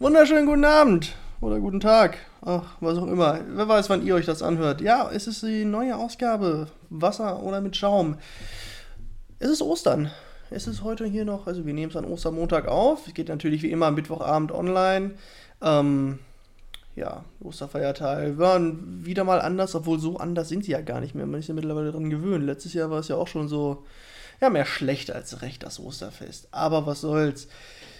Wunderschönen 0.00 0.46
guten 0.46 0.64
Abend 0.64 1.16
oder 1.40 1.58
guten 1.58 1.80
Tag. 1.80 2.18
Ach, 2.42 2.76
was 2.78 2.96
auch 2.98 3.08
immer. 3.08 3.40
Wer 3.48 3.66
weiß, 3.66 3.90
wann 3.90 4.06
ihr 4.06 4.14
euch 4.14 4.26
das 4.26 4.44
anhört. 4.44 4.80
Ja, 4.80 5.10
es 5.10 5.26
ist 5.26 5.42
die 5.42 5.64
neue 5.64 5.96
Ausgabe. 5.96 6.68
Wasser 6.88 7.42
oder 7.42 7.60
mit 7.60 7.76
Schaum. 7.76 8.16
Es 9.40 9.50
ist 9.50 9.60
Ostern. 9.60 10.12
Es 10.50 10.68
ist 10.68 10.84
heute 10.84 11.04
hier 11.04 11.24
noch, 11.24 11.48
also 11.48 11.66
wir 11.66 11.74
nehmen 11.74 11.90
es 11.90 11.96
an 11.96 12.04
Ostermontag 12.04 12.68
auf. 12.68 13.08
Es 13.08 13.14
geht 13.14 13.28
natürlich 13.28 13.62
wie 13.64 13.72
immer 13.72 13.86
am 13.86 13.96
Mittwochabend 13.96 14.52
online. 14.52 15.14
Ähm, 15.60 16.20
ja, 16.94 17.24
Osterfeiertage 17.40 18.38
waren 18.38 19.04
wieder 19.04 19.24
mal 19.24 19.40
anders, 19.40 19.74
obwohl 19.74 19.98
so 19.98 20.18
anders 20.18 20.48
sind 20.48 20.64
sie 20.64 20.70
ja 20.70 20.80
gar 20.80 21.00
nicht 21.00 21.16
mehr. 21.16 21.26
Man 21.26 21.40
ist 21.40 21.48
ja 21.48 21.54
mittlerweile 21.54 21.90
daran 21.90 22.08
gewöhnt. 22.08 22.44
Letztes 22.44 22.72
Jahr 22.72 22.88
war 22.92 23.00
es 23.00 23.08
ja 23.08 23.16
auch 23.16 23.26
schon 23.26 23.48
so, 23.48 23.84
ja, 24.40 24.48
mehr 24.48 24.64
schlecht 24.64 25.10
als 25.10 25.42
recht, 25.42 25.64
das 25.64 25.80
Osterfest. 25.80 26.46
Aber 26.52 26.86
was 26.86 27.00
soll's. 27.00 27.48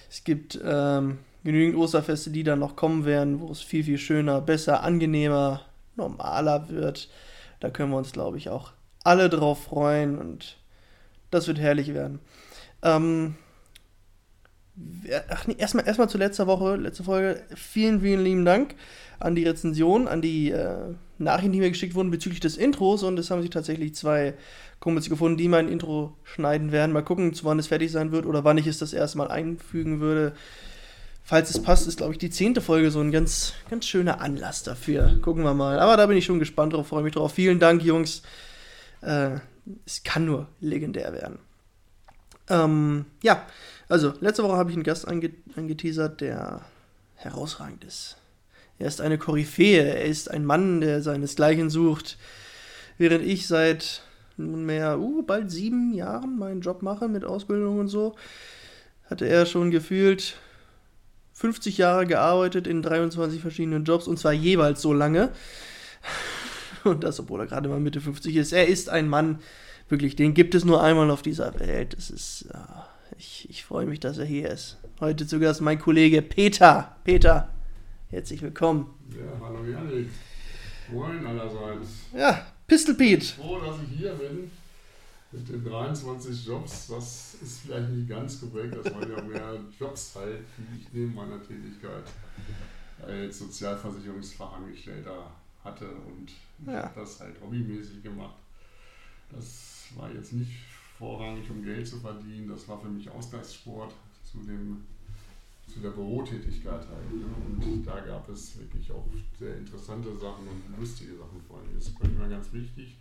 Es 0.09 0.23
gibt 0.23 0.61
ähm, 0.65 1.19
genügend 1.49 1.77
Osterfeste, 1.77 2.31
die 2.31 2.43
dann 2.43 2.59
noch 2.59 2.77
kommen 2.77 3.07
werden, 3.07 3.41
wo 3.41 3.51
es 3.51 3.63
viel, 3.63 3.83
viel 3.83 3.97
schöner, 3.97 4.43
besser, 4.43 4.83
angenehmer, 4.83 5.63
normaler 5.97 6.69
wird. 6.69 7.09
Da 7.61 7.71
können 7.71 7.91
wir 7.91 7.97
uns, 7.97 8.13
glaube 8.13 8.37
ich, 8.37 8.51
auch 8.51 8.73
alle 9.03 9.31
drauf 9.31 9.65
freuen 9.65 10.19
und 10.19 10.59
das 11.31 11.49
wird 11.49 11.59
herrlich 11.59 11.95
werden. 11.95 12.21
Ähm, 12.83 13.37
ach 15.31 15.47
nee, 15.47 15.57
erstmal, 15.57 15.87
erstmal 15.87 16.11
zu 16.11 16.19
letzter 16.19 16.47
Woche, 16.47 16.77
letzte 16.77 17.03
Folge. 17.05 17.43
Vielen, 17.55 18.03
vielen 18.03 18.23
lieben 18.23 18.45
Dank 18.45 18.75
an 19.19 19.35
die 19.35 19.45
Rezension, 19.45 20.07
an 20.07 20.21
die 20.21 20.51
äh, 20.51 20.95
Nachrichten, 21.17 21.53
die 21.53 21.61
mir 21.61 21.71
geschickt 21.71 21.95
wurden 21.95 22.11
bezüglich 22.11 22.41
des 22.41 22.59
Intros. 22.59 23.03
Und 23.03 23.19
es 23.19 23.31
haben 23.31 23.41
sich 23.41 23.51
tatsächlich 23.51 23.95
zwei 23.95 24.35
Kumpels 24.81 25.09
gefunden, 25.09 25.39
die 25.39 25.49
mein 25.49 25.69
Intro 25.69 26.13
schneiden 26.25 26.73
werden. 26.73 26.93
Mal 26.93 27.05
gucken, 27.05 27.33
zu 27.33 27.47
wann 27.47 27.59
es 27.59 27.69
fertig 27.69 27.91
sein 27.91 28.13
wird 28.13 28.27
oder 28.27 28.45
wann 28.45 28.59
ich 28.59 28.67
es 28.67 28.77
das 28.77 28.93
erste 28.93 29.17
Mal 29.17 29.29
einfügen 29.29 30.01
würde. 30.01 30.35
Falls 31.29 31.51
es 31.51 31.63
passt, 31.63 31.87
ist, 31.87 31.99
glaube 31.99 32.15
ich, 32.15 32.19
die 32.19 32.31
zehnte 32.31 32.63
Folge 32.63 32.91
so 32.91 33.01
ein 33.01 33.13
ganz, 33.13 33.53
ganz 33.69 33.85
schöner 33.85 34.23
Anlass 34.23 34.63
dafür. 34.63 35.19
Gucken 35.21 35.45
wir 35.45 35.53
mal. 35.53 35.79
Aber 35.79 35.99
da 35.99 36.07
bin 36.07 36.17
ich 36.17 36.25
schon 36.25 36.39
gespannt 36.39 36.73
drauf, 36.73 36.87
freue 36.87 37.03
mich 37.03 37.13
drauf. 37.13 37.35
Vielen 37.35 37.59
Dank, 37.59 37.83
Jungs. 37.83 38.23
Äh, 39.03 39.33
es 39.85 40.03
kann 40.05 40.25
nur 40.25 40.49
legendär 40.63 41.13
werden. 41.13 41.39
Ähm, 42.49 43.05
ja, 43.23 43.45
also 43.91 44.15
letzte 44.21 44.43
Woche 44.43 44.57
habe 44.57 44.71
ich 44.71 44.77
einen 44.77 44.85
Gast 44.85 45.07
ange 45.07 45.33
angeteasert, 45.55 46.23
der 46.23 46.63
herausragend 47.17 47.85
ist. 47.85 48.17
Er 48.79 48.89
ist 48.89 49.03
eine 49.03 49.19
Koryphäe, 49.19 49.83
er 49.83 50.07
ist 50.07 50.31
ein 50.31 50.47
Mann, 50.47 50.81
der 50.81 51.03
seinesgleichen 51.03 51.69
sucht. 51.69 52.17
Während 52.97 53.23
ich 53.23 53.47
seit 53.47 54.01
nunmehr 54.39 54.99
uh, 54.99 55.21
bald 55.21 55.51
sieben 55.51 55.93
Jahren 55.93 56.39
meinen 56.39 56.63
Job 56.63 56.81
mache 56.81 57.07
mit 57.07 57.27
Ausbildung 57.27 57.81
und 57.81 57.89
so, 57.89 58.17
hatte 59.11 59.27
er 59.27 59.45
schon 59.45 59.71
gefühlt 59.71 60.37
50 61.39 61.79
Jahre 61.79 62.05
gearbeitet 62.05 62.67
in 62.67 62.83
23 62.83 63.41
verschiedenen 63.41 63.85
Jobs 63.85 64.09
und 64.09 64.19
zwar 64.19 64.33
jeweils 64.33 64.83
so 64.83 64.93
lange. 64.93 65.31
Und 66.85 67.05
das, 67.05 67.21
obwohl 67.21 67.41
er 67.41 67.47
gerade 67.47 67.69
mal 67.69 67.79
Mitte 67.79 68.01
50 68.01 68.35
ist. 68.35 68.53
Er 68.53 68.67
ist 68.67 68.89
ein 68.89 69.09
Mann, 69.09 69.39
wirklich, 69.89 70.17
den 70.17 70.35
gibt 70.35 70.57
es 70.57 70.65
nur 70.65 70.83
einmal 70.83 71.11
auf 71.13 71.23
dieser 71.23 71.59
Welt. 71.61 71.95
Das 71.97 72.11
ist, 72.11 72.47
uh, 72.53 72.83
ich, 73.17 73.47
ich 73.51 73.65
freue 73.65 73.87
mich, 73.87 74.01
dass 74.01 74.19
er 74.19 74.25
hier 74.25 74.49
ist. 74.51 74.79
Heute 74.99 75.29
zu 75.29 75.39
Gast 75.39 75.61
mein 75.61 75.79
Kollege 75.79 76.23
Peter. 76.23 76.97
Peter, 77.05 77.51
herzlich 78.09 78.43
willkommen. 78.43 78.93
Ja, 79.11 79.41
hallo 79.41 79.65
Janik. 79.65 80.09
Moin 80.91 81.25
allerseits. 81.25 81.89
Ja, 82.17 82.47
Pistol 82.67 82.97
Pete. 82.97 83.27
Froh, 83.27 83.61
dass 83.61 83.77
ich 83.83 83.97
hier 83.97 84.13
bin. 84.15 84.51
Mit 85.31 85.47
den 85.49 85.63
23 85.63 86.47
Jobs, 86.47 86.87
das 86.87 87.35
ist 87.43 87.61
vielleicht 87.61 87.91
nicht 87.91 88.09
ganz 88.09 88.41
korrekt, 88.41 88.75
das 88.75 88.95
waren 88.95 89.11
ja 89.11 89.23
mehr 89.23 89.61
Jobs 89.79 90.15
halt, 90.15 90.41
die 90.57 90.81
ich 90.81 90.87
neben 90.93 91.15
meiner 91.15 91.43
Tätigkeit 91.43 92.05
als 93.03 93.39
Sozialversicherungsfachangestellter 93.39 95.31
hatte 95.63 95.87
und 95.87 96.33
ja. 96.67 96.85
habe 96.85 97.01
das 97.01 97.21
halt 97.21 97.41
hobbymäßig 97.43 98.03
gemacht. 98.03 98.37
Das 99.31 99.89
war 99.97 100.11
jetzt 100.11 100.33
nicht 100.33 100.51
vorrangig, 100.99 101.49
um 101.51 101.63
Geld 101.63 101.87
zu 101.87 101.99
verdienen, 101.99 102.49
das 102.49 102.67
war 102.67 102.81
für 102.81 102.89
mich 102.89 103.09
Ausgleichssport 103.11 103.93
zu, 104.25 104.39
dem, 104.39 104.85
zu 105.67 105.81
der 105.81 105.91
Bürotätigkeit 105.91 106.87
halt. 106.89 107.13
Ne? 107.13 107.27
Und 107.47 107.85
da 107.85 108.01
gab 108.01 108.29
es 108.29 108.59
wirklich 108.59 108.91
auch 108.91 109.05
sehr 109.39 109.57
interessante 109.57 110.09
Sachen 110.17 110.49
und 110.49 110.81
lustige 110.81 111.13
Sachen 111.17 111.41
vor 111.47 111.59
allem. 111.59 111.75
Das 111.75 111.89
ist 111.89 112.01
immer 112.01 112.29
ganz 112.29 112.53
wichtig, 112.53 112.97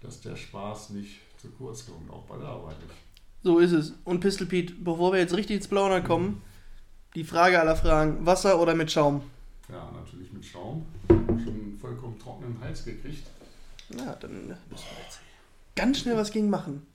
dass 0.00 0.20
der 0.20 0.36
Spaß 0.36 0.90
nicht 0.90 1.20
zu 1.42 1.50
kurz 1.50 1.84
kommt, 1.86 2.08
auch 2.08 2.22
bei 2.22 2.38
der 2.38 2.46
Arbeit 2.46 2.80
nicht. 2.82 2.94
So 3.42 3.58
ist 3.58 3.72
es. 3.72 3.94
Und 4.04 4.20
Pistol 4.20 4.46
Pete, 4.46 4.74
bevor 4.74 5.12
wir 5.12 5.18
jetzt 5.18 5.36
richtig 5.36 5.56
ins 5.56 5.66
Blauen 5.66 6.04
kommen, 6.04 6.40
die 7.16 7.24
Frage 7.24 7.58
aller 7.58 7.74
Fragen: 7.74 8.24
Wasser 8.24 8.60
oder 8.60 8.74
mit 8.74 8.92
Schaum? 8.92 9.22
Ja, 9.68 9.90
natürlich 9.90 10.32
mit 10.32 10.44
Schaum. 10.44 10.86
Schon 11.08 11.76
vollkommen 11.80 12.18
trockenen 12.20 12.60
Hals 12.60 12.84
gekriegt. 12.84 13.26
Na, 13.88 14.14
dann 14.14 14.46
müssen 14.46 14.56
wir 14.68 15.04
jetzt 15.04 15.20
ganz 15.74 15.98
schnell 15.98 16.16
was 16.16 16.30
gegen 16.30 16.48
machen. 16.48 16.86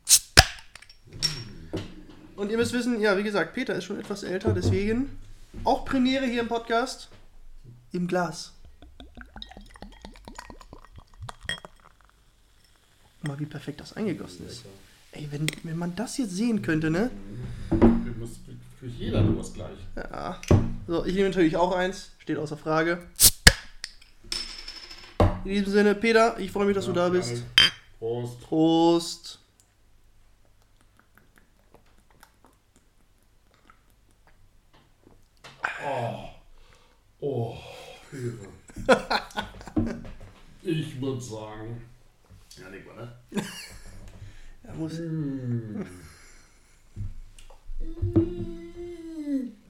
Und 2.38 2.50
ihr 2.50 2.58
müsst 2.58 2.74
wissen, 2.74 3.02
ja, 3.02 3.18
wie 3.18 3.24
gesagt, 3.24 3.54
Peter 3.54 3.76
ist 3.76 3.84
schon 3.84 4.00
etwas 4.00 4.24
älter, 4.24 4.54
deswegen 4.54 5.18
auch 5.64 5.86
Premiere 5.86 6.26
hier 6.26 6.42
im 6.42 6.48
Podcast 6.48 7.10
im 7.92 8.08
Glas. 8.08 8.54
Guck 13.28 13.36
mal, 13.36 13.42
wie 13.42 13.50
perfekt 13.50 13.82
das 13.82 13.92
eingegossen 13.92 14.48
ist. 14.48 14.64
Ey, 15.12 15.28
wenn, 15.32 15.48
wenn 15.64 15.78
man 15.78 15.94
das 15.98 16.18
jetzt 16.18 16.32
sehen 16.32 16.62
könnte, 16.62 16.90
ne? 16.90 17.12
Für 18.80 18.86
jeder 18.86 19.22
nur 19.22 19.40
was 19.40 19.54
gleich. 19.54 19.78
Ja. 19.98 20.40
So, 20.88 21.04
ich 21.04 21.14
nehme 21.14 21.28
natürlich 21.28 21.58
auch 21.58 21.76
eins. 21.76 22.12
Steht 22.20 22.38
außer 22.38 22.56
Frage. 22.56 23.06
In 25.44 25.52
diesem 25.52 25.74
Sinne, 25.74 25.94
Peter, 25.96 26.40
ich 26.40 26.52
freue 26.52 26.68
mich, 26.68 26.76
dass 26.76 26.86
ja, 26.86 26.94
du 26.94 27.00
da 27.00 27.10
bist. 27.10 27.44
Prost. 28.00 28.42
Prost. 28.44 29.40
Oh. 35.86 36.30
Oh, 37.20 37.58
Hilfe. 38.10 38.48
ich 40.64 41.02
würde 41.02 41.20
sagen. 41.20 41.82
Er 44.64 44.74
muss. 44.74 45.00
Mm. 45.00 45.82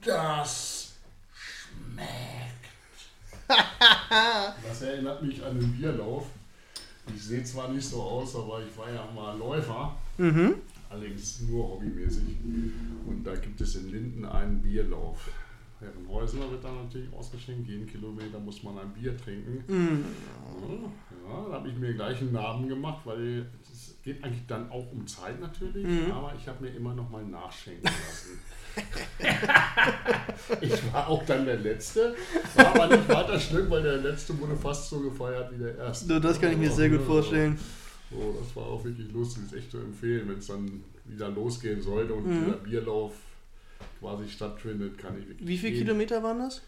Das 0.04 0.94
schmeckt. 1.32 2.08
das 4.68 4.82
erinnert 4.82 5.22
mich 5.22 5.44
an 5.44 5.58
den 5.58 5.72
Bierlauf. 5.76 6.26
Ich 7.14 7.22
sehe 7.22 7.44
zwar 7.44 7.70
nicht 7.70 7.86
so 7.86 8.02
aus, 8.02 8.36
aber 8.36 8.62
ich 8.62 8.76
war 8.76 8.90
ja 8.90 9.08
mal 9.14 9.36
Läufer. 9.38 9.96
Mhm. 10.18 10.54
Allerdings 10.90 11.40
nur 11.40 11.68
hobbymäßig. 11.68 12.36
Und 13.06 13.24
da 13.24 13.34
gibt 13.34 13.60
es 13.60 13.76
in 13.76 13.90
Linden 13.90 14.24
einen 14.24 14.60
Bierlauf. 14.62 15.28
Herrenhäusler 15.80 16.50
wird 16.50 16.64
dann 16.64 16.84
natürlich 16.84 17.12
ausgeschenkt. 17.12 17.68
Jeden 17.68 17.86
Kilometer 17.86 18.38
muss 18.40 18.62
man 18.62 18.78
ein 18.78 18.92
Bier 18.92 19.16
trinken. 19.16 19.64
Mhm. 19.66 20.04
Ja, 21.28 21.46
da 21.48 21.54
habe 21.54 21.68
ich 21.68 21.76
mir 21.76 21.94
gleich 21.94 22.20
einen 22.20 22.32
Namen 22.32 22.68
gemacht, 22.68 23.00
weil 23.04 23.46
es 23.70 23.96
geht 24.02 24.22
eigentlich 24.24 24.46
dann 24.46 24.70
auch 24.70 24.90
um 24.92 25.06
Zeit 25.06 25.40
natürlich. 25.40 25.86
Mhm. 25.86 26.10
Aber 26.10 26.34
ich 26.36 26.46
habe 26.48 26.64
mir 26.64 26.70
immer 26.70 26.94
noch 26.94 27.08
mal 27.10 27.24
nachschenken 27.24 27.84
lassen. 27.84 28.38
ich 30.60 30.92
war 30.92 31.08
auch 31.08 31.24
dann 31.24 31.44
der 31.46 31.56
Letzte, 31.56 32.14
war 32.54 32.74
aber 32.74 32.96
nicht 32.96 33.08
weiter 33.08 33.38
schlimm, 33.40 33.68
weil 33.70 33.82
der 33.82 33.96
Letzte 33.96 34.38
wurde 34.38 34.54
fast 34.56 34.88
so 34.90 35.00
gefeiert 35.00 35.52
wie 35.52 35.58
der 35.58 35.76
Erste. 35.78 36.20
Das 36.20 36.40
kann 36.40 36.52
ich 36.52 36.58
mir 36.58 36.70
sehr 36.70 36.88
gut 36.90 37.02
vorstellen. 37.02 37.58
So, 38.10 38.36
das 38.40 38.54
war 38.56 38.64
auch 38.66 38.84
wirklich 38.84 39.12
lustig, 39.12 39.44
ist 39.46 39.52
echt 39.54 39.70
zu 39.70 39.78
empfehlen, 39.78 40.28
wenn 40.28 40.38
es 40.38 40.46
dann 40.46 40.82
wieder 41.04 41.28
losgehen 41.28 41.82
sollte 41.82 42.14
und 42.14 42.26
Mhm. 42.26 42.44
dieser 42.44 42.56
Bierlauf 42.58 43.12
quasi 43.98 44.28
stattfindet, 44.28 44.98
kann 44.98 45.18
ich 45.18 45.28
wirklich. 45.28 45.48
Wie 45.48 45.58
viele 45.58 45.78
Kilometer 45.78 46.22
waren 46.22 46.38
das? 46.40 46.62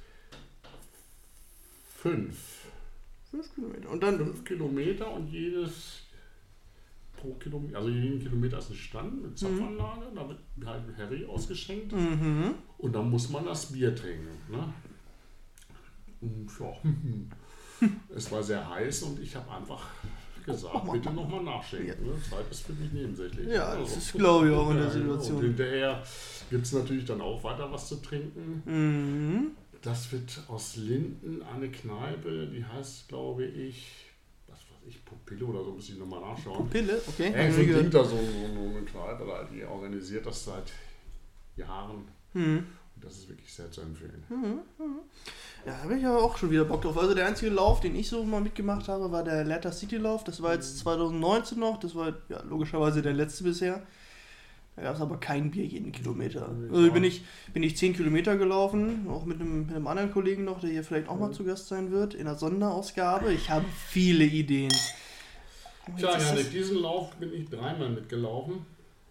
Fünf. 1.97 2.65
Fünf 3.31 3.55
Kilometer. 3.55 3.91
Und 3.91 4.03
dann. 4.03 4.17
Fünf 4.19 4.45
Kilometer 4.45 5.11
und 5.13 5.29
jedes 5.29 6.03
pro 7.17 7.35
Kilometer, 7.35 7.77
also 7.79 7.91
jeden 7.91 8.19
Kilometer 8.19 8.59
ist 8.59 8.71
ein 8.71 8.77
Stand 8.77 9.23
mit 9.23 9.39
Zapfanlage, 9.39 10.07
da 10.15 10.27
wird 10.27 10.39
halt 10.65 10.89
ein 10.89 10.97
Harry 10.97 11.25
ausgeschenkt 11.27 11.93
Mhm. 11.93 12.55
und 12.79 12.93
dann 12.95 13.11
muss 13.11 13.29
man 13.29 13.45
das 13.45 13.67
Bier 13.73 13.95
trinken. 13.95 14.29
Ne? 14.51 14.73
Und 16.23 16.49
ja, 16.59 16.73
es 18.17 18.31
war 18.33 18.43
sehr 18.43 18.67
heiß 18.71 19.03
und 19.03 19.21
ich 19.21 19.37
habe 19.37 19.51
einfach 19.51 19.87
gesagt, 20.45 20.93
bitte 20.93 21.11
nochmal 21.11 21.43
nachschenken. 21.43 22.07
Ne? 22.07 22.13
Zeit 22.29 22.45
ist 22.51 22.63
für 22.67 22.73
mich 22.73 22.93
nebensächlich. 22.93 23.49
Ja, 23.49 23.77
das 23.77 23.97
ist, 23.97 24.13
glaube 24.15 24.49
ich, 24.49 24.55
auch 24.55 24.71
in 24.71 24.77
der 24.77 24.87
Ja. 24.87 24.91
Situation. 24.91 25.37
Und 25.39 25.45
hinterher 25.45 26.03
gibt 26.51 26.67
es 26.67 26.73
natürlich 26.73 27.05
dann 27.05 27.21
auch 27.21 27.43
weiter 27.45 27.71
was 27.71 27.89
zu 27.89 27.97
trinken. 27.97 28.63
Mhm. 28.65 29.51
Das 29.83 30.13
wird 30.13 30.41
aus 30.49 30.77
Linden 30.77 31.43
eine 31.43 31.71
Kneipe, 31.71 32.47
die 32.49 32.65
heißt, 32.65 33.09
glaube 33.09 33.45
ich, 33.47 33.87
was 34.47 34.59
weiß 34.59 34.89
ich, 34.89 35.03
Pupille 35.05 35.45
oder 35.47 35.65
so, 35.65 35.73
muss 35.73 35.89
ich 35.89 35.97
nochmal 35.99 36.21
nachschauen. 36.21 36.69
Pille, 36.69 37.01
okay. 37.09 37.33
Ja, 37.35 37.49
nie 37.49 37.65
gehört. 37.67 37.79
klingt 37.79 37.95
da 37.95 38.05
so, 38.05 38.17
so, 38.17 38.23
so 38.23 38.61
eine 38.77 38.83
Kneipe, 38.83 39.49
die 39.55 39.65
organisiert 39.65 40.27
das 40.27 40.45
seit 40.45 40.71
Jahren. 41.57 42.05
Mhm. 42.35 42.67
Das 43.03 43.17
ist 43.17 43.29
wirklich 43.29 43.53
sehr 43.53 43.71
zu 43.71 43.81
empfehlen. 43.81 44.23
Mhm, 44.29 44.61
mhm. 44.79 44.99
Ja, 45.67 45.73
da 45.73 45.83
habe 45.83 45.99
ich 45.99 46.07
aber 46.07 46.23
auch 46.23 46.37
schon 46.37 46.51
wieder 46.51 46.65
Bock 46.65 46.83
drauf. 46.83 46.99
Also 46.99 47.15
der 47.15 47.27
einzige 47.27 47.51
Lauf, 47.51 47.81
den 47.81 47.95
ich 47.95 48.09
so 48.09 48.25
mal 48.25 48.41
mitgemacht 48.41 48.89
habe, 48.89 49.11
war 49.13 49.25
der 49.25 49.45
Letter 49.45 49.73
City 49.73 49.97
Lauf. 49.97 50.25
Das 50.25 50.43
war 50.43 50.55
jetzt 50.55 50.79
2019 50.79 51.59
noch. 51.59 51.79
Das 51.79 51.95
war 51.95 52.15
ja 52.29 52.43
logischerweise 52.43 53.03
der 53.03 53.13
letzte 53.13 53.45
bisher. 53.45 53.83
Da 54.77 54.83
gab 54.83 54.95
es 54.95 55.01
aber 55.01 55.19
kein 55.19 55.51
Bier 55.51 55.67
jeden 55.67 55.93
Kilometer. 55.93 56.49
Also 56.73 56.91
bin 56.93 57.05
ich, 57.05 57.23
bin 57.53 57.63
ich 57.63 57.77
10 57.77 57.95
Kilometer 57.95 58.37
gelaufen, 58.37 59.07
auch 59.11 59.27
mit 59.27 59.41
einem, 59.41 59.67
mit 59.67 59.77
einem 59.77 59.87
anderen 59.87 60.13
Kollegen 60.13 60.45
noch, 60.45 60.61
der 60.61 60.71
hier 60.71 60.85
vielleicht 60.85 61.09
auch 61.09 61.19
mal 61.19 61.33
zu 61.33 61.45
Gast 61.45 61.69
sein 61.69 61.91
wird, 61.91 62.15
in 62.15 62.25
der 62.25 62.37
Sonderausgabe. 62.37 63.33
Ich 63.33 63.51
habe 63.51 63.67
viele 63.89 64.25
Ideen. 64.25 64.73
Tja, 65.99 66.19
Janik, 66.19 66.51
diesen 66.51 66.79
Lauf 66.79 67.15
bin 67.17 67.33
ich 67.33 67.51
dreimal 67.51 67.91
mitgelaufen. 67.91 68.65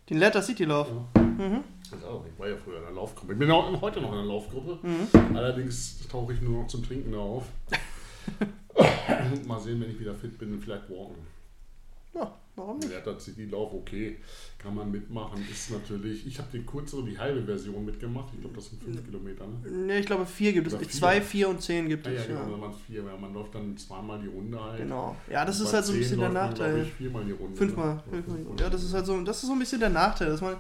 Den 0.10 0.18
Letter 0.18 0.42
City 0.42 0.66
Lauf? 0.66 0.88
Ja. 0.88 1.22
Mhm. 1.22 1.64
Also, 1.92 2.26
ich 2.28 2.40
war 2.40 2.48
ja 2.48 2.56
früher 2.58 2.78
in 2.78 2.84
der 2.84 2.94
Laufgruppe. 2.94 3.34
Ich 3.34 3.40
bin 3.40 3.52
auch 3.52 3.82
heute 3.82 4.02
noch 4.02 4.12
in 4.12 4.18
der 4.18 4.26
Laufgruppe. 4.26 4.80
Mhm. 4.82 5.36
Allerdings 5.36 6.08
tauche 6.08 6.34
ich 6.34 6.42
nur 6.42 6.64
noch 6.64 6.68
zum 6.68 6.84
Trinken 6.84 7.14
auf. 7.14 7.46
Mal 9.48 9.60
sehen, 9.60 9.80
wenn 9.82 9.92
ich 9.92 10.00
wieder 10.00 10.16
fit 10.16 10.38
bin, 10.38 10.60
vielleicht 10.60 10.90
walken. 10.90 11.28
Ja, 12.14 12.34
warum 12.60 12.78
nicht? 12.80 12.92
Ja, 12.92 13.00
da 13.00 13.20
City-Lauf, 13.20 13.74
okay, 13.74 14.18
kann 14.60 14.76
man 14.76 14.92
mitmachen. 14.92 15.42
Ist 15.50 15.72
natürlich, 15.72 16.28
ich 16.28 16.38
habe 16.38 16.50
die 16.52 16.66
kürzere, 16.66 17.04
die 17.04 17.18
halbe 17.18 17.42
Version 17.44 17.86
mitgemacht. 17.86 18.28
Ich 18.34 18.42
glaube, 18.42 18.56
das 18.56 18.70
sind 18.70 18.84
5 18.84 19.06
Kilometer. 19.06 19.46
Ne? 19.48 19.72
Ne, 19.72 20.00
ich 20.00 20.06
glaube, 20.06 20.26
vier 20.26 20.52
gibt 20.52 20.68
es. 20.68 20.98
2, 20.98 21.22
4 21.22 21.50
und 21.50 21.62
10 21.62 21.88
gibt 21.88 22.06
ah, 22.06 22.12
es. 22.12 22.28
Ja, 22.28 22.36
genau, 22.36 22.52
ja. 22.52 22.58
man 22.58 22.74
vier, 22.74 23.06
weil 23.06 23.18
man 23.18 23.34
läuft 23.34 23.56
dann 23.56 23.78
zweimal 23.78 24.20
die 24.20 24.28
Runde 24.28 24.62
halt. 24.62 24.80
Genau. 24.80 25.16
Ja, 25.32 25.46
das 25.46 25.62
ist 25.62 25.74
halt 25.74 25.86
so 25.86 25.94
ein 25.94 26.00
bisschen 26.00 26.20
der 26.20 26.30
Nachteil. 26.30 26.74
Man, 26.74 26.82
ich, 26.82 26.94
viermal 26.94 27.24
die 27.24 27.32
Runde. 27.32 27.56
Fünfmal. 27.56 27.96
Ne? 27.96 28.02
fünfmal. 28.12 28.60
Ja, 28.60 28.70
das 28.70 28.84
ist 28.84 28.94
halt 28.94 29.06
so, 29.06 29.22
das 29.22 29.42
ist 29.42 29.48
so 29.48 29.54
ein 29.54 29.60
bisschen 29.60 29.80
der 29.80 29.90
Nachteil, 29.90 30.28
dass 30.28 30.42
man 30.42 30.56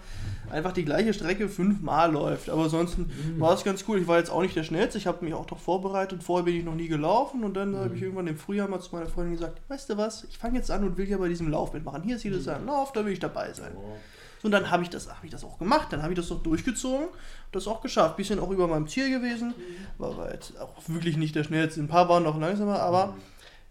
einfach 0.50 0.72
die 0.72 0.86
gleiche 0.86 1.13
Strecke 1.13 1.50
fünfmal 1.50 2.10
läuft. 2.12 2.50
Aber 2.50 2.63
ansonsten 2.63 3.02
mhm. 3.02 3.40
war 3.42 3.54
es 3.54 3.66
ganz 3.66 3.84
cool. 3.90 4.00
Ich 4.00 4.07
war 4.07 4.18
jetzt 4.18 4.31
auch 4.31 4.42
nicht 4.42 4.56
der 4.56 4.63
Schnellste. 4.63 4.98
Ich 4.98 5.07
habe 5.07 5.25
mich 5.25 5.34
auch 5.34 5.45
doch 5.45 5.60
vorbereitet. 5.60 6.24
Vorher 6.24 6.45
bin 6.45 6.56
ich 6.56 6.63
noch 6.63 6.75
nie 6.75 6.88
gelaufen 6.88 7.44
und 7.44 7.56
dann 7.56 7.72
mhm. 7.72 7.78
habe 7.78 7.95
ich 7.95 8.02
irgendwann 8.02 8.28
im 8.28 8.38
Frühjahr 8.38 8.69
mal 8.69 8.80
zu 8.80 8.95
meiner 8.95 9.07
Freundin 9.07 9.34
gesagt, 9.34 9.62
weißt 9.68 9.90
du 9.90 9.98
was, 9.98 10.24
ich 10.24 10.38
fange 10.38 10.57
jetzt 10.57 10.72
an 10.72 10.86
und 10.86 10.98
will 10.98 11.10
ja 11.10 11.18
bei 11.18 11.28
diesem 11.28 11.50
Lauf 11.50 11.74
mitmachen. 11.74 11.88
Hier 12.03 12.15
ist 12.15 12.24
jedes 12.24 12.45
Jahr 12.45 12.57
ein 12.57 12.65
Lauf, 12.65 12.91
da 12.94 13.06
will 13.06 13.13
ich 13.13 13.19
dabei 13.19 13.51
sein. 13.53 13.71
Oh. 13.75 13.97
Und 14.41 14.51
dann 14.51 14.71
habe 14.71 14.83
ich, 14.83 14.89
das, 14.89 15.09
hab 15.09 15.24
ich 15.24 15.31
das 15.31 15.44
auch 15.44 15.59
gemacht, 15.59 15.88
dann 15.91 16.01
habe 16.01 16.13
ich 16.13 16.19
das 16.19 16.31
auch 16.31 16.41
durchgezogen, 16.41 17.07
das 17.51 17.68
auch 17.68 17.81
geschafft. 17.81 18.15
Bisschen 18.15 18.39
auch 18.39 18.50
über 18.50 18.68
meinem 18.68 18.88
Ziel 18.88 19.09
gewesen, 19.09 19.53
war, 19.97 20.15
war 20.18 20.31
jetzt 20.31 20.57
auch 20.59 20.81
wirklich 20.88 21.18
nicht 21.18 21.36
der 21.36 21.44
schnellste. 21.44 21.81
Ein 21.81 21.88
paar 21.88 22.07
waren 22.07 22.24
noch 22.24 22.39
langsamer, 22.39 22.80
aber 22.80 23.15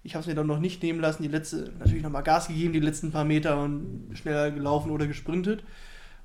ich 0.02 0.14
habe 0.14 0.20
es 0.22 0.26
mir 0.26 0.34
dann 0.34 0.46
noch 0.46 0.58
nicht 0.58 0.82
nehmen 0.82 1.00
lassen. 1.00 1.22
Die 1.22 1.28
letzte, 1.28 1.72
natürlich 1.78 2.02
nochmal 2.02 2.22
Gas 2.22 2.48
gegeben, 2.48 2.72
die 2.72 2.80
letzten 2.80 3.12
paar 3.12 3.24
Meter 3.24 3.62
und 3.62 4.10
schneller 4.14 4.50
gelaufen 4.50 4.90
oder 4.90 5.06
gesprintet. 5.06 5.62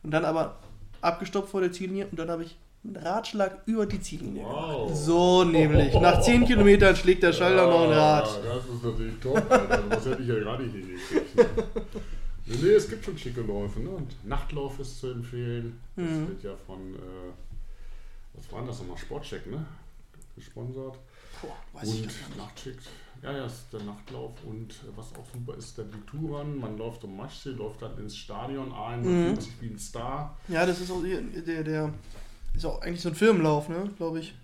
Und 0.04 0.12
dann 0.12 0.26
aber 0.26 0.60
abgestoppt 1.02 1.50
vor 1.50 1.62
der 1.62 1.72
Ziellinie 1.72 2.08
und 2.08 2.20
dann 2.20 2.30
habe 2.30 2.44
ich 2.44 2.58
einen 2.84 2.98
Ratschlag 2.98 3.62
über 3.66 3.86
die 3.86 4.00
Ziellinie 4.02 4.44
wow. 4.44 4.88
gemacht. 4.88 5.02
So 5.02 5.44
nämlich. 5.44 5.94
Nach 5.96 6.22
10 6.22 6.46
Kilometern 6.48 6.96
schlägt 6.96 7.24
der 7.24 7.34
Schalter 7.34 7.66
ja, 7.66 7.70
noch 7.70 7.84
ein 7.84 7.92
Rad. 7.92 8.40
Das 8.44 8.66
ist 8.66 8.84
natürlich 8.84 9.20
top, 9.22 9.52
Alter. 9.52 9.84
Das 9.90 10.06
hätte 10.06 10.22
ich 10.22 10.28
ja 10.28 10.40
gar 10.40 10.60
nicht 10.60 10.74
hingekriegt. 10.74 11.36
Ne? 11.36 11.46
Nee, 12.46 12.74
es 12.74 12.90
gibt 12.90 13.06
schon 13.06 13.18
schicke 13.18 13.40
Läufe. 13.40 13.80
Ne? 13.80 13.90
Und 13.90 14.26
Nachtlauf 14.26 14.78
ist 14.80 15.00
zu 15.00 15.12
empfehlen. 15.12 15.80
Das 15.96 16.06
mhm. 16.06 16.28
wird 16.28 16.44
ja 16.44 16.56
von, 16.68 16.94
äh, 16.96 17.32
was 18.34 18.52
war 18.52 18.66
das 18.66 18.80
nochmal? 18.80 18.98
Sportcheck, 18.98 19.48
ne? 19.48 19.66
Gesponsert. 20.36 21.00
Boah, 21.42 21.56
weiß 21.74 21.90
und 21.90 22.06
ich 22.06 22.38
Nachtschick. 22.38 22.78
Ja, 23.22 23.32
ja, 23.32 23.46
ist 23.46 23.72
der 23.72 23.82
Nachtlauf. 23.84 24.32
Und 24.46 24.76
was 24.96 25.14
auch 25.16 25.26
super 25.34 25.58
ist, 25.58 25.78
der 25.78 25.86
Touran. 26.06 26.58
Man 26.58 26.78
läuft 26.78 27.06
um 27.06 27.16
Maschsee, 27.16 27.52
läuft 27.52 27.82
dann 27.82 27.98
ins 27.98 28.18
Stadion 28.18 28.74
ein, 28.74 29.04
man 29.04 29.22
mhm. 29.22 29.28
fühlt 29.28 29.42
sich 29.42 29.62
wie 29.62 29.68
ein 29.68 29.80
Star. 29.80 30.38
Ja, 30.50 30.66
das 30.66 30.82
ist 30.82 30.92
auch 30.92 31.02
der, 31.02 31.64
der 31.64 31.94
ist 32.56 32.66
auch 32.66 32.82
eigentlich 32.82 33.02
so 33.02 33.10
ein 33.10 33.16
Firmenlauf, 33.16 33.70
ne? 33.70 33.90
Glaube 33.98 34.20
ich. 34.20 34.36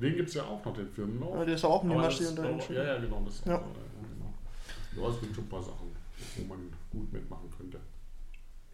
Den 0.00 0.16
gibt 0.16 0.28
es 0.30 0.34
ja 0.34 0.42
auch 0.42 0.64
noch, 0.64 0.74
den 0.74 0.88
Firmenlauf. 0.88 1.36
Ja, 1.36 1.44
der 1.44 1.54
ist 1.54 1.64
auch 1.64 1.82
in 1.82 1.90
der 1.90 1.98
Maschsee 1.98 2.26
und. 2.26 2.38
Ja, 2.70 2.84
ja, 2.84 2.98
genau. 2.98 3.22
Das 3.24 3.42
ja. 3.44 3.56
Auch, 3.56 3.60
ja, 3.60 3.68
genau. 4.94 5.04
Ja, 5.04 5.14
es 5.14 5.20
gibt 5.20 5.34
schon 5.34 5.44
ein 5.44 5.48
paar 5.48 5.62
Sachen, 5.62 5.92
wo 6.36 6.44
man 6.44 6.58
gut 6.90 7.12
mitmachen 7.12 7.50
könnte. 7.56 7.78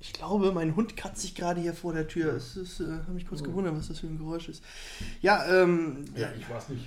Ich 0.00 0.12
glaube, 0.12 0.52
mein 0.52 0.76
Hund 0.76 0.96
kratzt 0.96 1.22
sich 1.22 1.34
gerade 1.34 1.60
hier 1.60 1.74
vor 1.74 1.92
der 1.92 2.06
Tür. 2.06 2.32
Es 2.34 2.56
ist, 2.56 2.80
äh, 2.80 2.84
habe 2.84 3.12
mich 3.12 3.26
kurz 3.26 3.40
oh. 3.40 3.44
gewundert, 3.44 3.76
was 3.76 3.88
das 3.88 3.98
für 3.98 4.06
ein 4.06 4.16
Geräusch 4.16 4.48
ist. 4.48 4.62
Ja, 5.20 5.44
ähm. 5.46 6.04
Ja, 6.16 6.28
ich 6.38 6.48
weiß 6.48 6.68
nicht. 6.68 6.86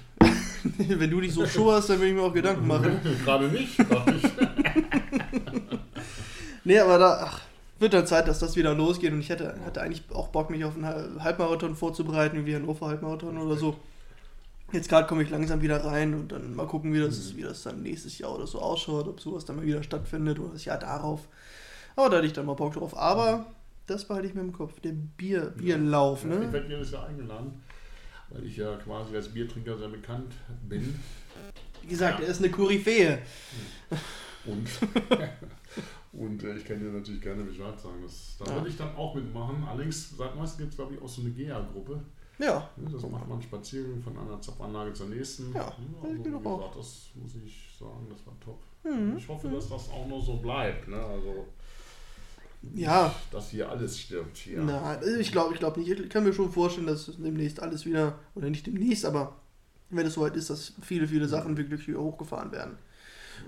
Wenn 0.99 1.09
du 1.09 1.19
dich 1.19 1.33
so 1.33 1.45
schauerst, 1.45 1.89
dann 1.89 1.99
will 1.99 2.07
ich 2.09 2.13
mir 2.13 2.21
auch 2.21 2.33
Gedanken 2.33 2.65
machen. 2.65 2.99
gerade 3.25 3.49
nicht, 3.49 3.77
gerade 3.77 4.13
nicht. 4.13 4.31
nee, 6.63 6.79
aber 6.79 6.97
da 6.97 7.25
ach, 7.25 7.41
wird 7.81 7.93
dann 7.93 8.07
Zeit, 8.07 8.27
dass 8.27 8.39
das 8.39 8.55
wieder 8.55 8.73
losgeht. 8.73 9.11
Und 9.11 9.19
ich 9.19 9.29
hätte, 9.29 9.55
hatte 9.65 9.81
eigentlich 9.81 10.03
auch 10.13 10.29
Bock, 10.29 10.49
mich 10.49 10.63
auf 10.63 10.75
einen 10.75 11.23
Halbmarathon 11.23 11.75
vorzubereiten, 11.75 12.45
wie 12.45 12.55
ein 12.55 12.61
Hannover 12.61 12.87
Halbmarathon 12.87 13.37
oder 13.37 13.57
so. 13.57 13.77
Jetzt 14.71 14.87
gerade 14.87 15.07
komme 15.07 15.23
ich 15.23 15.29
langsam 15.29 15.61
wieder 15.61 15.83
rein 15.83 16.13
und 16.13 16.31
dann 16.31 16.55
mal 16.55 16.67
gucken, 16.67 16.93
wie 16.93 16.99
das, 16.99 17.33
mhm. 17.33 17.37
wie 17.37 17.41
das 17.41 17.63
dann 17.63 17.81
nächstes 17.81 18.17
Jahr 18.19 18.33
oder 18.33 18.47
so 18.47 18.61
ausschaut, 18.61 19.07
ob 19.07 19.19
sowas 19.19 19.43
dann 19.43 19.57
mal 19.57 19.65
wieder 19.65 19.83
stattfindet 19.83 20.39
oder 20.39 20.53
das 20.53 20.63
Jahr 20.63 20.77
darauf. 20.77 21.27
Aber 21.95 22.09
da 22.09 22.17
hatte 22.17 22.27
ich 22.27 22.33
dann 22.33 22.45
mal 22.45 22.53
Bock 22.53 22.73
drauf. 22.73 22.97
Aber 22.97 23.47
das 23.87 24.05
behalte 24.05 24.27
ich 24.27 24.33
mir 24.33 24.41
im 24.41 24.53
Kopf. 24.53 24.79
Der 24.79 24.93
Bier, 24.93 25.53
Bierlauf, 25.57 26.23
ne? 26.23 26.45
Ich 26.45 26.53
werde 26.53 26.69
jedes 26.69 26.91
Jahr 26.91 27.07
eingeladen, 27.07 27.61
weil 28.29 28.45
ich 28.45 28.55
ja 28.55 28.77
quasi 28.77 29.15
als 29.15 29.27
Biertrinker 29.27 29.77
sehr 29.77 29.89
bekannt 29.89 30.33
bin. 30.69 30.97
Wie 31.81 31.87
gesagt, 31.87 32.19
ja. 32.19 32.25
er 32.25 32.31
ist 32.31 32.39
eine 32.39 32.51
Koryphäe. 32.51 33.19
Und, 34.45 34.67
und 36.13 36.43
äh, 36.43 36.55
ich 36.55 36.65
kann 36.65 36.79
dir 36.79 36.91
natürlich 36.91 37.21
gerne 37.21 37.43
Bescheid 37.43 37.79
sagen. 37.79 38.01
Das, 38.03 38.35
da 38.39 38.45
ja. 38.45 38.55
würde 38.55 38.69
ich 38.69 38.77
dann 38.77 38.95
auch 38.95 39.15
mitmachen. 39.15 39.63
Allerdings, 39.63 40.17
seit 40.17 40.35
meistens 40.35 40.57
gibt 40.57 40.71
es, 40.71 40.77
glaube 40.77 40.93
ich, 40.93 41.01
auch 41.01 41.07
so 41.07 41.21
eine 41.21 41.31
GEA-Gruppe. 41.31 42.01
Ja. 42.37 42.69
Das 42.91 43.07
macht 43.09 43.27
man 43.27 43.41
spazieren 43.41 44.01
von 44.01 44.17
einer 44.17 44.41
Zapfanlage 44.41 44.93
zur 44.93 45.07
nächsten. 45.07 45.53
Ja, 45.53 45.73
also, 46.01 46.15
wie 46.15 46.23
gesagt, 46.23 46.75
das 46.77 47.09
muss 47.15 47.35
ich 47.35 47.69
sagen, 47.77 48.07
das 48.09 48.25
war 48.25 48.33
top. 48.39 48.59
Mhm. 48.83 49.15
Ich 49.17 49.27
hoffe, 49.27 49.47
dass 49.49 49.69
das 49.69 49.89
auch 49.89 50.07
noch 50.07 50.23
so 50.23 50.37
bleibt. 50.37 50.87
Ne? 50.87 50.97
Also, 50.97 51.47
ja. 52.73 53.13
Dass 53.31 53.49
hier 53.49 53.69
alles 53.69 53.99
stirbt 53.99 54.37
hier. 54.37 54.61
Na, 54.61 54.99
ich 55.19 55.31
glaube 55.31 55.53
ich 55.53 55.59
glaub 55.59 55.77
nicht. 55.77 55.89
Ich 55.89 56.09
kann 56.09 56.23
mir 56.23 56.33
schon 56.33 56.51
vorstellen, 56.51 56.87
dass 56.87 57.11
demnächst 57.17 57.59
alles 57.59 57.85
wieder, 57.85 58.19
oder 58.35 58.49
nicht 58.49 58.67
demnächst, 58.67 59.05
aber 59.05 59.37
wenn 59.89 60.05
es 60.05 60.13
soweit 60.13 60.35
ist, 60.35 60.49
dass 60.49 60.73
viele, 60.81 61.07
viele 61.07 61.27
Sachen 61.27 61.57
wirklich 61.57 61.87
wieder 61.87 61.99
hochgefahren 61.99 62.51
werden. 62.51 62.77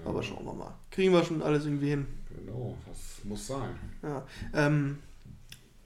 Ja. 0.04 0.10
Aber 0.10 0.24
schauen 0.24 0.45
wir 0.45 0.54
mal. 0.54 0.74
Kriegen 0.92 1.13
wir 1.13 1.24
schon 1.24 1.42
alles 1.42 1.66
irgendwie 1.66 1.90
hin. 1.90 2.07
Genau, 2.36 2.75
das 2.88 3.24
muss 3.25 3.48
sein. 3.48 3.75
Ja. 4.01 4.25
Ähm, 4.54 4.98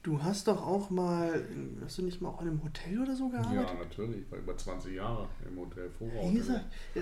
Du 0.08 0.24
hast 0.24 0.48
doch 0.48 0.66
auch 0.66 0.90
mal, 0.90 1.44
hast 1.84 1.98
du 1.98 2.02
nicht 2.02 2.22
mal 2.22 2.30
auch 2.30 2.42
in 2.42 2.48
einem 2.48 2.64
Hotel 2.64 3.02
oder 3.02 3.14
so 3.14 3.28
gearbeitet? 3.28 3.68
Ja, 3.68 3.74
natürlich. 3.74 4.22
Ich 4.22 4.32
war 4.32 4.40
über 4.40 4.56
20 4.56 4.96
Jahre 4.96 5.28
im 5.46 5.60
Hotel 5.60 5.90
Vorort. 6.00 6.24
Äh, 6.96 7.02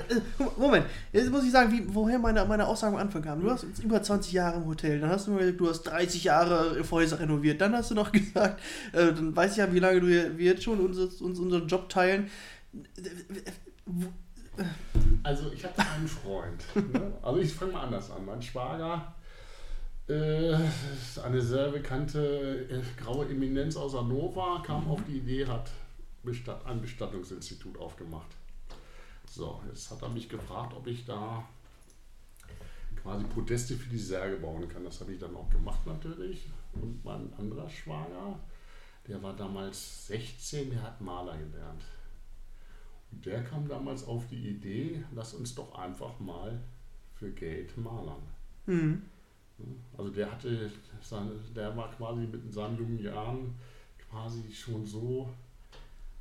Moment, 0.57 0.87
jetzt 1.13 1.29
muss 1.29 1.43
ich 1.43 1.51
sagen, 1.51 1.71
wie, 1.71 1.83
woher 1.93 2.17
meine, 2.17 2.43
meine 2.45 2.65
Aussage 2.65 2.95
am 2.95 3.01
Anfang 3.01 3.21
kam. 3.21 3.41
Du 3.41 3.51
hast 3.51 3.63
über 3.83 4.01
20 4.01 4.33
Jahre 4.33 4.57
im 4.57 4.65
Hotel, 4.65 4.99
dann 4.99 5.11
hast 5.11 5.27
du 5.27 5.35
gesagt, 5.35 5.59
du 5.59 5.69
hast 5.69 5.83
30 5.83 6.23
Jahre 6.23 6.83
Häuser 6.89 7.19
renoviert. 7.19 7.61
Dann 7.61 7.75
hast 7.75 7.91
du 7.91 7.93
noch 7.93 8.11
gesagt, 8.11 8.59
äh, 8.91 9.13
dann 9.13 9.35
weiß 9.35 9.51
ich 9.51 9.57
ja, 9.57 9.71
wie 9.71 9.77
lange 9.77 10.01
du 10.01 10.07
wir 10.07 10.31
jetzt 10.39 10.63
schon 10.63 10.79
uns, 10.79 10.97
uns 10.97 11.39
unseren 11.39 11.67
Job 11.67 11.89
teilen. 11.89 12.31
Also 15.23 15.51
ich 15.51 15.63
hatte 15.63 15.81
einen 15.81 16.07
Freund. 16.07 16.63
Ne? 16.75 17.13
Also 17.21 17.39
ich 17.39 17.53
fange 17.53 17.73
mal 17.73 17.83
anders 17.83 18.11
an. 18.11 18.25
Mein 18.25 18.41
Schwager 18.41 19.13
äh, 20.07 20.55
eine 21.23 21.41
sehr 21.41 21.69
bekannte 21.69 22.67
äh, 22.69 22.81
graue 23.01 23.25
Eminenz 23.25 23.75
aus 23.75 23.95
Hannover 23.95 24.61
kam 24.63 24.85
mhm. 24.85 24.91
auf 24.91 25.01
die 25.07 25.17
Idee, 25.17 25.47
hat 25.47 25.71
Bestatt, 26.23 26.63
ein 26.65 26.79
Bestattungsinstitut 26.81 27.77
aufgemacht. 27.77 28.29
So, 29.27 29.61
jetzt 29.67 29.89
hat 29.89 30.01
er 30.03 30.09
mich 30.09 30.29
gefragt, 30.29 30.73
ob 30.75 30.85
ich 30.85 31.05
da 31.05 31.43
quasi 33.01 33.23
Podeste 33.25 33.75
für 33.75 33.89
die 33.89 33.97
Särge 33.97 34.37
bauen 34.37 34.67
kann. 34.69 34.83
Das 34.83 35.01
habe 35.01 35.13
ich 35.13 35.19
dann 35.19 35.35
auch 35.35 35.49
gemacht 35.49 35.85
natürlich. 35.85 36.47
Und 36.73 37.03
mein 37.03 37.33
anderer 37.37 37.69
Schwager, 37.69 38.39
der 39.07 39.21
war 39.23 39.35
damals 39.35 40.07
16, 40.07 40.69
der 40.69 40.83
hat 40.83 41.01
Maler 41.01 41.37
gelernt. 41.37 41.83
Der 43.11 43.43
kam 43.43 43.67
damals 43.67 44.05
auf 44.05 44.27
die 44.27 44.49
Idee, 44.49 45.03
lass 45.13 45.33
uns 45.33 45.55
doch 45.55 45.73
einfach 45.75 46.19
mal 46.19 46.61
für 47.15 47.31
Geld 47.31 47.77
malern. 47.77 48.21
Mhm. 48.65 49.01
Also 49.97 50.11
der 50.11 50.31
hatte 50.31 50.69
seine, 51.01 51.31
der 51.55 51.75
war 51.77 51.89
quasi 51.91 52.21
mit 52.21 52.53
seinen 52.53 52.77
jungen 52.77 52.99
Jahren 52.99 53.55
quasi 54.09 54.51
schon 54.51 54.85
so 54.85 55.29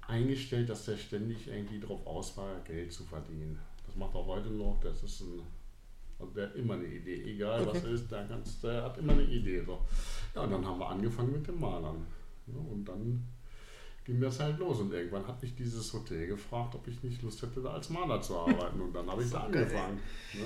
eingestellt, 0.07 0.69
dass 0.69 0.85
der 0.85 0.97
ständig 0.97 1.49
irgendwie 1.49 1.81
darauf 1.81 2.07
aus 2.07 2.37
war, 2.37 2.61
Geld 2.61 2.93
zu 2.93 3.05
verdienen. 3.05 3.59
Das 3.87 3.97
macht 3.97 4.15
er 4.15 4.25
heute 4.25 4.51
noch, 4.51 4.79
das 4.81 5.03
ist 5.03 5.21
ein, 5.23 5.43
also 6.19 6.33
der 6.33 6.49
hat 6.49 6.57
immer 6.57 6.75
eine 6.75 6.87
Idee, 6.87 7.23
egal 7.25 7.63
okay. 7.63 7.71
was 7.75 7.85
ist, 7.85 8.11
der, 8.11 8.25
ganz, 8.25 8.61
der 8.61 8.83
hat 8.85 8.99
immer 8.99 9.13
eine 9.13 9.25
Idee. 9.25 9.63
So. 9.65 9.81
Ja, 10.35 10.43
und 10.43 10.51
dann 10.51 10.65
haben 10.65 10.79
wir 10.79 10.89
angefangen 10.89 11.33
mit 11.33 11.47
dem 11.47 11.59
Malern. 11.59 12.07
Ja, 12.47 12.59
und 12.59 12.85
dann 12.85 13.27
ging 14.05 14.21
das 14.21 14.39
halt 14.41 14.59
los. 14.59 14.81
Und 14.81 14.93
irgendwann 14.93 15.27
hat 15.27 15.41
mich 15.43 15.55
dieses 15.55 15.93
Hotel 15.93 16.27
gefragt, 16.27 16.75
ob 16.75 16.87
ich 16.89 17.03
nicht 17.03 17.23
Lust 17.23 17.41
hätte, 17.43 17.61
da 17.61 17.71
als 17.75 17.89
Maler 17.91 18.21
zu 18.21 18.37
arbeiten. 18.39 18.81
Und 18.81 18.93
dann 18.95 19.11
habe 19.11 19.23
ich 19.23 19.31
da 19.31 19.41
angefangen. 19.45 19.99
Ne? 20.35 20.43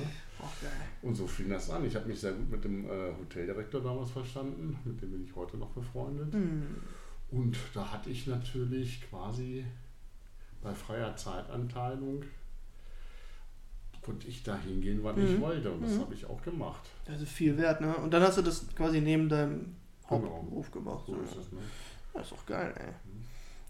Und 1.03 1.15
so 1.17 1.27
fing 1.27 1.49
das 1.49 1.69
an. 1.71 1.85
Ich 1.85 1.95
habe 1.97 2.07
mich 2.07 2.21
sehr 2.21 2.33
gut 2.33 2.49
mit 2.51 2.63
dem 2.65 2.85
äh, 2.89 3.13
Hoteldirektor 3.19 3.81
damals 3.83 4.11
verstanden, 4.11 4.79
mit 4.85 5.01
dem 5.03 5.11
bin 5.11 5.25
ich 5.25 5.35
heute 5.35 5.57
noch 5.57 5.71
befreundet. 5.71 6.33
Mhm. 6.33 6.77
Und 7.31 7.57
da 7.75 7.93
hatte 7.93 8.11
ich 8.11 8.27
natürlich 8.27 9.03
quasi 9.11 9.65
bei 10.63 10.73
freier 10.75 11.15
Zeitanteilung 11.17 12.23
konnte 14.03 14.27
ich 14.29 14.43
da 14.43 14.57
hingehen, 14.57 15.01
wann 15.03 15.19
ich 15.23 15.37
Mhm. 15.37 15.41
wollte. 15.43 15.71
Und 15.71 15.83
das 15.83 15.93
Mhm. 15.97 16.01
habe 16.01 16.15
ich 16.15 16.25
auch 16.25 16.41
gemacht. 16.43 16.89
Das 17.05 17.21
ist 17.21 17.31
viel 17.31 17.57
wert, 17.59 17.81
ne? 17.83 17.95
Und 17.97 18.11
dann 18.11 18.23
hast 18.23 18.39
du 18.39 18.43
das 18.43 18.65
quasi 18.75 19.01
neben 19.03 19.29
deinem 19.29 19.75
Genau. 20.09 20.31
Hauptberuf 20.31 20.71
gemacht. 20.71 21.05
So 21.07 21.17
ist 21.17 21.37
es, 21.37 21.53
ne? 21.53 21.59
Das 22.15 22.23
ist 22.23 22.33
doch 22.33 22.47
geil, 22.47 22.73
ey. 22.79 22.93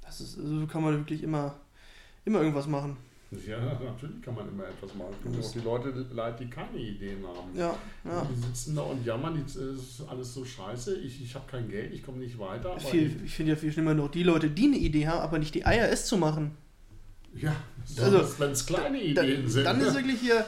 Das 0.09 0.21
ist, 0.21 0.39
also 0.39 0.67
kann 0.67 0.83
man 0.83 0.97
wirklich 0.97 1.23
immer, 1.23 1.55
immer 2.25 2.41
irgendwas 2.41 2.67
machen. 2.67 2.97
Ja, 3.47 3.61
natürlich 3.61 4.23
kann 4.23 4.35
man 4.35 4.49
immer 4.49 4.65
etwas 4.65 4.95
machen. 4.95 5.15
Tut 5.23 5.39
auch 5.39 5.53
die 5.53 5.59
Leute 5.61 6.07
leid, 6.15 6.41
die 6.41 6.49
keine 6.49 6.79
Ideen 6.79 7.23
haben. 7.27 7.55
Ja, 7.55 7.77
ja. 8.05 8.25
Die 8.25 8.41
sitzen 8.41 8.75
da 8.75 8.83
und 8.83 9.05
jammern, 9.05 9.43
es 9.45 9.55
ist 9.55 10.03
alles 10.09 10.33
so 10.33 10.47
scheiße, 10.47 10.97
ich, 10.97 11.23
ich 11.23 11.35
habe 11.35 11.45
kein 11.47 11.69
Geld, 11.69 11.93
ich 11.93 12.03
komme 12.03 12.19
nicht 12.19 12.39
weiter. 12.39 12.81
Viel, 12.81 13.21
ich 13.23 13.35
finde 13.35 13.53
ja 13.53 13.57
viel 13.57 13.71
schlimmer 13.71 13.93
noch 13.93 14.11
die 14.11 14.23
Leute, 14.23 14.49
die 14.49 14.69
eine 14.69 14.79
Idee 14.79 15.07
haben, 15.09 15.21
aber 15.21 15.39
nicht 15.39 15.55
die 15.55 15.67
Eier, 15.67 15.91
es 15.91 16.07
zu 16.07 16.17
machen. 16.17 16.57
Ja, 17.37 17.55
Also, 17.97 18.19
also, 18.19 18.39
wenn 18.41 18.51
es 18.51 18.67
kleine 18.67 18.99
Da, 19.15 19.23
Ideen 19.23 19.49
sind. 19.49 19.65
dann 19.65 19.81
ist 19.81 19.95
wirklich 19.95 20.21
hier, 20.21 20.45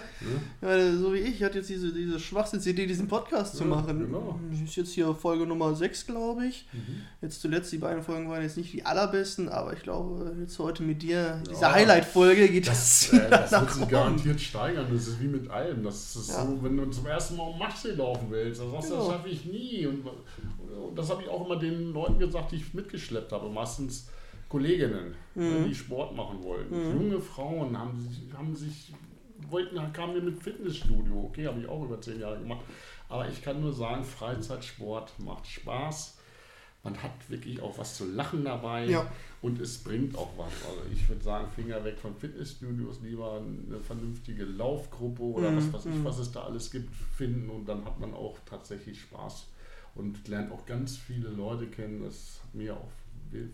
ne? 0.60 0.68
ja, 0.68 0.92
so 0.94 1.14
wie 1.14 1.18
ich, 1.20 1.36
ich 1.36 1.42
hatte 1.42 1.56
jetzt 1.58 1.70
diese, 1.70 1.90
diese 1.90 2.20
Schwachsinnsidee, 2.20 2.86
diesen 2.86 3.08
Podcast 3.08 3.56
zu 3.56 3.64
Ja, 3.64 3.70
machen. 3.70 3.98
genau. 3.98 4.38
Ist 4.62 4.76
jetzt 4.76 4.92
hier 4.92 5.14
Folge 5.14 5.46
Nummer 5.46 5.74
6, 5.74 6.04
glaube 6.06 6.44
ich. 6.46 6.66
Mhm. 6.74 7.00
Jetzt 7.22 7.40
zuletzt, 7.40 7.72
die 7.72 7.78
beiden 7.78 8.02
Folgen 8.02 8.28
waren 8.28 8.42
jetzt 8.42 8.58
nicht 8.58 8.74
die 8.74 8.84
allerbesten, 8.84 9.48
aber 9.48 9.72
ich 9.72 9.82
glaube, 9.82 10.36
jetzt 10.38 10.58
heute 10.58 10.82
mit 10.82 11.00
dir, 11.02 11.42
diese 11.48 11.62
Ja. 11.62 11.72
Highlight-Folge 11.72 12.46
geht 12.50 12.66
Das, 12.68 13.08
das, 13.10 13.12
äh, 13.18 13.30
das 13.30 13.50
wird 13.52 13.72
sich 13.72 13.88
garantiert 13.88 14.38
steigern. 14.40 14.86
Das 14.92 15.06
ist 15.08 15.18
wie 15.22 15.28
mit 15.28 15.50
allem. 15.50 15.82
Das 15.82 16.14
ist 16.16 16.26
so, 16.26 16.58
wenn 16.62 16.76
du 16.76 16.84
zum 16.90 17.06
ersten 17.06 17.36
Mal 17.36 17.44
um 17.44 17.58
Maschsee 17.58 17.92
laufen 17.92 18.26
willst, 18.28 18.60
dann 18.60 18.70
sagst 18.70 18.90
du, 18.90 18.94
das 18.96 19.04
Genau. 19.06 19.16
schaffe 19.16 19.28
ich 19.30 19.46
nie. 19.46 19.86
Und, 19.86 20.04
und 20.06 20.94
das 20.98 21.08
habe 21.08 21.22
ich 21.22 21.28
auch 21.30 21.46
immer 21.46 21.58
den 21.58 21.94
Leuten 21.94 22.18
gesagt, 22.18 22.52
die 22.52 22.56
ich 22.56 22.74
mitgeschleppt 22.74 23.32
habe. 23.32 23.48
Meistens 23.48 24.08
Kolleginnen, 24.50 25.14
Mhm. 25.34 25.64
die 25.68 25.74
Sport 25.74 26.14
machen 26.14 26.42
wollten. 26.42 26.74
Mhm. 26.76 27.00
Junge 27.00 27.20
Frauen 27.20 27.78
haben 27.78 27.98
sich, 27.98 28.20
haben 28.36 28.54
sich 28.54 28.92
wollten, 29.48 29.76
kamen 29.94 30.14
mir 30.14 30.20
mit 30.22 30.42
Fitnessstudio. 30.42 31.24
Okay, 31.24 31.46
habe 31.46 31.60
ich 31.60 31.66
auch 31.68 31.82
über 31.84 31.98
zehn 32.00 32.20
Jahre 32.20 32.38
gemacht. 32.38 32.64
Aber 33.08 33.26
ich 33.28 33.40
kann 33.42 33.60
nur 33.60 33.72
sagen, 33.72 34.04
Freizeitsport 34.04 35.18
macht 35.20 35.46
Spaß. 35.46 36.18
Man 36.82 37.00
hat 37.02 37.12
wirklich 37.28 37.60
auch 37.60 37.76
was 37.78 37.96
zu 37.96 38.06
lachen 38.06 38.44
dabei 38.44 38.86
Ja. 38.86 39.06
und 39.42 39.60
es 39.60 39.78
bringt 39.78 40.16
auch 40.16 40.30
was. 40.38 40.52
Also 40.66 40.80
ich 40.92 41.08
würde 41.08 41.22
sagen, 41.22 41.46
Finger 41.54 41.84
weg 41.84 41.98
von 41.98 42.14
Fitnessstudios, 42.16 43.00
lieber 43.02 43.40
eine 43.40 43.80
vernünftige 43.80 44.44
Laufgruppe 44.44 45.22
oder 45.22 45.50
Mhm, 45.50 45.56
was 45.58 45.72
weiß 45.74 45.86
ich, 45.86 45.94
mhm. 45.94 46.04
was 46.04 46.18
es 46.18 46.32
da 46.32 46.42
alles 46.44 46.70
gibt, 46.70 46.94
finden 46.94 47.50
und 47.50 47.66
dann 47.68 47.84
hat 47.84 48.00
man 48.00 48.14
auch 48.14 48.38
tatsächlich 48.46 49.00
Spaß 49.02 49.46
und 49.94 50.26
lernt 50.28 50.50
auch 50.52 50.64
ganz 50.66 50.96
viele 50.96 51.28
Leute 51.28 51.66
kennen. 51.66 52.02
Das 52.02 52.40
hat 52.42 52.54
mir 52.54 52.74
auch 52.74 52.88
viel 53.30 53.50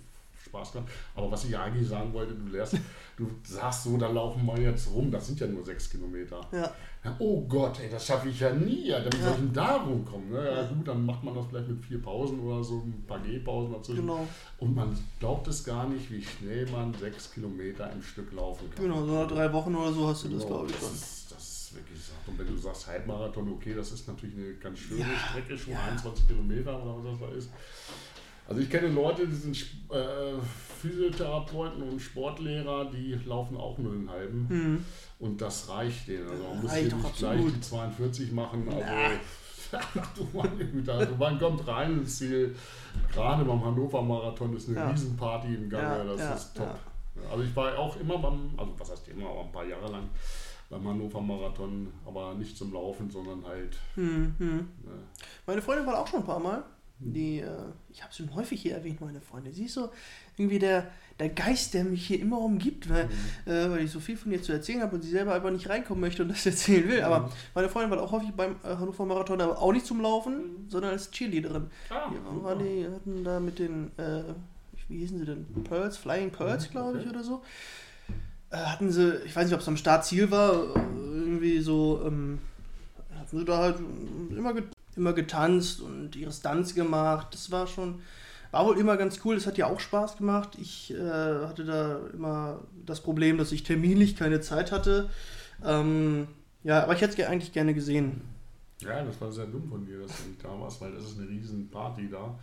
Spaß 0.47 0.73
gemacht. 0.73 0.91
Aber 1.15 1.31
was 1.31 1.45
ich 1.45 1.50
ja 1.50 1.62
eigentlich 1.62 1.87
sagen 1.88 2.12
wollte, 2.12 2.35
du 2.35 2.47
lernst, 2.50 2.76
du 3.17 3.31
sagst 3.45 3.85
so, 3.85 3.97
da 3.97 4.09
laufen 4.09 4.45
wir 4.47 4.59
jetzt 4.61 4.91
rum, 4.93 5.11
das 5.11 5.26
sind 5.26 5.38
ja 5.41 5.47
nur 5.47 5.65
sechs 5.65 5.91
Kilometer. 5.91 6.41
Ja, 6.53 6.73
Ja, 7.05 7.15
oh 7.21 7.43
Gott, 7.47 7.79
ey, 7.81 7.88
das 7.91 8.05
schaffe 8.07 8.29
ich 8.29 8.41
ja 8.41 8.53
nie. 8.53 8.88
Ja, 8.88 8.99
wie 9.05 9.17
Ja. 9.19 9.23
soll 9.25 9.33
ich 9.33 9.37
denn 9.38 9.53
da 9.53 9.76
rumkommen? 9.76 10.31
Ne? 10.31 10.45
Ja, 10.45 10.62
gut, 10.67 10.88
dann 10.88 11.07
macht 11.07 11.23
man 11.23 11.35
das 11.35 11.47
vielleicht 11.47 11.69
mit 11.69 11.85
vier 11.85 12.03
Pausen 12.03 12.41
oder 12.41 12.65
so, 12.65 12.79
ein 12.79 13.05
paar 13.07 13.21
Gehpausen 13.21 13.73
dazwischen. 13.75 14.00
genau. 14.00 14.26
Und 14.59 14.75
man 14.75 14.97
glaubt 15.21 15.47
es 15.49 15.62
gar 15.62 15.88
nicht, 15.88 16.11
wie 16.11 16.23
schnell 16.23 16.67
man 16.71 16.93
sechs 16.95 17.33
Kilometer 17.33 17.93
im 17.93 18.03
Stück 18.03 18.33
laufen 18.33 18.69
kann. 18.75 18.85
Genau, 18.87 19.05
so 19.07 19.12
nach 19.23 19.29
drei 19.29 19.53
Wochen 19.53 19.75
oder 19.75 19.93
so 19.93 20.09
hast 20.09 20.25
du 20.25 20.29
das, 20.31 20.43
Genau, 20.43 20.57
glaube 20.65 20.71
ich, 20.71 20.76
das 20.76 20.83
schon. 20.87 20.95
ist, 20.97 21.26
das 21.33 21.43
ist 21.62 21.75
wirklich 21.76 22.00
so. 22.03 22.12
Und 22.31 22.38
wenn 22.38 22.47
du 22.49 22.57
sagst 22.57 22.87
Halbmarathon, 22.88 23.53
okay, 23.53 23.75
das 23.75 23.93
ist 23.93 24.09
natürlich 24.09 24.35
eine 24.37 24.55
ganz 24.55 24.79
schöne 24.79 25.05
Strecke, 25.31 25.57
schon 25.57 25.75
ja. 25.75 25.81
21 25.85 26.26
Kilometer 26.26 26.83
oder 26.83 26.97
was 27.05 27.21
das 27.21 27.29
da 27.31 27.37
ist. 27.37 27.50
Also 28.49 28.61
ich 28.61 28.71
kenne 28.71 28.88
Leute, 28.88 29.26
die 29.26 29.35
sind 29.35 29.57
äh, 29.91 30.41
Physiotherapeuten 30.81 31.83
und 31.83 32.00
Sportlehrer, 32.00 32.91
die 32.91 33.19
laufen 33.25 33.57
auch 33.57 33.76
nur 33.79 33.93
einen 33.93 34.11
halben. 34.11 34.49
Hm. 34.49 34.85
Und 35.19 35.41
das 35.41 35.69
reicht 35.69 36.09
denen. 36.09 36.29
Also 36.29 36.43
man 36.45 36.62
muss 36.62 36.75
hier 36.75 36.95
nicht 36.95 37.17
gleich 37.17 37.41
die 37.41 37.61
42 37.61 38.33
machen. 38.33 38.69
Also, 38.69 39.19
du 40.17 40.29
meine 40.33 40.65
Güte, 40.65 40.93
also 40.93 41.17
man 41.17 41.38
kommt 41.38 41.67
rein 41.67 41.99
ins 41.99 42.19
Ziel. 42.19 42.55
Gerade 43.12 43.45
beim 43.45 43.65
Hannover 43.65 44.03
Marathon 44.03 44.57
ist 44.57 44.69
eine 44.69 44.79
Ja. 44.79 44.91
Riesenparty 44.91 45.55
im 45.55 45.69
Gange, 45.69 45.99
Ja, 45.99 46.05
das 46.05 46.21
ja, 46.21 46.35
ist 46.35 46.57
top. 46.57 46.79
Also 47.31 47.43
ich 47.43 47.57
war 47.57 47.76
auch 47.79 47.97
immer 47.97 48.19
beim, 48.19 48.50
also 48.57 48.73
was 48.79 48.91
heißt 48.91 49.09
immer, 49.09 49.31
aber 49.31 49.41
ein 49.41 49.53
paar 49.53 49.65
Jahre 49.65 49.91
lang 49.91 50.09
beim 50.69 50.87
Hannover 50.87 51.21
Marathon, 51.21 51.93
aber 52.05 52.35
nicht 52.35 52.57
zum 52.57 52.73
Laufen, 52.73 53.11
sondern 53.11 53.45
halt. 53.45 53.76
Hm, 53.95 54.35
hm. 54.38 54.57
Ne, 54.57 54.93
Meine 55.47 55.62
Freundin 55.62 55.87
war 55.87 55.99
auch 55.99 56.07
schon 56.07 56.21
ein 56.21 56.26
paar 56.26 56.41
Mal. 56.41 56.62
Die, 56.99 57.41
äh, 57.41 57.49
ich 57.91 58.03
habe 58.03 58.12
schon 58.15 58.35
häufig 58.35 58.62
hier 58.62 58.75
erwähnt, 58.75 59.00
meine 59.03 59.21
Freundin. 59.21 59.53
Sie 59.53 59.65
ist 59.65 59.75
so 59.75 59.91
irgendwie 60.38 60.59
der, 60.59 60.88
der 61.19 61.29
Geist, 61.29 61.75
der 61.75 61.85
mich 61.85 62.07
hier 62.07 62.19
immer 62.21 62.38
umgibt, 62.41 62.88
weil, 62.88 63.05
äh, 63.45 63.71
weil 63.71 63.85
ich 63.85 63.91
so 63.91 64.00
viel 64.00 64.17
von 64.17 64.33
ihr 64.33 64.43
zu 64.43 64.53
erzählen 64.53 64.81
habe 64.81 64.97
und 64.97 65.03
sie 65.03 65.11
selber 65.11 65.35
einfach 65.35 65.50
nicht 65.50 65.69
reinkommen 65.69 66.00
möchte 66.00 66.23
und 66.23 66.31
das 66.31 66.47
erzählen 66.47 66.88
will. 66.88 67.03
Aber 67.03 67.31
meine 67.55 67.69
Freundin 67.69 67.91
war 67.91 68.03
auch 68.03 68.12
häufig 68.12 68.31
beim 68.33 68.53
äh, 68.65 68.69
Hannover 68.76 69.05
Marathon, 69.05 69.41
aber 69.43 69.61
auch 69.61 69.73
nicht 69.73 69.85
zum 69.85 70.00
Laufen, 70.00 70.67
sondern 70.69 70.93
als 70.93 71.11
Cheerleaderin. 71.11 71.67
Ah, 71.91 72.11
Die 72.11 72.43
waren 72.45 72.59
die, 72.61 72.87
hatten 72.87 73.25
da 73.25 73.41
mit 73.41 73.59
den, 73.59 73.91
äh, 73.99 74.23
wie 74.88 74.99
hießen 74.99 75.19
sie 75.19 75.26
denn? 75.26 75.47
Pearls, 75.65 75.99
Flying 75.99 76.31
Pearls, 76.31 76.69
Mhm, 76.69 76.73
glaube 76.73 76.99
ich, 77.00 77.07
oder 77.09 77.23
so. 77.23 77.43
Äh, 78.50 78.57
hatten 78.57 78.91
sie, 78.91 79.17
ich 79.26 79.37
weiß 79.37 79.45
nicht, 79.47 79.55
ob 79.55 79.61
es 79.61 79.69
am 79.69 79.76
Startziel 79.76 80.31
war, 80.31 80.55
äh, 80.55 80.79
irgendwie 81.19 81.61
so, 81.61 82.03
ähm, 82.07 82.38
sie 83.30 83.45
da 83.45 83.59
halt 83.59 83.78
immer, 84.30 84.54
get 84.54 84.64
immer 84.97 85.12
getanzt 85.12 85.80
und 85.80 86.16
ihre 86.16 86.33
Stunts 86.33 86.75
gemacht. 86.75 87.28
Das 87.33 87.50
war 87.50 87.66
schon, 87.66 88.00
war 88.50 88.64
wohl 88.66 88.78
immer 88.78 88.97
ganz 88.97 89.21
cool. 89.25 89.35
Das 89.35 89.47
hat 89.47 89.59
ja 89.59 89.66
auch 89.66 89.78
Spaß 89.80 90.16
gemacht. 90.16 90.56
Ich 90.61 90.90
äh, 90.95 90.97
hatte 91.47 91.64
da 91.64 91.99
immer 92.14 92.61
das 92.87 93.00
Problem, 93.02 93.37
dass 93.37 93.52
ich 93.52 93.62
terminlich 93.62 94.16
keine 94.16 94.40
Zeit 94.40 94.73
hatte. 94.73 95.11
Ähm, 95.64 96.26
ja, 96.64 96.83
aber 96.83 96.95
ich 96.95 97.00
hätte 97.02 97.11
es 97.11 97.16
ge- 97.16 97.26
eigentlich 97.26 97.52
gerne 97.52 97.75
gesehen. 97.75 98.23
Ja, 98.80 99.02
das 99.04 99.21
war 99.21 99.30
sehr 99.33 99.47
dumm 99.47 99.68
von 99.68 99.85
dir, 99.87 100.00
dass 100.00 100.16
du 100.16 100.28
nicht 100.28 100.42
da 100.45 100.59
warst, 100.61 100.80
weil 100.80 100.92
das 100.92 101.04
ist 101.04 101.18
eine 101.18 101.28
riesen 101.28 101.68
Party 101.68 102.09
da. 102.11 102.38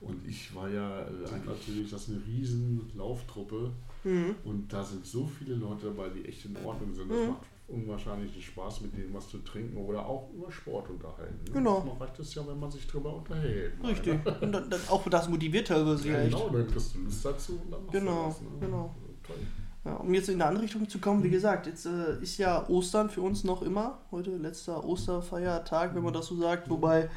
Und 0.00 0.26
ich 0.26 0.54
war 0.54 0.68
ja 0.68 1.00
äh, 1.02 1.10
natürlich, 1.46 1.90
das 1.90 2.02
ist 2.02 2.08
eine 2.10 2.22
riesen 2.26 2.90
Lauftruppe. 2.96 3.70
Mhm. 4.04 4.34
Und 4.44 4.72
da 4.72 4.82
sind 4.82 5.06
so 5.06 5.26
viele 5.38 5.54
Leute 5.54 5.86
dabei, 5.86 6.08
die 6.08 6.24
echt 6.24 6.44
in 6.44 6.56
Ordnung 6.64 6.92
sind. 6.94 7.10
Das 7.10 7.18
Mhm. 7.20 7.28
macht 7.28 7.42
unwahrscheinlichen 7.72 8.40
Spaß, 8.42 8.82
mit 8.82 8.96
denen 8.96 9.12
was 9.14 9.28
zu 9.28 9.38
trinken 9.38 9.76
oder 9.78 10.06
auch 10.06 10.30
über 10.34 10.50
Sport 10.52 10.90
unterhalten. 10.90 11.42
ne? 11.46 11.50
Genau. 11.52 11.80
Manchmal 11.80 12.08
reicht 12.08 12.18
es 12.20 12.34
ja, 12.34 12.46
wenn 12.46 12.58
man 12.60 12.70
sich 12.70 12.86
drüber 12.86 13.14
unterhält. 13.16 13.74
Richtig. 13.84 14.24
Ne? 14.24 14.36
Und 14.40 14.52
dann, 14.52 14.70
dann 14.70 14.80
auch 14.88 15.08
das 15.08 15.28
motiviert 15.28 15.68
teilweise 15.68 16.08
Ja, 16.08 16.18
echt. 16.20 16.32
genau, 16.32 16.48
dann 16.50 16.66
kriegst 16.68 16.94
du 16.94 16.98
Lust 17.00 17.24
dazu 17.24 17.52
und 17.62 17.72
dann 17.72 17.80
machst 17.84 17.92
Genau, 17.92 18.22
du 18.22 18.28
das. 18.28 18.40
Ne? 18.42 18.48
genau. 18.60 18.94
Toll. 19.26 19.36
Ja, 19.84 19.94
um 19.96 20.14
jetzt 20.14 20.28
in 20.28 20.34
eine 20.36 20.46
andere 20.46 20.62
Richtung 20.64 20.88
zu 20.88 21.00
kommen, 21.00 21.24
wie 21.24 21.30
gesagt, 21.30 21.66
jetzt 21.66 21.86
äh, 21.86 22.20
ist 22.22 22.38
ja 22.38 22.68
Ostern 22.68 23.10
für 23.10 23.20
uns 23.20 23.42
noch 23.42 23.62
immer. 23.62 23.98
Heute 24.12 24.36
letzter 24.36 24.84
Osterfeiertag, 24.84 25.96
wenn 25.96 26.04
man 26.04 26.12
das 26.12 26.26
so 26.26 26.36
sagt. 26.36 26.70
Wobei, 26.70 27.10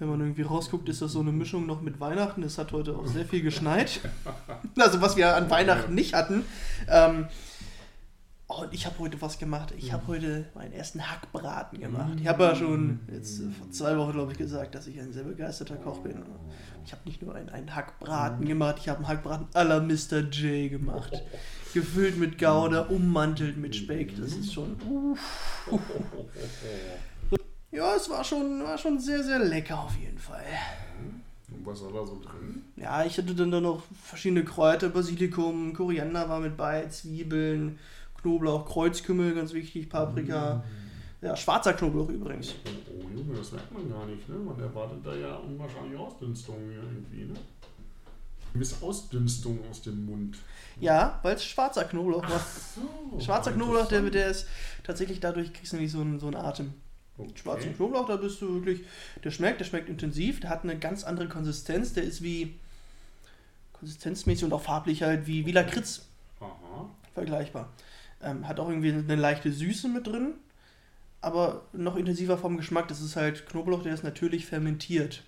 wenn 0.00 0.08
man 0.08 0.20
irgendwie 0.20 0.42
rausguckt, 0.42 0.88
ist 0.88 1.00
das 1.00 1.12
so 1.12 1.20
eine 1.20 1.30
Mischung 1.30 1.66
noch 1.66 1.80
mit 1.80 2.00
Weihnachten. 2.00 2.42
Es 2.42 2.58
hat 2.58 2.72
heute 2.72 2.96
auch 2.96 3.06
sehr 3.06 3.24
viel 3.24 3.42
geschneit. 3.44 4.00
Also 4.76 5.00
was 5.00 5.16
wir 5.16 5.36
an 5.36 5.48
Weihnachten 5.48 5.94
nicht 5.94 6.14
hatten. 6.14 6.44
Ähm, 6.88 7.28
oh, 8.48 8.62
und 8.62 8.74
ich 8.74 8.86
habe 8.86 8.98
heute 8.98 9.20
was 9.20 9.38
gemacht. 9.38 9.72
Ich 9.76 9.92
habe 9.92 10.06
heute 10.08 10.46
meinen 10.54 10.72
ersten 10.72 11.00
Hackbraten 11.00 11.80
gemacht. 11.80 12.18
Ich 12.20 12.26
habe 12.26 12.44
ja 12.44 12.54
schon 12.54 13.00
jetzt 13.12 13.42
vor 13.58 13.70
zwei 13.70 13.96
Wochen, 13.96 14.12
glaube 14.12 14.32
ich, 14.32 14.38
gesagt, 14.38 14.74
dass 14.74 14.86
ich 14.86 14.98
ein 15.00 15.12
sehr 15.12 15.24
begeisterter 15.24 15.76
Koch 15.76 15.98
bin. 15.98 16.22
Ich 16.84 16.92
habe 16.92 17.02
nicht 17.04 17.22
nur 17.22 17.34
einen, 17.34 17.50
einen 17.50 17.74
Hackbraten 17.74 18.46
gemacht, 18.46 18.76
ich 18.80 18.88
habe 18.88 18.98
einen 18.98 19.08
Hackbraten 19.08 19.46
à 19.54 19.62
la 19.62 19.80
Mr. 19.80 20.28
J 20.30 20.70
gemacht. 20.70 21.22
Gefüllt 21.74 22.18
mit 22.18 22.38
Gouda, 22.38 22.86
ummantelt 22.88 23.58
mit 23.58 23.76
Speck. 23.76 24.16
Das 24.18 24.32
ist 24.32 24.52
schon. 24.52 24.76
Uff. 24.88 25.20
Ja, 27.70 27.94
es 27.94 28.08
war 28.08 28.24
schon, 28.24 28.64
war 28.64 28.78
schon 28.78 28.98
sehr, 28.98 29.22
sehr 29.22 29.38
lecker 29.38 29.78
auf 29.78 29.94
jeden 29.96 30.18
Fall. 30.18 30.42
Und 31.50 31.66
was 31.66 31.82
war 31.82 31.92
da 31.92 32.06
so 32.06 32.18
drin? 32.18 32.64
Ja, 32.76 33.04
ich 33.04 33.18
hatte 33.18 33.34
dann 33.34 33.50
da 33.50 33.60
noch 33.60 33.82
verschiedene 34.02 34.44
Kräuter, 34.44 34.88
Basilikum, 34.88 35.74
Koriander 35.74 36.28
war 36.28 36.40
mit 36.40 36.56
bei, 36.56 36.86
Zwiebeln, 36.88 37.78
Knoblauch, 38.22 38.66
Kreuzkümmel, 38.66 39.34
ganz 39.34 39.52
wichtig, 39.52 39.88
Paprika. 39.88 40.64
Ja, 41.20 41.36
schwarzer 41.36 41.72
Knoblauch 41.72 42.08
übrigens. 42.08 42.54
Oh 42.88 43.08
Junge, 43.16 43.36
das 43.36 43.52
merkt 43.52 43.72
man 43.72 43.90
gar 43.90 44.06
nicht. 44.06 44.28
Ne? 44.28 44.36
Man 44.36 44.58
erwartet 44.60 44.98
da 45.04 45.14
ja 45.14 45.36
unwahrscheinlich 45.36 45.98
Ausdünstung 45.98 46.70
irgendwie. 46.70 47.24
Ne? 47.24 47.34
Miss 48.54 48.82
Ausdünstung 48.82 49.58
aus 49.68 49.82
dem 49.82 50.06
Mund. 50.06 50.38
Ja, 50.80 51.18
weil 51.22 51.34
es 51.34 51.44
schwarzer 51.44 51.84
Knoblauch 51.84 52.22
war. 52.22 52.40
So, 52.74 53.20
Schwarzer 53.20 53.52
Knoblauch, 53.52 53.86
der, 53.86 54.02
der 54.02 54.28
ist 54.28 54.46
tatsächlich 54.84 55.18
dadurch 55.20 55.52
kriegst 55.52 55.72
du 55.72 55.76
nämlich 55.76 55.92
so 55.92 56.00
einen, 56.00 56.20
so 56.20 56.26
einen 56.26 56.36
Atem. 56.36 56.72
Okay. 57.16 57.32
Schwarzen 57.34 57.74
Knoblauch, 57.74 58.06
da 58.06 58.16
bist 58.16 58.40
du 58.40 58.54
wirklich, 58.54 58.86
der 59.24 59.32
schmeckt, 59.32 59.58
der 59.58 59.64
schmeckt 59.64 59.88
intensiv, 59.88 60.38
der 60.38 60.50
hat 60.50 60.62
eine 60.62 60.78
ganz 60.78 61.02
andere 61.02 61.28
Konsistenz, 61.28 61.92
der 61.92 62.04
ist 62.04 62.22
wie 62.22 62.54
konsistenzmäßig 63.72 64.44
und 64.44 64.52
auch 64.52 64.62
farblich 64.62 65.02
halt 65.02 65.26
wie, 65.26 65.44
wie 65.44 65.52
Lakritz 65.52 66.06
Aha. 66.40 66.88
vergleichbar. 67.14 67.70
Ähm, 68.20 68.48
hat 68.48 68.58
auch 68.58 68.68
irgendwie 68.68 68.92
eine 68.92 69.14
leichte 69.14 69.52
Süße 69.52 69.88
mit 69.88 70.06
drin, 70.06 70.34
aber 71.20 71.62
noch 71.72 71.96
intensiver 71.96 72.36
vom 72.36 72.56
Geschmack. 72.56 72.88
Das 72.88 73.00
ist 73.00 73.16
halt 73.16 73.46
Knoblauch, 73.46 73.82
der 73.82 73.94
ist 73.94 74.04
natürlich 74.04 74.46
fermentiert. 74.46 75.22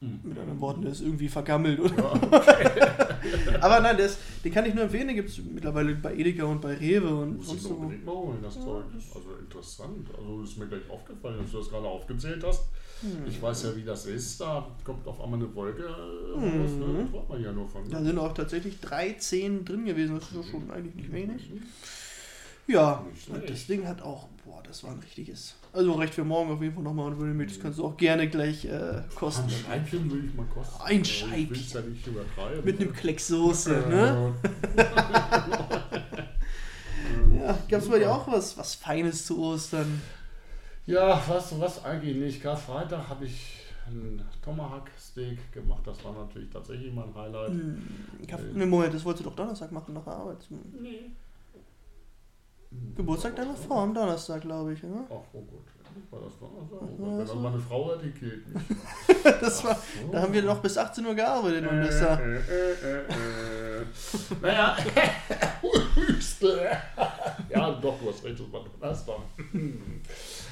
Mhm. 0.00 0.20
Mit 0.22 0.38
anderen 0.38 0.60
Worten, 0.60 0.82
der 0.82 0.92
ist 0.92 1.00
irgendwie 1.00 1.28
vergammelt, 1.28 1.80
oder? 1.80 1.96
Ja, 1.96 2.12
okay. 2.30 3.58
Aber 3.60 3.80
nein, 3.80 3.98
ist, 3.98 4.18
den 4.44 4.52
kann 4.52 4.64
ich 4.64 4.74
nur 4.74 4.84
empfehlen. 4.84 5.08
Den 5.08 5.16
gibt 5.16 5.28
es 5.28 5.38
mittlerweile 5.38 5.94
bei 5.96 6.14
Edeka 6.14 6.44
und 6.44 6.60
bei 6.60 6.74
Rewe 6.74 7.16
und 7.16 7.42
sonst 7.42 7.64
so. 7.64 7.70
unbedingt 7.70 8.04
mal 8.04 8.14
holen, 8.14 8.38
das 8.40 8.54
ja, 8.56 8.62
Zeug. 8.62 8.84
Also 8.94 9.28
interessant. 9.40 10.08
Also 10.16 10.42
ist 10.42 10.56
mir 10.56 10.66
gleich 10.66 10.88
aufgefallen, 10.88 11.38
dass 11.42 11.50
du 11.50 11.58
das 11.58 11.68
gerade 11.68 11.88
aufgezählt 11.88 12.44
hast. 12.46 12.62
Hm. 13.00 13.26
Ich 13.26 13.42
weiß 13.42 13.64
ja, 13.64 13.76
wie 13.76 13.82
das 13.82 14.06
ist. 14.06 14.40
Da 14.40 14.68
kommt 14.84 15.04
auf 15.06 15.20
einmal 15.20 15.40
eine 15.40 15.52
Wolke 15.52 15.84
raus. 15.84 16.42
Ne? 16.42 16.86
Mhm. 16.86 17.12
Das 17.12 17.28
man 17.28 17.42
ja 17.42 17.52
nur 17.52 17.68
von. 17.68 17.90
Da 17.90 18.00
sind 18.00 18.18
auch 18.18 18.34
tatsächlich 18.34 18.80
drei 18.80 19.14
Zehen 19.14 19.64
drin 19.64 19.84
gewesen. 19.84 20.14
Das 20.14 20.30
ist 20.30 20.50
schon 20.50 20.70
eigentlich 20.70 20.94
nicht 20.94 21.12
wenig. 21.12 21.50
Mhm. 22.68 22.74
Ja, 22.74 23.02
das 23.46 23.66
Ding 23.66 23.86
hat 23.86 24.02
auch, 24.02 24.28
boah, 24.44 24.62
das 24.62 24.84
war 24.84 24.90
ein 24.90 24.98
richtiges. 24.98 25.54
Also 25.72 25.92
recht 25.94 26.14
für 26.14 26.24
morgen 26.24 26.50
auf 26.50 26.60
jeden 26.60 26.74
Fall 26.74 26.82
nochmal 26.82 27.12
und 27.12 27.18
würde 27.18 27.32
mir, 27.32 27.46
das 27.46 27.58
kannst 27.58 27.78
du 27.78 27.86
auch 27.86 27.96
gerne 27.96 28.28
gleich 28.28 28.64
äh, 28.66 29.02
kosten. 29.14 29.44
Ein 29.44 29.50
Scheibchen 29.50 30.10
würde 30.10 30.26
ich 30.26 30.34
mal 30.34 30.46
kosten. 30.46 30.82
Ein 30.82 31.04
Scheibchen. 31.04 31.94
Ja 32.14 32.62
Mit 32.62 32.80
einem 32.80 32.92
Kleck 32.92 33.20
Soße, 33.20 33.70
ne? 33.88 34.34
ja, 37.38 37.58
gab 37.68 37.80
es 37.80 37.88
bei 37.88 37.98
dir 37.98 38.12
auch 38.12 38.30
was, 38.30 38.56
was 38.58 38.74
Feines 38.74 39.24
zu 39.26 39.42
Ostern? 39.42 40.02
Ja, 40.86 41.22
was, 41.26 41.58
was 41.58 41.84
eigentlich 41.84 42.16
nicht. 42.16 42.42
Karfreitag 42.42 43.08
habe 43.08 43.26
ich 43.26 43.64
ein 43.86 44.22
Tomahawk-Steak 44.42 45.52
gemacht. 45.52 45.82
Das 45.86 46.02
war 46.04 46.12
natürlich 46.12 46.50
tatsächlich 46.50 46.92
mein 46.92 47.14
Highlight. 47.14 47.48
Hm, 47.50 47.82
ich 48.20 48.32
hab, 48.32 48.40
äh, 48.40 48.66
Moment, 48.66 48.94
das 48.94 49.04
wolltest 49.04 49.24
du 49.24 49.30
doch 49.30 49.36
Donnerstag 49.36 49.72
machen 49.72 49.94
nach 49.94 50.04
der 50.04 50.14
Arbeit. 50.14 50.38
Nee. 50.50 51.12
Geburtstag 52.70 53.34
deiner 53.36 53.54
Frau 53.54 53.82
am 53.82 53.94
Donnerstag, 53.94 54.42
glaube 54.42 54.74
ich, 54.74 54.84
oder? 54.84 55.04
Ach, 55.08 55.14
oh 55.32 55.42
Gott. 55.42 55.64
War 56.10 56.20
das 56.20 56.38
Donnerstag? 56.38 56.78
Oh 56.82 56.86
Gott, 56.86 56.98
wenn 56.98 57.18
das 57.18 57.34
meine 57.34 57.58
Frau 57.58 57.92
hat, 57.92 58.02
die 58.02 58.10
killt 58.10 58.46
mich. 58.48 58.62
das 59.40 59.64
war, 59.64 59.74
so. 59.74 60.12
Da 60.12 60.22
haben 60.22 60.32
wir 60.32 60.42
noch 60.42 60.60
bis 60.60 60.76
18 60.76 61.06
Uhr 61.06 61.14
gearbeitet 61.14 61.64
äh, 61.64 61.68
und 61.68 61.80
das 61.80 61.98
da. 62.00 62.18
Äh, 62.18 62.36
äh, 62.36 62.72
äh, 63.00 63.84
naja, 64.42 64.76
ja, 67.50 67.70
doch, 67.72 67.98
du 68.00 68.08
hast 68.10 68.24
recht, 68.24 68.38
das 68.38 68.52
war 68.52 68.64
Donnerstag. 68.80 69.16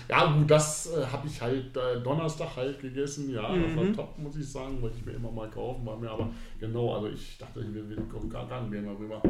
Ja, 0.08 0.32
gut, 0.32 0.50
das 0.50 0.90
äh, 0.92 1.04
habe 1.06 1.26
ich 1.26 1.40
halt 1.40 1.76
äh, 1.76 2.00
Donnerstag 2.02 2.56
halt 2.56 2.80
gegessen. 2.80 3.30
Ja, 3.30 3.48
mhm. 3.48 3.62
das 3.62 3.76
war 3.76 3.84
mhm. 3.84 3.94
top, 3.94 4.18
muss 4.18 4.36
ich 4.36 4.48
sagen. 4.48 4.80
Wollte 4.80 4.96
ich 4.98 5.06
mir 5.06 5.12
immer 5.12 5.30
mal 5.30 5.50
kaufen 5.50 5.84
bei 5.84 5.96
mir. 5.96 6.10
Aber 6.10 6.30
genau, 6.60 6.94
also 6.94 7.08
ich 7.08 7.38
dachte, 7.38 7.64
wir, 7.72 7.88
wir 7.88 7.96
kommen 8.08 8.30
gar, 8.30 8.46
gar 8.46 8.62
nicht 8.62 8.82
mehr 8.82 8.98
rüber. 8.98 9.20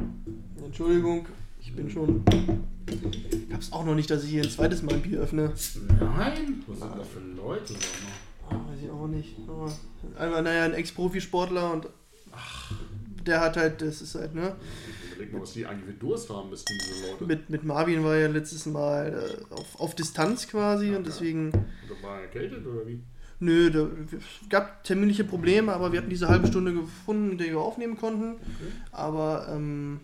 Entschuldigung. 0.65 1.27
Ich 1.61 1.75
bin 1.75 1.91
schon. 1.91 2.23
Ich 3.49 3.53
hab's 3.53 3.73
auch 3.73 3.85
noch 3.85 3.95
nicht, 3.95 4.11
dass 4.11 4.25
ich 4.25 4.31
hier 4.31 4.43
ein 4.43 4.51
zweites 4.51 4.83
Mal 4.83 4.95
ein 4.95 5.03
Bier 5.03 5.21
öffne. 5.21 5.53
Nein? 5.99 6.63
Was 6.67 6.79
sind 6.79 6.99
das 6.99 7.09
für 7.09 7.21
Leute? 7.21 7.75
Oh, 8.49 8.55
weiß 8.55 8.83
ich 8.83 8.91
auch 8.91 9.09
nicht. 9.09 9.37
Aber 9.49 9.73
einmal, 10.19 10.43
naja, 10.43 10.65
ein 10.65 10.75
Ex-Profisportler 10.75 11.73
und. 11.73 11.89
Ach. 12.33 12.73
Der 13.27 13.41
hat 13.41 13.57
halt, 13.57 13.83
das 13.83 14.03
ist 14.03 14.15
halt, 14.15 14.35
ne? 14.35 14.55
Überleg 15.17 15.33
mal, 15.33 15.43
was 15.43 15.53
die 15.53 15.67
eigentlich 15.67 15.87
für 15.87 15.93
Durst 15.93 16.31
haben 16.31 16.51
müssten, 16.51 16.73
diese 16.79 17.11
Leute. 17.11 17.25
Mit, 17.25 17.51
mit 17.51 17.65
Marvin 17.65 18.05
war 18.05 18.17
ja 18.17 18.29
letztes 18.29 18.67
Mal 18.67 19.13
äh, 19.13 19.55
auf, 19.55 19.81
auf 19.81 19.95
Distanz 19.95 20.47
quasi 20.47 20.89
okay. 20.89 20.97
und 20.97 21.07
deswegen. 21.07 21.47
Und 21.47 21.65
da 21.89 22.07
war 22.07 22.17
er 22.19 22.23
erkältet 22.23 22.67
oder 22.67 22.87
wie? 22.87 23.03
Nö, 23.39 23.71
da, 23.71 23.89
es 24.17 24.49
gab 24.49 24.83
terminliche 24.85 25.25
Probleme, 25.25 25.73
aber 25.73 25.93
wir 25.93 26.01
hatten 26.01 26.11
diese 26.11 26.29
halbe 26.29 26.47
Stunde 26.47 26.73
gefunden, 26.73 27.33
in 27.33 27.39
der 27.39 27.49
wir 27.49 27.61
aufnehmen 27.61 27.97
konnten. 27.97 28.33
Okay. 28.35 28.73
Aber 28.93 29.49
ähm, 29.51 30.01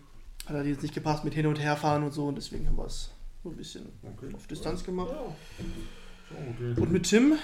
hat 0.47 0.57
er 0.57 0.65
jetzt 0.65 0.83
nicht 0.83 0.95
gepasst 0.95 1.25
mit 1.25 1.35
hin 1.35 1.47
und 1.47 1.59
her 1.59 1.77
fahren 1.77 2.03
und 2.03 2.13
so 2.13 2.27
und 2.27 2.37
deswegen 2.37 2.67
haben 2.67 2.77
wir 2.77 2.87
es 2.87 3.11
so 3.43 3.51
ein 3.51 3.57
bisschen 3.57 3.87
okay. 4.03 4.35
auf 4.35 4.47
Distanz 4.47 4.85
gemacht. 4.85 5.13
Ja. 5.13 5.35
Okay. 6.31 6.81
Und 6.81 6.93
mit 6.93 7.05
Tim, 7.05 7.35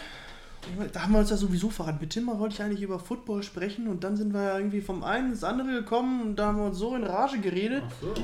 da 0.92 1.02
haben 1.02 1.12
wir 1.12 1.20
uns 1.20 1.30
ja 1.30 1.36
sowieso 1.36 1.70
verraten. 1.70 1.98
Mit 2.00 2.10
Tim 2.10 2.26
wollte 2.26 2.54
ich 2.54 2.62
eigentlich 2.62 2.82
über 2.82 2.98
Football 2.98 3.42
sprechen 3.42 3.88
und 3.88 4.04
dann 4.04 4.16
sind 4.16 4.32
wir 4.32 4.42
ja 4.42 4.58
irgendwie 4.58 4.80
vom 4.80 5.02
einen 5.02 5.30
ins 5.30 5.44
andere 5.44 5.70
gekommen 5.72 6.22
und 6.22 6.36
da 6.36 6.46
haben 6.46 6.58
wir 6.58 6.66
uns 6.66 6.78
so 6.78 6.94
in 6.94 7.04
Rage 7.04 7.38
geredet. 7.38 7.82
Ach 7.86 8.02
so. 8.02 8.14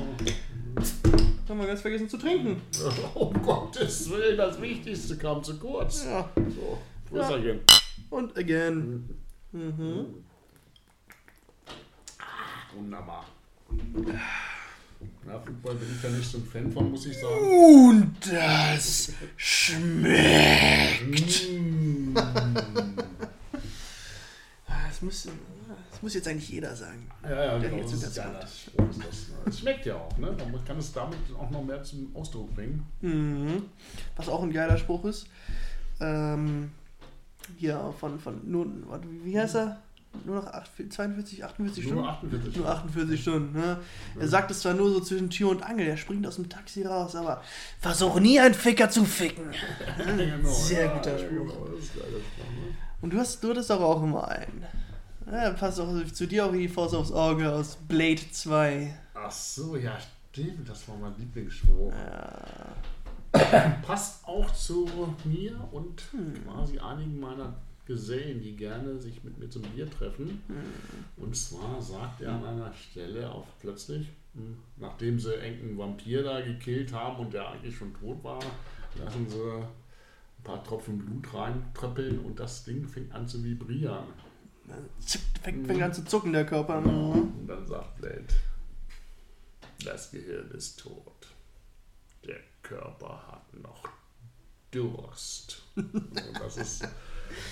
Haben 1.47 1.59
wir 1.59 1.67
ganz 1.67 1.81
vergessen 1.81 2.09
zu 2.09 2.17
trinken. 2.17 2.61
Oh 3.13 3.29
Gottes 3.43 4.09
Willen, 4.09 4.35
das 4.35 4.59
Wichtigste 4.59 5.15
kam 5.17 5.43
zu 5.43 5.59
kurz. 5.59 6.05
Ja. 6.05 6.29
So, 6.35 7.17
ja. 7.17 7.29
again. 7.29 7.59
Und 8.09 8.37
again. 8.37 9.09
Mhm. 9.51 9.61
Mhm. 9.61 10.05
Ah, 12.19 12.75
wunderbar. 12.75 13.25
Ja, 15.27 15.39
Football 15.39 15.75
bin 15.75 15.87
ich 15.95 16.03
ja 16.03 16.09
nicht 16.09 16.29
so 16.29 16.37
ein 16.37 16.45
Fan 16.45 16.71
von, 16.71 16.91
muss 16.91 17.07
ich 17.07 17.17
sagen. 17.17 17.41
Und 17.89 18.15
das 18.31 19.11
schmeckt. 19.37 21.09
Mm. 21.49 22.13
das, 24.87 25.01
muss, 25.01 25.27
das 25.91 26.01
muss 26.03 26.13
jetzt 26.13 26.27
eigentlich 26.27 26.49
jeder 26.49 26.75
sagen. 26.75 27.07
Ja, 27.23 27.43
ja, 27.43 27.57
genau. 27.57 27.81
Das 27.81 27.93
ist 27.93 28.15
ja, 28.15 28.31
das, 28.39 28.69
das, 29.45 29.59
schmeckt 29.59 29.87
ja 29.87 29.95
auch, 29.95 30.15
ne? 30.19 30.27
Man 30.51 30.63
kann 30.63 30.77
es 30.77 30.93
damit 30.93 31.17
auch 31.39 31.49
noch 31.49 31.63
mehr 31.63 31.81
zum 31.81 32.15
Ausdruck 32.15 32.53
bringen. 32.53 32.85
Mhm. 33.01 33.63
Was 34.15 34.29
auch 34.29 34.43
ein 34.43 34.53
geiler 34.53 34.77
Spruch 34.77 35.05
ist. 35.05 35.25
Ähm, 35.99 36.69
hier 37.57 37.93
von, 37.99 38.19
von 38.19 38.39
nur, 38.49 38.67
wie 39.23 39.39
heißt 39.39 39.55
er? 39.55 39.81
Nur 40.25 40.35
noch 40.37 40.51
42, 40.89 41.43
48 41.43 41.83
Stunden? 41.83 42.01
Nur 42.01 42.09
48, 42.09 42.57
nur 42.57 42.69
48 42.69 43.21
Stunden. 43.21 43.59
Ne? 43.59 43.77
Er 44.19 44.27
sagt 44.27 44.51
es 44.51 44.61
zwar 44.61 44.73
nur 44.73 44.89
so 44.91 44.99
zwischen 45.01 45.29
Tür 45.29 45.49
und 45.49 45.63
Angel, 45.63 45.87
er 45.87 45.97
springt 45.97 46.25
aus 46.25 46.35
dem 46.35 46.49
Taxi 46.49 46.83
raus, 46.83 47.15
aber 47.15 47.41
versuch 47.79 48.19
nie 48.19 48.39
einen 48.39 48.53
Ficker 48.53 48.89
zu 48.89 49.05
ficken. 49.05 49.45
genau. 49.97 50.49
Sehr 50.49 50.89
guter 50.89 51.17
Spruch. 51.17 51.29
Genau, 51.29 51.69
ne? 51.69 52.75
Und 53.01 53.13
du, 53.13 53.17
hast, 53.17 53.43
du 53.43 53.49
hattest 53.49 53.69
doch 53.69 53.81
auch 53.81 54.01
immer 54.01 54.27
einen. 54.27 54.65
Ja, 55.31 55.51
passt 55.51 55.79
auch 55.79 55.93
zu 56.11 56.27
dir 56.27 56.45
auch 56.45 56.53
wie 56.53 56.59
die 56.59 56.67
Faust 56.67 56.93
aufs 56.95 57.11
Auge 57.11 57.51
aus 57.51 57.77
Blade 57.87 58.21
2. 58.31 58.95
Ach 59.15 59.31
so, 59.31 59.75
ja, 59.75 59.97
stimmt, 60.31 60.69
das 60.69 60.87
war 60.87 60.97
mein 60.97 61.15
Lieblingsspruch. 61.17 61.91
Ja. 61.91 63.81
Passt 63.81 64.25
auch 64.25 64.51
zu 64.53 64.87
mir 65.25 65.67
und 65.71 66.01
hm. 66.11 66.33
quasi 66.45 66.79
einigen 66.79 67.19
meiner 67.19 67.53
gesehen, 67.85 68.41
die 68.41 68.55
gerne 68.55 68.99
sich 68.99 69.23
mit 69.23 69.37
mir 69.37 69.49
zum 69.49 69.61
Bier 69.61 69.89
treffen. 69.89 70.41
Mhm. 70.47 71.23
Und 71.23 71.35
zwar 71.35 71.81
sagt 71.81 72.21
er 72.21 72.33
an 72.33 72.45
einer 72.45 72.73
Stelle 72.73 73.31
auch 73.31 73.47
plötzlich, 73.59 74.07
hm, 74.33 74.57
nachdem 74.77 75.19
sie 75.19 75.33
irgendeinen 75.33 75.77
Vampir 75.77 76.23
da 76.23 76.41
gekillt 76.41 76.93
haben 76.93 77.25
und 77.25 77.33
der 77.33 77.49
eigentlich 77.49 77.75
schon 77.75 77.93
tot 77.93 78.23
war, 78.23 78.39
lassen 78.99 79.29
sie 79.29 79.41
ein 79.41 80.43
paar 80.43 80.63
Tropfen 80.63 80.97
Blut 80.97 81.33
reintröppeln 81.33 82.19
und 82.19 82.39
das 82.39 82.63
Ding 82.63 82.87
fängt 82.87 83.13
an 83.13 83.27
zu 83.27 83.43
vibrieren. 83.43 84.05
Fängt, 85.41 85.67
fängt 85.67 85.81
an 85.81 85.93
zu 85.93 86.03
zucken, 86.05 86.33
der 86.33 86.45
Körper. 86.45 86.81
Genau. 86.81 87.11
Und 87.11 87.47
dann 87.47 87.67
sagt 87.67 87.97
Blade, 87.97 88.25
das 89.83 90.11
Gehirn 90.11 90.49
ist 90.51 90.79
tot. 90.79 91.27
Der 92.25 92.39
Körper 92.63 93.27
hat 93.27 93.53
noch 93.61 93.87
Durst. 94.71 95.61
und 95.75 96.39
das 96.39 96.57
ist 96.57 96.87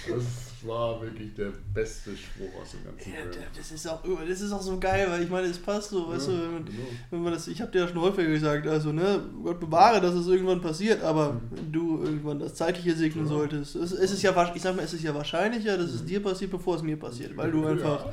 das 0.07 0.23
war 0.65 1.01
wirklich 1.01 1.33
der 1.35 1.51
beste 1.73 2.15
Spruch 2.15 2.61
aus 2.61 2.71
dem 2.71 2.85
ganzen 2.85 3.11
ja, 3.11 3.19
das 3.55 3.71
ist 3.71 3.87
auch 3.87 4.01
Das 4.27 4.41
ist 4.41 4.51
auch 4.51 4.61
so 4.61 4.79
geil, 4.79 5.07
weil 5.09 5.23
ich 5.23 5.29
meine, 5.29 5.47
es 5.47 5.59
passt 5.59 5.89
so, 5.89 6.09
weißt 6.09 6.29
ja, 6.29 6.33
du, 6.33 6.39
wenn, 6.41 6.65
genau. 6.65 6.77
wenn, 7.09 7.23
man 7.23 7.33
das, 7.33 7.47
ich 7.47 7.61
habe 7.61 7.71
dir 7.71 7.79
ja 7.79 7.87
schon 7.87 7.99
häufiger 7.99 8.29
gesagt, 8.29 8.67
also 8.67 8.91
ne, 8.91 9.21
Gott 9.43 9.59
bewahre, 9.59 9.99
dass 10.01 10.15
es 10.15 10.27
irgendwann 10.27 10.61
passiert, 10.61 11.03
aber 11.03 11.33
mhm. 11.33 11.41
wenn 11.51 11.71
du 11.71 12.03
irgendwann 12.03 12.39
das 12.39 12.55
Zeitliche 12.55 12.95
segnen 12.95 13.25
ja. 13.25 13.29
solltest, 13.31 13.75
es, 13.75 13.91
es, 13.91 14.11
ist 14.11 14.21
ja, 14.21 14.53
ich 14.55 14.61
sag 14.61 14.75
mal, 14.75 14.83
es 14.83 14.93
ist 14.93 15.03
ja 15.03 15.13
wahrscheinlicher, 15.13 15.77
dass 15.77 15.91
es 15.91 16.03
mhm. 16.03 16.07
dir 16.07 16.23
passiert, 16.23 16.51
bevor 16.51 16.75
es 16.75 16.81
mir 16.81 16.97
passiert, 16.97 17.35
weil 17.35 17.51
du 17.51 17.65
einfach 17.65 18.05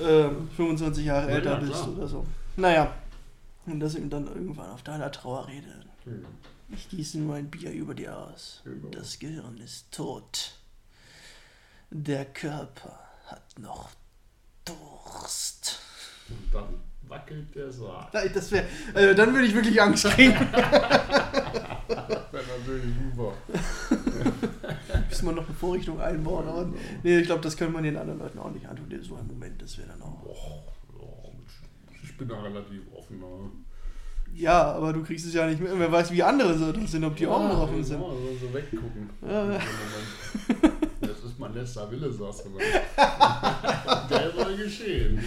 äh, 0.00 0.28
25 0.56 1.04
Jahre 1.04 1.30
älter 1.30 1.56
bist 1.56 1.86
oder 1.88 2.06
so. 2.06 2.26
Naja, 2.56 2.92
und 3.66 3.80
das 3.80 3.94
eben 3.94 4.08
dann 4.08 4.26
irgendwann 4.26 4.70
auf 4.70 4.82
deiner 4.82 5.10
Trauerrede. 5.10 5.84
Mhm. 6.04 6.24
Ich 6.68 6.88
gieße 6.88 7.18
nur 7.18 7.36
ein 7.36 7.50
Bier 7.50 7.70
über 7.70 7.94
dir 7.94 8.16
aus. 8.16 8.62
Genau. 8.64 8.88
Das 8.88 9.18
Gehirn 9.18 9.58
ist 9.58 9.92
tot. 9.92 10.58
Der 11.90 12.24
Körper 12.24 12.98
hat 13.26 13.58
noch 13.58 13.90
Durst. 14.64 15.78
Und 16.28 16.52
dann 16.52 16.80
wackelt 17.08 17.54
der 17.54 17.70
Sarg. 17.70 18.10
Das 18.12 18.50
wär, 18.50 18.66
also 18.92 19.14
dann 19.14 19.32
würde 19.32 19.46
ich 19.46 19.54
wirklich 19.54 19.80
Angst 19.80 20.04
kriegen. 20.06 20.34
das 20.52 20.62
wäre 22.32 22.44
natürlich 22.58 22.94
super. 23.14 23.32
Müssen 25.08 25.26
wir 25.26 25.32
noch 25.32 25.46
eine 25.46 25.54
Vorrichtung 25.54 26.00
einbauen. 26.00 26.46
Genau. 26.46 26.82
nee, 27.04 27.18
ich 27.20 27.26
glaube, 27.26 27.42
das 27.42 27.56
können 27.56 27.72
wir 27.72 27.82
den 27.82 27.96
anderen 27.96 28.18
Leuten 28.18 28.38
auch 28.40 28.50
nicht 28.50 28.66
antun. 28.66 28.86
So 29.02 29.14
ein 29.14 29.26
Moment, 29.28 29.62
das 29.62 29.78
wäre 29.78 29.88
dann 29.88 30.02
auch. 30.02 30.22
Boah, 30.92 31.32
ich 32.02 32.16
bin 32.16 32.28
da 32.28 32.42
relativ 32.42 32.82
offen. 32.92 33.22
Ja, 34.36 34.72
aber 34.72 34.92
du 34.92 35.02
kriegst 35.02 35.26
es 35.26 35.34
ja 35.34 35.46
nicht 35.46 35.60
mit. 35.60 35.70
Wer 35.74 35.90
weiß, 35.90 36.12
wie 36.12 36.22
andere 36.22 36.56
so 36.58 36.72
sind, 36.86 37.04
ob 37.04 37.16
die 37.16 37.24
ja, 37.24 37.30
auch 37.30 37.48
noch 37.48 37.62
offen 37.62 37.82
sind. 37.82 38.00
Ja, 38.00 38.08
so, 38.08 38.46
so 38.46 38.54
weggucken. 38.54 39.10
Ja. 39.26 39.58
Das 41.00 41.24
ist 41.24 41.38
mein 41.38 41.54
letzter 41.54 41.90
Wille, 41.90 42.12
sagst 42.12 42.44
du 42.44 42.50
mal. 42.50 42.62
Der 44.10 44.32
soll 44.32 44.56
geschehen. 44.56 45.18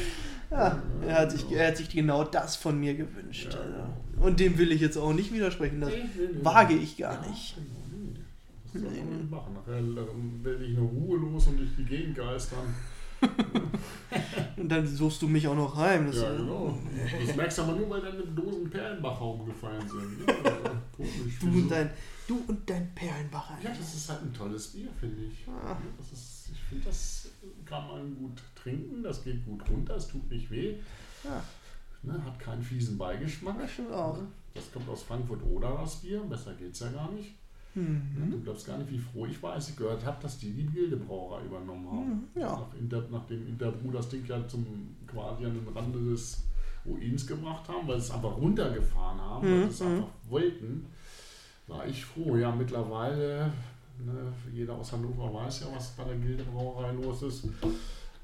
Ja, 0.52 0.82
er 1.06 1.19
hat, 1.19 1.32
sich, 1.32 1.52
er 1.52 1.67
hat 1.67 1.78
sich 1.78 1.89
genau 1.89 2.24
das 2.24 2.56
von 2.56 2.80
mir 2.80 2.95
gewünscht. 2.95 3.54
Ja. 3.54 4.24
Und 4.24 4.39
dem 4.39 4.58
will 4.58 4.72
ich 4.72 4.82
jetzt 4.82 4.98
auch 4.98 5.13
nicht 5.13 5.32
widersprechen. 5.32 5.82
Das 5.82 5.91
wage 6.41 6.76
ich 6.76 6.98
gar 6.98 7.28
nicht. 7.28 7.56
Genau. 8.74 8.89
Das 8.89 8.95
soll 8.95 9.04
man 9.06 9.17
nicht 9.17 9.32
machen. 9.32 9.54
Nachher 9.56 9.84
werde 10.43 10.65
ich 10.65 10.78
nur 10.78 10.89
ruhelos 10.89 11.48
und 11.48 11.58
durch 11.58 11.69
die 11.78 11.86
Gegend 11.86 12.15
geistern. 12.15 12.76
und 14.58 14.69
dann 14.69 14.88
suchst 14.88 15.21
du 15.21 15.27
mich 15.27 15.47
auch 15.47 15.55
noch 15.55 15.77
rein. 15.77 16.08
Das 16.08 16.17
ja, 16.17 16.36
genau. 16.36 16.77
Das 17.25 17.36
merkst 17.36 17.58
du 17.58 17.62
aber 17.63 17.75
nur, 17.75 17.89
weil 17.89 18.01
deine 18.01 18.23
Dosen 18.23 18.69
Perlenbacher 18.69 19.25
umgefallen 19.25 19.88
sind. 19.88 20.27
Ja, 20.99 21.08
du, 21.39 21.47
und 21.47 21.69
dein, 21.69 21.89
du 22.27 22.43
und 22.45 22.69
dein 22.69 22.93
Perlenbacher. 22.93 23.58
Ja, 23.63 23.69
das 23.69 23.95
ist 23.95 24.10
halt 24.10 24.23
ein 24.23 24.34
tolles 24.34 24.67
Bier, 24.67 24.89
finde 24.99 25.23
ich. 25.23 25.47
Ah. 25.47 25.77
Das 25.97 26.12
ist, 26.12 26.49
ich 26.51 26.60
finde, 26.60 26.86
das 26.86 27.29
kann 27.65 27.88
man 27.88 28.15
gut 28.17 28.41
trinken, 28.53 29.01
das 29.01 29.23
geht 29.23 29.45
gut 29.45 29.62
runter, 29.69 29.95
es 29.95 30.10
tut 30.10 30.29
nicht 30.29 30.51
weh. 30.51 30.75
Ja. 31.23 31.41
Ne, 32.03 32.21
hat 32.25 32.38
keinen 32.38 32.62
fiesen 32.62 32.97
Beigeschmack. 32.97 33.58
Das 33.60 33.71
stimmt 33.71 33.93
auch. 33.93 34.17
Das 34.53 34.71
kommt 34.73 34.89
aus 34.89 35.03
Frankfurt 35.03 35.41
oder 35.43 35.77
das 35.82 35.97
Bier, 35.97 36.21
besser 36.21 36.53
geht 36.53 36.73
es 36.73 36.79
ja 36.82 36.89
gar 36.89 37.10
nicht. 37.12 37.36
Mhm. 37.75 38.32
Du 38.32 38.39
glaubst 38.41 38.65
gar 38.65 38.77
nicht, 38.77 38.91
wie 38.91 38.97
froh 38.97 39.25
ich 39.25 39.41
war, 39.43 39.53
als 39.53 39.69
ich 39.69 39.75
gehört 39.75 40.03
habe, 40.03 40.21
dass 40.21 40.39
die 40.39 40.51
die 40.51 40.65
Gildebrauerei 40.65 41.45
übernommen 41.45 41.88
haben. 41.88 42.10
Mhm, 42.10 42.41
ja. 42.41 42.51
Nach 42.51 42.73
Inter, 42.79 43.03
nachdem 43.12 43.47
Interbrew 43.47 43.91
das 43.91 44.10
Ding 44.10 44.25
ja 44.25 44.47
zum 44.47 44.65
quasi 45.08 45.45
an 45.45 45.53
den 45.53 45.67
Rande 45.67 45.99
des 45.99 46.43
Ruins 46.86 47.27
gebracht 47.27 47.67
haben, 47.67 47.88
weil 47.88 47.99
sie 47.99 48.08
es 48.08 48.12
einfach 48.12 48.36
runtergefahren 48.38 49.21
haben, 49.21 49.47
mhm. 49.47 49.62
weil 49.62 49.69
sie 49.69 49.73
es 49.73 49.79
mhm. 49.82 49.88
einfach 49.88 50.10
wollten, 50.29 50.86
war 51.67 51.88
ich 51.88 52.03
froh. 52.03 52.38
Ja, 52.38 52.51
mittlerweile, 52.51 53.51
ne, 53.99 54.34
jeder 54.51 54.73
aus 54.73 54.91
Hannover 54.91 55.34
weiß 55.34 55.62
ja, 55.62 55.67
was 55.75 55.89
bei 55.89 56.03
der 56.05 56.15
Gildebrauerei 56.15 56.91
los 56.93 57.21
ist. 57.21 57.45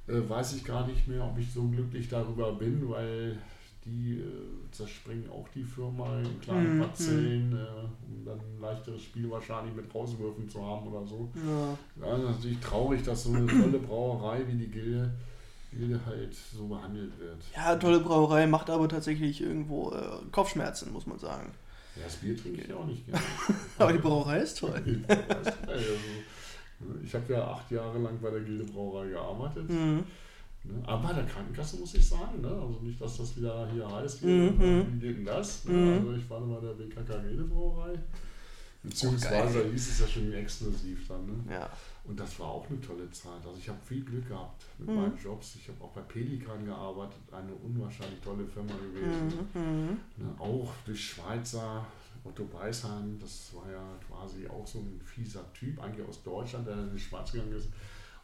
Äh, 0.08 0.30
weiß 0.30 0.56
ich 0.56 0.64
gar 0.64 0.86
nicht 0.88 1.08
mehr, 1.08 1.24
ob 1.24 1.38
ich 1.38 1.52
so 1.52 1.64
glücklich 1.64 2.08
darüber 2.08 2.54
bin, 2.54 2.88
weil 2.90 3.38
die 3.86 4.20
äh, 4.20 4.72
zerspringen 4.72 5.30
auch 5.30 5.48
die 5.54 5.64
Firma 5.64 6.18
in 6.20 6.42
kleinen 6.42 6.78
mhm. 6.78 6.82
Parzellen, 6.82 7.54
äh, 7.54 8.08
um 8.08 8.26
dann 8.26 8.40
ein 8.40 8.60
leichteres 8.60 9.04
Spiel 9.04 9.30
wahrscheinlich 9.30 9.76
mit 9.76 9.94
Rauswürfen 9.94 10.50
zu 10.50 10.66
haben 10.66 10.88
oder 10.88 11.06
so. 11.06 11.30
Ja. 11.36 12.08
ja 12.08 12.18
natürlich 12.18 12.60
traurig, 12.60 13.04
dass 13.04 13.26
so 13.26 13.34
eine 13.34 13.46
tolle 13.46 13.78
Brauerei 13.80 14.42
wie 14.48 14.58
die 14.58 14.72
Gilde, 14.72 15.14
Gilde 15.72 16.00
halt 16.04 16.34
so 16.34 16.68
behandelt 16.68 17.18
wird. 17.20 17.38
Ja, 17.56 17.76
tolle 17.76 18.00
Brauerei 18.00 18.48
macht 18.48 18.72
aber 18.72 18.90
tatsächlich 18.90 19.42
irgendwo 19.42 19.92
äh, 19.92 20.32
Kopfschmerzen, 20.32 20.92
muss 20.92 21.06
man 21.06 21.20
sagen. 21.20 21.52
Ja, 21.96 22.04
das 22.06 22.16
Bier 22.16 22.36
trinke 22.36 22.62
ich 22.62 22.74
auch 22.74 22.86
nicht 22.86 23.06
gerne. 23.06 23.22
aber 23.78 23.94
die 23.94 24.00
Brauerei 24.00 24.40
ist 24.40 24.58
toll. 24.58 24.82
Brauerei 25.08 25.42
ist 25.42 25.64
toll. 25.64 25.74
Also, 25.74 27.00
ich 27.04 27.14
habe 27.14 27.34
ja 27.34 27.48
acht 27.52 27.72
Jahre 27.72 28.00
lang 28.00 28.18
bei 28.20 28.32
der 28.32 28.42
Gilde 28.42 28.64
Brauerei 28.66 29.10
gearbeitet. 29.10 29.70
Mhm. 29.70 30.04
Ne? 30.68 30.82
Aber 30.88 31.08
bei 31.08 31.14
der 31.14 31.26
Krankenkasse 31.26 31.78
muss 31.78 31.94
ich 31.94 32.08
sagen, 32.08 32.42
ne? 32.42 32.50
also 32.50 32.80
nicht, 32.82 33.00
dass 33.00 33.18
das 33.18 33.38
wieder 33.38 33.70
hier 33.72 33.90
heißt, 33.90 34.20
hier, 34.20 34.30
mhm. 34.30 34.88
wie 34.94 35.00
geht 35.00 35.18
denn 35.18 35.26
das? 35.26 35.66
Ne? 35.66 35.74
Mhm. 35.74 35.94
Also 36.00 36.14
ich 36.14 36.30
war 36.30 36.42
bei 36.42 36.60
der 36.60 36.74
BKK 36.74 37.48
Brauerei. 37.50 38.00
Beziehungsweise 38.86 39.66
oh, 39.66 39.72
hieß 39.72 39.90
es 39.90 40.00
ja 40.00 40.08
schon 40.08 40.34
exklusiv 40.34 41.08
dann. 41.08 41.26
Ne? 41.26 41.54
Ja. 41.54 41.70
Und 42.04 42.20
das 42.20 42.40
war 42.40 42.48
auch 42.48 42.70
eine 42.70 42.80
tolle 42.82 43.10
Zeit. 43.10 43.44
Also 43.46 43.58
ich 43.58 43.68
habe 43.68 43.80
viel 43.84 44.04
Glück 44.04 44.28
gehabt 44.28 44.64
mit 44.78 44.90
mhm. 44.90 44.96
meinen 44.96 45.18
Jobs. 45.18 45.56
Ich 45.56 45.68
habe 45.68 45.84
auch 45.84 45.92
bei 45.92 46.02
Pelikan 46.02 46.66
gearbeitet, 46.66 47.22
eine 47.32 47.54
unwahrscheinlich 47.54 48.20
tolle 48.22 48.46
Firma 48.46 48.74
gewesen. 48.74 49.48
Mhm. 49.54 49.62
mhm. 49.62 50.00
Ne? 50.18 50.36
Auch 50.38 50.72
durch 50.86 51.04
Schweizer, 51.04 51.86
Otto 52.24 52.46
Beisheim, 52.46 53.18
das 53.20 53.52
war 53.54 53.72
ja 53.72 53.84
quasi 54.08 54.48
auch 54.48 54.66
so 54.66 54.80
ein 54.80 55.02
fieser 55.04 55.52
Typ, 55.54 55.82
eigentlich 55.82 56.08
aus 56.08 56.22
Deutschland, 56.24 56.68
der 56.68 56.76
in 56.76 56.94
die 56.94 57.00
Schweiz 57.00 57.32
gegangen 57.32 57.54
ist. 57.54 57.70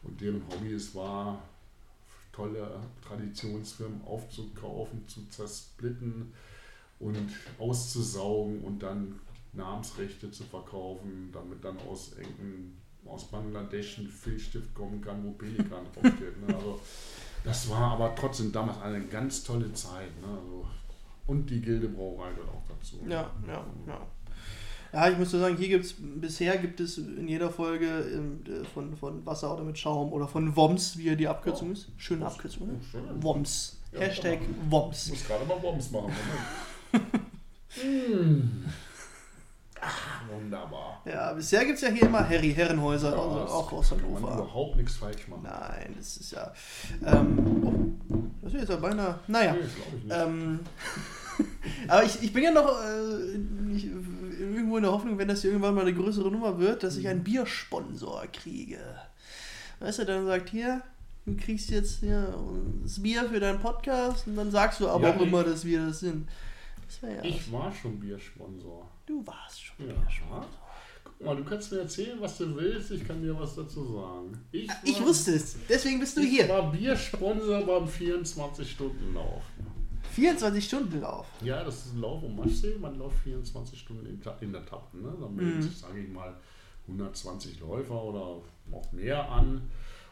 Und 0.02 0.20
deren 0.20 0.42
Hobby 0.48 0.72
es 0.72 0.94
war, 0.94 1.40
tolle 2.32 2.80
Traditionsfirmen 3.06 4.02
aufzukaufen, 4.04 5.06
zu 5.06 5.28
zersplitten 5.28 6.32
und 6.98 7.28
auszusaugen 7.58 8.62
und 8.62 8.82
dann 8.82 9.20
Namensrechte 9.52 10.30
zu 10.30 10.44
verkaufen, 10.44 11.30
damit 11.32 11.62
dann 11.64 11.76
aus 11.88 12.12
aus 13.04 13.24
Bangladesch 13.24 13.98
ein 13.98 14.06
Filzstift 14.06 14.74
kommen 14.74 15.00
kann, 15.00 15.24
wo 15.24 15.32
Pelikan 15.32 15.84
draufsteht. 15.94 16.46
Ne? 16.46 16.54
Also, 16.54 16.80
das 17.44 17.68
war 17.68 17.92
aber 17.92 18.14
trotzdem 18.14 18.52
damals 18.52 18.80
eine 18.80 19.04
ganz 19.06 19.42
tolle 19.42 19.72
Zeit. 19.72 20.10
Ne? 20.20 20.28
Also, 20.28 20.66
und 21.26 21.50
die 21.50 21.60
Gildebrauerei 21.60 22.30
gehört 22.32 22.50
auch 22.50 22.62
dazu. 22.68 23.00
Ja, 23.08 23.30
ja, 23.46 23.64
ja. 23.86 24.06
Ja, 24.92 25.08
ich 25.08 25.16
muss 25.16 25.30
so 25.30 25.38
sagen, 25.38 25.56
hier 25.56 25.68
gibt 25.68 25.86
es, 25.86 25.94
bisher 25.98 26.58
gibt 26.58 26.78
es 26.78 26.98
in 26.98 27.26
jeder 27.26 27.50
Folge 27.50 27.86
äh, 27.86 28.64
von, 28.74 28.94
von 28.96 29.24
Wasser 29.24 29.54
oder 29.54 29.64
mit 29.64 29.78
Schaum 29.78 30.12
oder 30.12 30.28
von 30.28 30.54
WOMS, 30.54 30.98
wie 30.98 31.16
die 31.16 31.28
Abkürzung 31.28 31.70
oh. 31.70 31.72
ist. 31.72 31.88
Schöne 31.96 32.26
Abkürzung, 32.26 32.66
ne? 32.66 32.74
Oh, 32.94 33.22
WOMS. 33.22 33.78
Ja, 33.92 34.00
Hashtag 34.00 34.40
WOMS. 34.68 35.06
Ich 35.06 35.12
muss 35.12 35.26
gerade 35.26 35.46
mal 35.46 35.62
WOMS 35.62 35.90
machen. 35.90 36.12
mm. 37.82 38.64
Ach, 39.84 40.22
wunderbar. 40.30 41.02
Ja, 41.04 41.32
bisher 41.32 41.64
gibt 41.64 41.76
es 41.76 41.80
ja 41.82 41.88
hier 41.88 42.02
immer 42.02 42.28
Harry 42.28 42.54
Herrenhäuser, 42.54 43.10
ja, 43.10 43.20
also 43.20 43.52
auch 43.52 43.72
aus 43.72 43.90
Hannover. 43.90 44.20
Man 44.20 44.34
überhaupt 44.34 44.76
nichts 44.76 44.94
falsch 44.94 45.26
machen. 45.26 45.42
Nein, 45.42 45.94
das 45.98 46.18
ist 46.18 46.30
ja. 46.30 46.52
Ähm, 47.04 47.98
oh, 48.08 48.16
das 48.42 48.52
ist 48.52 48.60
jetzt 48.60 48.68
ja 48.70 48.76
beinahe. 48.76 49.18
Naja. 49.26 49.54
Nee, 49.54 50.14
ähm, 50.14 50.60
aber 51.88 52.04
ich, 52.04 52.22
ich 52.22 52.32
bin 52.32 52.44
ja 52.44 52.52
noch 52.52 52.68
äh, 52.80 53.74
ich, 53.74 53.88
irgendwo 54.72 54.76
in 54.78 54.82
der 54.82 54.92
Hoffnung, 54.92 55.18
wenn 55.18 55.28
das 55.28 55.42
hier 55.42 55.50
irgendwann 55.50 55.74
mal 55.74 55.82
eine 55.82 55.94
größere 55.94 56.30
Nummer 56.30 56.58
wird, 56.58 56.82
dass 56.82 56.96
ich 56.96 57.06
einen 57.08 57.20
mhm. 57.20 57.24
Biersponsor 57.24 58.26
kriege. 58.32 58.78
Weißt 59.80 60.00
du, 60.00 60.06
dann 60.06 60.26
sagt 60.26 60.50
hier, 60.50 60.82
du 61.26 61.36
kriegst 61.36 61.70
jetzt 61.70 62.00
hier 62.00 62.34
das 62.82 63.02
Bier 63.02 63.28
für 63.28 63.40
deinen 63.40 63.60
Podcast 63.60 64.26
und 64.26 64.36
dann 64.36 64.50
sagst 64.50 64.80
du 64.80 64.88
aber 64.88 65.08
ja, 65.08 65.16
auch 65.16 65.20
immer, 65.20 65.44
dass 65.44 65.64
wir 65.64 65.86
das 65.86 66.00
sind. 66.00 66.28
Das 66.86 67.10
ja 67.10 67.22
ich 67.22 67.50
war 67.52 67.72
schon 67.72 67.98
Biersponsor. 67.98 68.88
Du 69.06 69.26
warst 69.26 69.62
schon 69.62 69.88
ja. 69.88 69.92
Biersponsor. 69.92 70.46
Guck 71.04 71.26
mal, 71.26 71.36
du 71.36 71.44
kannst 71.44 71.72
mir 71.72 71.80
erzählen, 71.80 72.20
was 72.20 72.38
du 72.38 72.54
willst, 72.56 72.90
ich 72.92 73.06
kann 73.06 73.20
dir 73.20 73.38
was 73.38 73.54
dazu 73.54 73.84
sagen. 73.84 74.38
Ich, 74.52 74.68
war, 74.68 74.76
ich 74.84 75.00
wusste 75.00 75.34
es, 75.34 75.56
deswegen 75.68 76.00
bist 76.00 76.16
du 76.16 76.22
ich 76.22 76.30
hier. 76.30 76.44
Ich 76.44 76.50
war 76.50 76.70
Biersponsor 76.70 77.62
beim 77.62 77.86
24-Stunden-Lauf. 77.86 79.42
24 80.12 80.64
Stunden 80.64 81.00
Lauf. 81.00 81.26
Ja, 81.42 81.64
das 81.64 81.86
ist 81.86 81.94
ein 81.94 82.00
Lauf 82.00 82.22
um 82.22 82.36
Maschsee. 82.36 82.76
Man 82.78 82.98
läuft 82.98 83.18
24 83.24 83.78
Stunden 83.78 84.06
in, 84.06 84.20
in 84.40 84.52
der 84.52 84.62
Etappe. 84.62 84.96
Ne? 84.96 85.14
Da 85.20 85.28
melden 85.28 85.56
mhm. 85.56 85.62
sich, 85.62 85.76
sage 85.76 86.00
ich 86.00 86.08
mal, 86.08 86.34
120 86.86 87.60
Läufer 87.60 88.02
oder 88.02 88.20
auch 88.20 88.92
mehr 88.92 89.30
an 89.30 89.62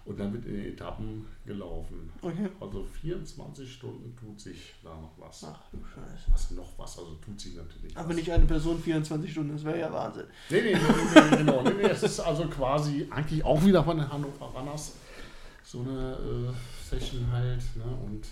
und 0.04 0.18
dann 0.18 0.32
wird 0.32 0.46
in 0.46 0.54
den 0.54 0.72
Etappen 0.72 1.26
gelaufen. 1.44 2.10
Okay. 2.22 2.48
Also 2.60 2.84
24 2.84 3.70
Stunden 3.70 4.16
tut 4.16 4.40
sich 4.40 4.74
da 4.82 4.90
noch 4.90 5.12
was. 5.18 5.44
Ach 5.44 5.60
du 5.70 5.78
Scheiße. 5.78 6.32
Was 6.32 6.50
noch 6.52 6.78
was? 6.78 6.98
Also 6.98 7.16
tut 7.24 7.38
sich 7.38 7.54
natürlich 7.54 7.96
Aber 7.96 8.08
was. 8.08 8.16
nicht 8.16 8.30
eine 8.30 8.46
Person 8.46 8.80
24 8.80 9.30
Stunden, 9.30 9.52
das 9.52 9.64
wäre 9.64 9.78
ja 9.78 9.92
Wahnsinn. 9.92 10.26
Nee, 10.48 10.62
nee, 10.62 10.74
nee, 10.74 11.30
nee, 11.30 11.36
genau. 11.36 11.62
Nee, 11.62 11.70
nee, 11.76 11.88
es 11.88 12.02
ist 12.02 12.20
also 12.20 12.46
quasi 12.46 13.06
eigentlich 13.10 13.44
auch 13.44 13.62
wieder 13.64 13.84
von 13.84 13.98
den 13.98 14.10
Hannover 14.10 14.46
Runners 14.46 14.94
so 15.62 15.80
eine 15.80 16.14
äh, 16.14 16.88
Session 16.88 17.30
halt. 17.30 17.62
Ne? 17.76 17.84
Und 18.04 18.26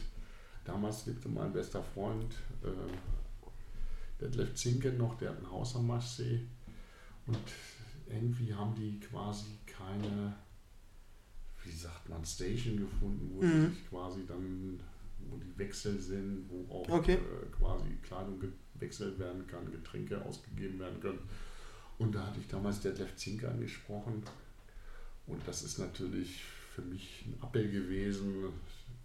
Damals 0.69 1.07
lebte 1.07 1.31
mein 1.31 1.51
bester 1.51 1.83
Freund 1.83 2.35
äh, 2.63 4.21
Detlef 4.21 4.55
Zinken 4.55 4.99
noch, 4.99 5.17
der 5.17 5.31
hat 5.31 5.41
ein 5.41 5.51
Haus 5.51 5.75
am 5.77 5.87
Maschsee. 5.87 6.41
Und 7.27 7.39
irgendwie 8.07 8.53
haben 8.53 8.75
die 8.75 9.01
quasi 9.01 9.47
keine, 9.65 10.35
wie 11.65 11.73
sagt 11.73 12.11
man, 12.11 12.23
Station 12.23 12.77
gefunden, 12.77 13.31
wo 13.33 13.43
mhm. 13.43 13.71
sich 13.71 13.89
quasi 13.89 14.27
dann, 14.27 14.79
wo 15.31 15.39
die 15.39 15.59
Wechsel 15.59 15.99
sind, 15.99 16.45
wo 16.51 16.71
auch 16.71 16.89
okay. 16.91 17.15
äh, 17.15 17.47
quasi 17.57 17.89
Kleidung 18.03 18.39
gewechselt 18.75 19.19
werden 19.19 19.47
kann, 19.47 19.73
Getränke 19.73 20.23
ausgegeben 20.23 20.79
werden 20.81 21.01
können. 21.01 21.21
Und 21.97 22.15
da 22.15 22.27
hatte 22.27 22.41
ich 22.41 22.47
damals 22.47 22.81
Detlef 22.81 23.17
Zinke 23.17 23.49
angesprochen. 23.49 24.23
Und 25.27 25.41
das 25.49 25.63
ist 25.63 25.79
natürlich 25.79 26.43
für 26.75 26.83
mich 26.83 27.25
ein 27.27 27.43
Appell 27.43 27.71
gewesen, 27.71 28.53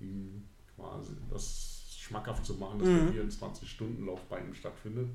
ihm 0.02 0.44
quasi 0.76 1.14
das 1.30 1.98
schmackhaft 2.00 2.46
zu 2.46 2.56
machen, 2.56 2.80
dass 2.80 2.88
mhm. 2.88 3.14
der 3.14 3.26
24-Stunden-Lauf 3.26 4.22
bei 4.30 4.40
ihm 4.40 4.54
stattfindet. 4.54 5.10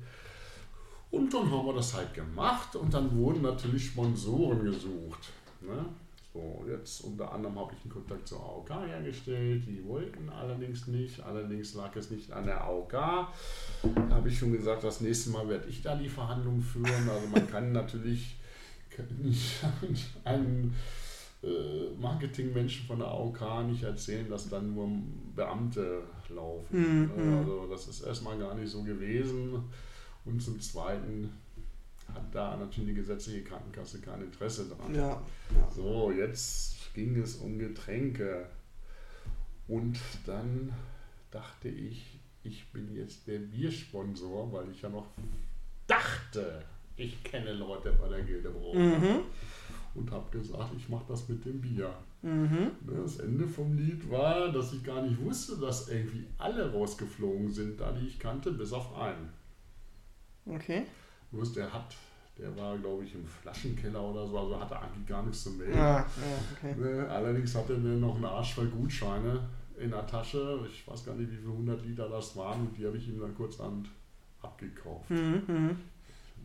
Und 1.11 1.33
dann 1.33 1.49
haben 1.49 1.65
wir 1.65 1.73
das 1.73 1.93
halt 1.93 2.13
gemacht 2.13 2.75
und 2.75 2.93
dann 2.93 3.15
wurden 3.15 3.41
natürlich 3.41 3.87
Sponsoren 3.87 4.63
gesucht. 4.63 5.31
Ne? 5.61 5.85
So, 6.31 6.63
jetzt 6.69 7.01
unter 7.01 7.31
anderem 7.31 7.57
habe 7.57 7.73
ich 7.73 7.81
einen 7.81 7.91
Kontakt 7.91 8.27
zur 8.27 8.39
AOK 8.39 8.69
hergestellt. 8.69 9.63
Die 9.65 9.83
wollten 9.83 10.29
allerdings 10.29 10.85
nicht. 10.85 11.19
Allerdings 11.21 11.73
lag 11.73 11.95
es 11.95 12.11
nicht 12.11 12.31
an 12.31 12.45
der 12.45 12.63
AOK. 12.63 12.91
Da 12.91 13.27
habe 14.11 14.29
ich 14.29 14.37
schon 14.37 14.51
gesagt, 14.51 14.83
das 14.83 15.01
nächste 15.01 15.31
Mal 15.31 15.49
werde 15.49 15.67
ich 15.67 15.81
da 15.81 15.95
die 15.95 16.09
Verhandlungen 16.09 16.61
führen. 16.61 17.09
Also 17.09 17.27
man 17.27 17.49
kann 17.49 17.71
natürlich 17.71 18.35
nicht 19.17 19.63
einen 20.23 20.75
Marketingmenschen 21.99 22.85
von 22.85 22.99
der 22.99 23.07
AOK 23.07 23.63
nicht 23.67 23.83
erzählen, 23.83 24.29
dass 24.29 24.49
dann 24.49 24.73
nur 24.73 24.89
Beamte 25.35 26.03
laufen. 26.29 27.11
Mhm. 27.15 27.37
Also 27.37 27.67
das 27.67 27.87
ist 27.87 28.01
erstmal 28.01 28.37
gar 28.37 28.55
nicht 28.55 28.69
so 28.69 28.83
gewesen. 28.83 29.63
Und 30.25 30.41
zum 30.41 30.59
Zweiten 30.59 31.31
hat 32.13 32.23
da 32.33 32.57
natürlich 32.57 32.89
die 32.89 32.95
gesetzliche 32.95 33.43
Krankenkasse 33.43 34.01
kein 34.01 34.21
Interesse 34.21 34.67
dran. 34.67 34.93
Ja, 34.93 35.09
ja. 35.09 35.71
So, 35.73 36.11
jetzt 36.11 36.93
ging 36.93 37.17
es 37.21 37.37
um 37.37 37.57
Getränke. 37.57 38.47
Und 39.67 39.99
dann 40.25 40.73
dachte 41.31 41.69
ich, 41.69 42.19
ich 42.43 42.71
bin 42.71 42.95
jetzt 42.95 43.27
der 43.27 43.39
Biersponsor, 43.39 44.51
weil 44.51 44.69
ich 44.71 44.81
ja 44.81 44.89
noch 44.89 45.07
dachte, 45.87 46.63
ich 46.97 47.23
kenne 47.23 47.53
Leute 47.53 47.91
bei 47.93 48.09
der 48.09 48.23
Gilde 48.23 48.49
Brauerei. 48.49 48.79
Mhm. 48.79 49.19
Und 49.95 50.11
habe 50.11 50.29
gesagt, 50.31 50.71
ich 50.77 50.87
mache 50.89 51.05
das 51.07 51.27
mit 51.27 51.43
dem 51.45 51.59
Bier. 51.61 51.93
Mhm. 52.21 52.71
Ne, 52.85 53.01
Das 53.01 53.19
Ende 53.19 53.47
vom 53.47 53.75
Lied 53.77 54.09
war, 54.09 54.51
dass 54.51 54.73
ich 54.73 54.83
gar 54.83 55.01
nicht 55.01 55.19
wusste, 55.19 55.57
dass 55.57 55.89
irgendwie 55.89 56.27
alle 56.37 56.71
rausgeflogen 56.71 57.49
sind, 57.49 57.79
da 57.79 57.91
die 57.91 58.07
ich 58.07 58.19
kannte, 58.19 58.51
bis 58.51 58.73
auf 58.73 58.95
einen. 58.95 59.29
Okay. 60.45 60.85
Bloß 61.31 61.53
der 61.53 61.71
hat, 61.71 61.95
der 62.37 62.55
war 62.57 62.77
glaube 62.77 63.03
ich 63.03 63.13
im 63.15 63.25
Flaschenkeller 63.25 64.01
oder 64.01 64.27
so, 64.27 64.37
also 64.37 64.59
hatte 64.59 64.79
eigentlich 64.79 65.07
gar 65.07 65.23
nichts 65.23 65.43
zu 65.43 65.51
melden. 65.51 65.77
Ah, 65.77 65.99
ja, 65.99 66.05
okay. 66.55 66.75
Ne, 66.75 67.07
Allerdings 67.09 67.55
hatte 67.55 67.73
er 67.73 67.79
noch 67.79 68.17
eine 68.17 68.29
Arsch 68.29 68.55
voll 68.55 68.67
Gutscheine 68.67 69.39
in 69.79 69.91
der 69.91 70.05
Tasche. 70.05 70.59
Ich 70.69 70.87
weiß 70.87 71.05
gar 71.05 71.15
nicht, 71.15 71.31
wie 71.31 71.37
viele 71.37 71.51
100 71.51 71.85
Liter 71.85 72.09
das 72.09 72.35
waren. 72.35 72.61
Und 72.67 72.77
die 72.77 72.85
habe 72.85 72.97
ich 72.97 73.07
ihm 73.07 73.19
dann 73.19 73.35
kurzerhand 73.35 73.89
abgekauft. 74.41 75.09
Mhm. 75.09 75.77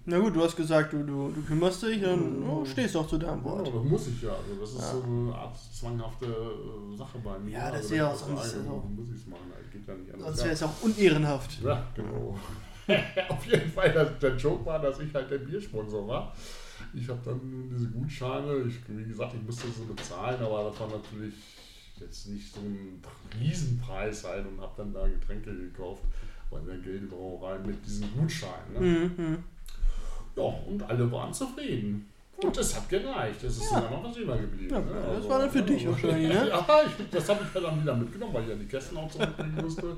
Mhm. 0.06 0.12
Na 0.12 0.18
gut, 0.18 0.36
du 0.36 0.42
hast 0.42 0.56
gesagt, 0.56 0.92
du, 0.92 1.02
du, 1.02 1.30
du 1.34 1.42
kümmerst 1.42 1.82
dich 1.82 2.04
und 2.04 2.42
oh, 2.46 2.64
stehst 2.64 2.94
auch 2.96 3.06
zu 3.06 3.16
deinem 3.18 3.38
Ja, 3.38 3.44
Wort. 3.44 3.66
das 3.66 3.84
muss 3.84 4.06
ich 4.08 4.22
ja. 4.22 4.30
Also 4.30 4.60
das 4.60 4.70
ist 4.72 4.78
Ja. 4.80 4.92
so 4.92 5.02
eine 5.02 5.34
Art 5.34 5.56
zwanghafte 5.72 6.26
äh, 6.26 6.96
Sache 6.96 7.18
bei 7.24 7.38
mir. 7.38 7.52
Ja, 7.52 7.70
das 7.70 7.76
also 7.82 7.88
ist 7.94 7.98
ja 7.98 8.08
auch 8.10 8.16
sonst 8.16 8.50
so. 8.52 8.58
muss 8.94 9.08
ich 9.08 9.16
es 9.16 9.26
machen. 9.26 9.42
Das 9.50 9.70
geht 9.72 9.86
ja 9.88 9.94
nicht 9.94 10.12
anders. 10.12 10.26
Sonst 10.28 10.38
Ja. 10.40 10.44
wäre 10.44 10.54
es 10.54 10.62
auch 10.62 10.82
unehrenhaft. 10.82 11.62
Ja, 11.62 11.86
genau. 11.94 12.38
Auf 13.30 13.46
jeden 13.46 13.70
Fall, 13.70 13.92
das, 13.92 14.18
der 14.18 14.36
Joke 14.36 14.66
war, 14.66 14.78
dass 14.78 15.00
ich 15.00 15.14
halt 15.14 15.30
der 15.30 15.38
Biersponsor 15.38 16.06
war. 16.06 16.34
Ich 16.92 17.08
habe 17.08 17.20
dann 17.24 17.68
diese 17.70 17.86
Gutscheine, 17.88 18.64
ich, 18.68 18.74
wie 18.88 19.04
gesagt, 19.04 19.32
ich 19.34 19.42
musste 19.42 19.68
sie 19.68 19.84
bezahlen, 19.84 20.40
aber 20.42 20.64
das 20.70 20.78
war 20.80 20.88
natürlich 20.88 21.34
jetzt 21.98 22.28
nicht 22.28 22.52
so 22.54 22.60
ein 22.60 23.00
Riesenpreis 23.40 24.24
halt 24.24 24.46
und 24.46 24.60
habe 24.60 24.72
dann 24.76 24.92
da 24.92 25.06
Getränke 25.08 25.54
gekauft 25.56 26.02
bei 26.50 26.58
der 26.60 26.76
Geldbrauerei 26.78 27.58
mit 27.60 27.84
diesem 27.86 28.08
Gutschein. 28.14 28.72
Ne? 28.74 28.80
Mhm. 28.80 29.38
Mhm. 30.36 30.42
Ja, 30.42 30.54
und 30.68 30.82
alle 30.82 31.10
waren 31.12 31.32
zufrieden. 31.32 32.10
Und 32.36 32.56
das 32.56 32.74
hat 32.74 32.88
gereicht. 32.88 33.42
Es 33.44 33.56
ist 33.58 33.70
Ja. 33.70 33.78
immer 33.78 33.90
noch 33.90 34.04
was 34.04 34.16
übergeblieben. 34.16 34.70
Ja, 34.70 34.80
ne? 34.80 35.16
das 35.16 35.28
war 35.28 35.38
dann 35.38 35.50
für 35.50 35.62
dich 35.62 35.86
wahrscheinlich, 35.86 36.28
ne? 36.32 36.48
Ja, 36.48 36.66
ich, 36.84 37.08
das 37.10 37.28
habe 37.28 37.44
ich 37.48 37.54
ja 37.54 37.60
dann 37.60 37.80
wieder 37.80 37.94
mitgenommen, 37.94 38.34
weil 38.34 38.42
ich 38.42 38.48
ja 38.50 38.54
die 38.56 38.66
Kästen 38.66 38.96
auch 38.98 39.08
zurückbringen 39.10 39.56
musste. 39.62 39.96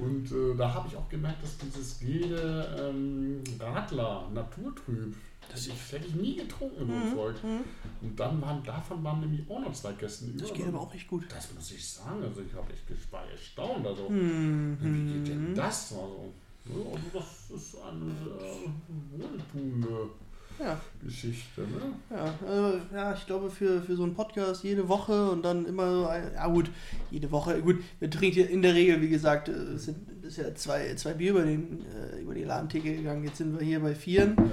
Und 0.00 0.30
äh, 0.32 0.56
da 0.56 0.72
habe 0.74 0.88
ich 0.88 0.96
auch 0.96 1.08
gemerkt, 1.08 1.42
dass 1.42 1.56
dieses 1.58 1.98
Gede 2.00 2.76
ähm, 2.78 3.42
Radler, 3.60 4.28
Naturtrüb, 4.32 5.14
das 5.50 5.66
ich, 5.68 5.92
hätte 5.92 6.06
ich 6.08 6.14
nie 6.14 6.36
getrunken, 6.36 6.90
ein 6.90 7.14
Zeug. 7.14 7.34
Mhm. 7.44 7.60
Und 8.08 8.18
dann 8.20 8.40
waren 8.42 8.62
davon 8.64 9.04
waren 9.04 9.20
nämlich 9.20 9.42
auch 9.48 9.60
noch 9.60 9.72
zwei 9.72 9.92
Kästen 9.92 10.30
über. 10.30 10.40
Das 10.40 10.52
geht 10.54 10.66
aber 10.66 10.80
auch 10.80 10.94
echt 10.94 11.08
gut. 11.08 11.24
Das 11.28 11.52
muss 11.54 11.70
ich 11.70 11.86
sagen, 11.88 12.22
also 12.22 12.40
ich 12.40 12.54
habe 12.54 12.72
echt 12.72 12.84
erstaunt. 13.32 13.86
Also, 13.86 14.08
Mhm. 14.08 14.76
wie 14.80 15.12
geht 15.12 15.28
denn 15.28 15.54
das? 15.54 15.92
Also, 15.92 16.32
also 16.74 16.98
das 17.12 17.58
ist 17.58 17.76
eine 17.80 18.12
sehr 18.12 18.72
wohltuende 19.12 20.10
Ja, 20.58 20.80
Geschichte. 21.04 21.60
Ne? 21.62 21.94
ja, 22.10 22.34
also, 22.46 22.80
ja, 22.94 23.14
ich 23.14 23.26
glaube 23.26 23.50
für, 23.50 23.82
für 23.82 23.94
so 23.96 24.02
einen 24.04 24.14
Podcast 24.14 24.64
jede 24.64 24.88
Woche 24.88 25.30
und 25.30 25.42
dann 25.42 25.66
immer 25.66 25.90
so, 25.90 26.06
ein, 26.06 26.32
ja 26.34 26.46
gut, 26.48 26.70
jede 27.10 27.30
Woche, 27.30 27.60
gut, 27.62 27.76
wir 27.98 28.10
trinken 28.10 28.40
ja 28.40 28.46
in 28.46 28.62
der 28.62 28.74
Regel, 28.74 29.00
wie 29.00 29.08
gesagt, 29.08 29.48
äh, 29.48 29.52
es 29.52 29.84
sind 29.84 29.98
ja 30.36 30.54
zwei, 30.54 30.94
zwei 30.94 31.14
Bier 31.14 31.32
über, 31.32 31.44
den, 31.44 31.84
äh, 31.86 32.20
über 32.20 32.34
die 32.34 32.44
Ladentheke 32.44 32.96
gegangen, 32.96 33.24
jetzt 33.24 33.38
sind 33.38 33.58
wir 33.58 33.64
hier 33.64 33.80
bei 33.80 33.94
vieren. 33.94 34.34
Ja. 34.38 34.44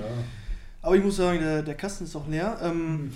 Aber 0.82 0.96
ich 0.98 1.04
muss 1.04 1.16
sagen, 1.16 1.40
der, 1.40 1.64
der 1.64 1.76
Kasten 1.76 2.04
ist 2.04 2.14
doch 2.14 2.28
leer. 2.28 2.60
Ähm, 2.62 3.12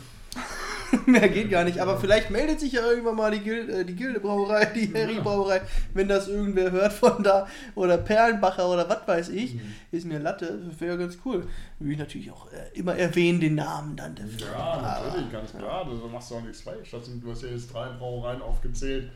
mehr 1.12 1.30
geht 1.30 1.50
gar 1.50 1.64
nicht. 1.64 1.80
Aber 1.80 1.98
vielleicht 1.98 2.30
meldet 2.30 2.60
sich 2.60 2.74
ja 2.74 2.82
irgendwann 2.82 3.16
mal 3.16 3.32
die, 3.32 3.40
Gil 3.40 3.70
äh, 3.70 3.86
die 3.86 3.96
Gilde-Brauerei, 3.96 4.66
die 4.66 4.94
Harry-Brauerei, 4.94 5.62
wenn 5.94 6.08
das 6.08 6.28
irgendwer 6.28 6.72
hört 6.72 6.94
von 6.94 7.24
da. 7.24 7.48
Oder 7.76 7.98
Perlenbacher 7.98 8.70
oder 8.70 8.88
was 8.90 9.08
weiß 9.08 9.30
ich. 9.30 9.56
Mhm. 9.56 9.74
Ist 9.92 10.06
mir 10.06 10.20
Latte. 10.20 10.60
Wäre 10.80 10.98
ganz 10.98 11.18
cool. 11.26 11.48
Würde 11.80 11.94
ich 11.94 12.00
natürlich 12.00 12.32
auch 12.32 12.52
äh, 12.52 12.78
immer 12.78 12.96
erwähnen, 12.96 13.40
den 13.40 13.56
Namen 13.56 13.96
dann. 13.96 14.16
der 14.16 14.28
Firma. 14.28 14.54
Ja, 14.54 15.02
natürlich, 15.06 15.32
ganz 15.32 15.52
klar. 15.54 15.86
Du 15.86 16.08
machst 16.10 16.32
auch 16.34 16.42
nichts 16.42 16.62
falsch. 16.62 16.92
Du 16.92 17.32
hast 17.32 17.42
ja 17.42 17.50
jetzt 17.50 17.74
drei 17.74 17.90
Brauereien 17.90 18.42
aufgezählt, 18.42 19.10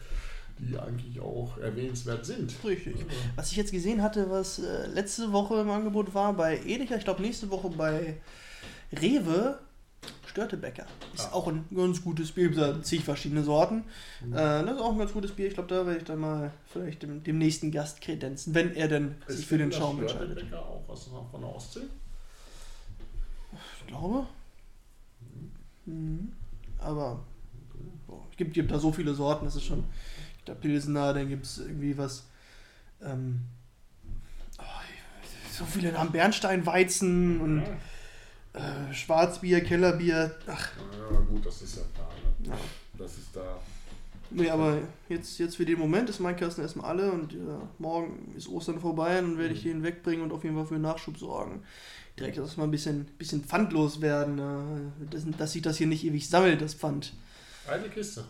die 0.59 0.77
eigentlich 0.77 1.19
auch 1.19 1.57
erwähnenswert 1.57 2.25
sind. 2.25 2.53
Richtig. 2.63 2.99
Ja. 2.99 3.05
Was 3.35 3.51
ich 3.51 3.57
jetzt 3.57 3.71
gesehen 3.71 4.01
hatte, 4.01 4.29
was 4.29 4.59
äh, 4.59 4.87
letzte 4.87 5.31
Woche 5.33 5.59
im 5.59 5.69
Angebot 5.69 6.13
war 6.13 6.33
bei 6.33 6.59
Edeka, 6.65 6.95
ich 6.95 7.03
glaube 7.03 7.21
nächste 7.21 7.49
Woche 7.49 7.69
bei 7.69 8.17
Rewe, 8.93 9.59
Störtebäcker. 10.25 10.85
Ist 11.13 11.27
Ah. 11.27 11.33
auch 11.33 11.47
ein 11.47 11.65
ganz 11.75 12.01
gutes 12.01 12.31
Bier, 12.31 12.45
gibt 12.47 12.57
da 12.59 12.81
zig 12.81 13.03
verschiedene 13.03 13.43
Sorten. 13.43 13.83
Mhm. 14.25 14.33
Äh, 14.33 14.63
das 14.63 14.75
ist 14.75 14.81
auch 14.81 14.93
ein 14.93 14.97
ganz 14.99 15.11
gutes 15.11 15.31
Bier. 15.33 15.47
Ich 15.47 15.53
glaube, 15.55 15.67
da 15.69 15.85
werde 15.85 15.99
ich 15.99 16.05
dann 16.05 16.19
mal 16.19 16.51
vielleicht 16.71 17.03
dem, 17.03 17.21
dem 17.23 17.37
nächsten 17.37 17.69
Gast 17.71 17.99
kredenzen, 18.01 18.53
wenn 18.55 18.73
er 18.75 18.87
denn 18.87 19.15
sich 19.27 19.45
für 19.45 19.57
den 19.57 19.71
Schaum 19.73 19.99
entscheidet. 19.99 20.31
Störtebecker 20.31 20.59
auch 20.65 20.83
was 20.87 21.03
von 21.31 21.41
der 21.41 21.49
Ostsee? 21.53 21.81
Ich 23.81 23.87
glaube. 23.87 24.25
Mhm. 25.85 26.31
Aber 26.79 27.23
boah, 28.07 28.25
es 28.31 28.37
gibt, 28.37 28.53
gibt 28.53 28.71
da 28.71 28.79
so 28.79 28.91
viele 28.93 29.13
Sorten, 29.13 29.45
das 29.45 29.55
ist 29.55 29.65
schon 29.65 29.83
der 30.47 30.55
Pilsener, 30.55 31.13
dann 31.13 31.27
gibt 31.29 31.45
es 31.45 31.57
irgendwie 31.59 31.97
was. 31.97 32.25
Ähm, 33.03 33.41
oh, 34.59 34.63
so 35.51 35.65
viele 35.65 35.91
Namen, 35.91 36.11
Bernsteinweizen 36.11 37.41
und 37.41 37.57
Ja. 37.63 37.77
Äh, 38.53 38.93
Schwarzbier, 38.93 39.61
Kellerbier. 39.61 40.35
Ach, 40.47 40.69
ja, 40.77 41.19
gut, 41.19 41.45
das 41.45 41.61
ist 41.61 41.77
ja 41.77 41.83
klar. 41.95 42.09
Ne? 42.39 42.49
ja. 42.49 42.57
Das 42.97 43.17
ist 43.17 43.35
da. 43.35 43.59
Nee, 44.29 44.49
aber 44.49 44.77
jetzt, 45.09 45.37
jetzt 45.39 45.57
für 45.57 45.65
den 45.65 45.77
Moment 45.77 46.09
ist 46.09 46.19
mein 46.19 46.37
Kasten 46.37 46.61
erstmal 46.61 46.89
alle 46.91 47.11
und 47.11 47.33
ja, 47.33 47.67
morgen 47.79 48.33
ist 48.37 48.47
Ostern 48.47 48.79
vorbei 48.79 49.19
und 49.19 49.31
dann 49.31 49.37
werde 49.37 49.53
ich 49.53 49.63
den 49.63 49.83
wegbringen 49.83 50.23
und 50.23 50.31
auf 50.31 50.43
jeden 50.43 50.55
Fall 50.55 50.65
für 50.65 50.79
Nachschub 50.79 51.17
sorgen. 51.17 51.63
Direkt 52.17 52.37
erstmal 52.37 52.67
ein 52.67 52.71
bisschen, 52.71 53.05
bisschen 53.17 53.43
pfandlos 53.43 53.99
werden, 54.01 54.39
äh, 54.39 55.05
dass, 55.09 55.23
dass 55.37 55.51
sich 55.53 55.61
das 55.61 55.77
hier 55.77 55.87
nicht 55.87 56.05
ewig 56.05 56.29
sammelt, 56.29 56.61
das 56.61 56.73
Pfand. 56.75 57.13
Eine 57.67 57.89
Kiste. 57.89 58.23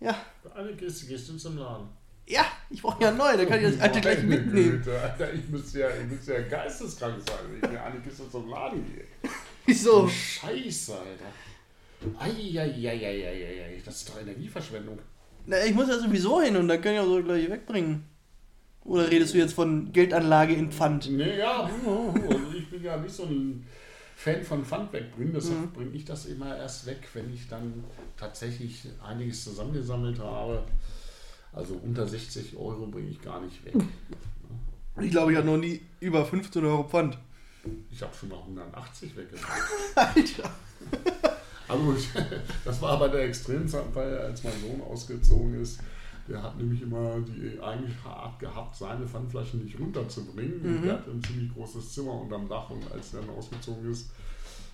Ja, 0.00 0.16
Eine 0.54 0.74
Kiste 0.74 1.06
gehst 1.06 1.28
du 1.28 1.36
zum 1.36 1.56
Laden. 1.58 1.88
ja, 2.26 2.44
ich 2.70 2.80
brauche 2.82 3.02
ja 3.02 3.10
neu, 3.10 3.36
dann 3.36 3.46
kann 3.46 3.60
ich 3.60 3.72
das 3.72 3.80
alte 3.80 4.00
gleich 4.00 4.22
mitnehmen. 4.22 4.82
Güte, 4.82 5.00
Alter, 5.00 5.32
ich 5.34 5.48
müsste 5.48 5.80
ja, 5.80 5.88
ich 5.90 6.08
müsste 6.10 6.32
ja 6.34 6.42
geisteskrank 6.48 7.16
sein, 7.28 7.38
wenn 7.50 7.56
ich 7.56 7.70
mir 7.76 7.82
eine 7.82 8.00
Kiste 8.00 8.28
zum 8.30 8.48
Laden 8.48 8.84
gehe. 8.86 9.04
Wieso? 9.66 10.08
Scheiße, 10.08 10.94
Alter. 10.98 12.18
Eieieiei, 12.18 13.80
das 13.84 13.96
ist 13.96 14.08
doch 14.08 14.20
Energieverschwendung. 14.20 14.98
Na, 15.46 15.64
ich 15.64 15.74
muss 15.74 15.88
ja 15.88 15.98
sowieso 15.98 16.40
hin 16.40 16.56
und 16.56 16.68
dann 16.68 16.80
ich 16.94 17.00
auch 17.00 17.06
so 17.06 17.22
gleich 17.22 17.48
wegbringen. 17.50 18.04
Oder 18.84 19.08
redest 19.10 19.34
du 19.34 19.38
jetzt 19.38 19.54
von 19.54 19.92
Geldanlage 19.92 20.54
in 20.54 20.72
Pfand? 20.72 21.08
Nee, 21.10 21.38
ja, 21.38 21.62
also 21.62 22.52
ich 22.56 22.68
bin 22.68 22.82
ja 22.82 22.96
nicht 22.96 23.14
so 23.14 23.24
ein 23.24 23.64
Fan 24.16 24.42
von 24.42 24.64
Pfand 24.64 24.92
wegbringen, 24.92 25.32
deshalb 25.32 25.60
Mhm. 25.60 25.72
bringe 25.72 25.90
ich 25.96 26.04
das 26.04 26.26
immer 26.26 26.56
erst 26.56 26.86
weg, 26.86 27.08
wenn 27.14 27.32
ich 27.32 27.48
dann 27.48 27.84
tatsächlich 28.16 28.82
einiges 29.04 29.44
zusammengesammelt 29.44 30.18
habe. 30.18 30.64
Also 31.52 31.74
unter 31.82 32.06
60 32.08 32.56
Euro 32.56 32.86
bringe 32.86 33.10
ich 33.10 33.20
gar 33.20 33.40
nicht 33.40 33.64
weg. 33.64 33.74
Ich 35.00 35.10
glaube, 35.10 35.32
ich 35.32 35.38
hatte 35.38 35.46
noch 35.46 35.58
nie 35.58 35.80
über 36.00 36.24
15 36.24 36.64
Euro 36.64 36.84
Pfand. 36.84 37.18
Ich 37.90 38.02
habe 38.02 38.12
schon 38.14 38.28
mal 38.30 38.38
180 38.38 39.16
weggebracht. 39.16 39.60
Alter. 39.94 40.50
Also 41.68 41.94
ich, 41.96 42.08
das 42.64 42.82
war 42.82 42.92
aber 42.92 43.08
der 43.08 43.24
Extremfall, 43.24 44.18
als 44.18 44.42
mein 44.44 44.52
Sohn 44.60 44.80
ausgezogen 44.82 45.60
ist. 45.62 45.80
Der 46.28 46.42
hat 46.42 46.56
nämlich 46.56 46.82
immer 46.82 47.16
die 47.20 47.60
eigentliche 47.60 48.08
Art 48.08 48.38
gehabt, 48.38 48.76
seine 48.76 49.06
Pfandflaschen 49.06 49.64
nicht 49.64 49.78
runterzubringen. 49.78 50.60
Und 50.62 50.80
Mhm. 50.80 50.82
Der 50.84 50.92
hat 50.94 51.06
ein 51.08 51.22
ziemlich 51.22 51.52
großes 51.52 51.92
Zimmer 51.94 52.20
unterm 52.20 52.48
Dach 52.48 52.70
und 52.70 52.90
als 52.92 53.14
er 53.14 53.20
dann 53.20 53.30
ausgezogen 53.30 53.90
ist, 53.90 54.10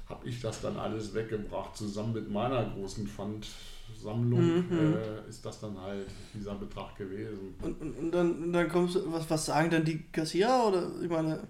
habe 0.09 0.27
ich 0.29 0.41
das 0.41 0.61
dann 0.63 0.77
alles 0.77 1.15
weggebracht. 1.15 1.77
Zusammen 1.77 2.13
mit 2.15 2.31
meiner 2.31 2.65
großen 2.71 3.07
Pfandsammlung 3.07 4.69
Mhm. 4.69 4.79
äh, 4.97 5.29
ist 5.29 5.45
das 5.45 5.61
dann 5.61 5.79
halt 5.81 6.07
dieser 6.35 6.55
Betrag 6.55 6.97
gewesen. 6.97 7.55
Und, 7.63 7.81
und, 7.81 7.99
und 7.99 8.11
dann, 8.11 8.43
und 8.45 8.53
dann 8.53 8.69
kommst 8.69 8.97
du, 8.97 9.13
was, 9.13 9.29
was 9.31 9.47
sagen 9.47 9.71
dann 9.71 9.85
die 9.85 10.03
Kassierer? 10.13 10.69
Oder 10.69 10.91
ich 11.03 11.09
meine, 11.09 11.41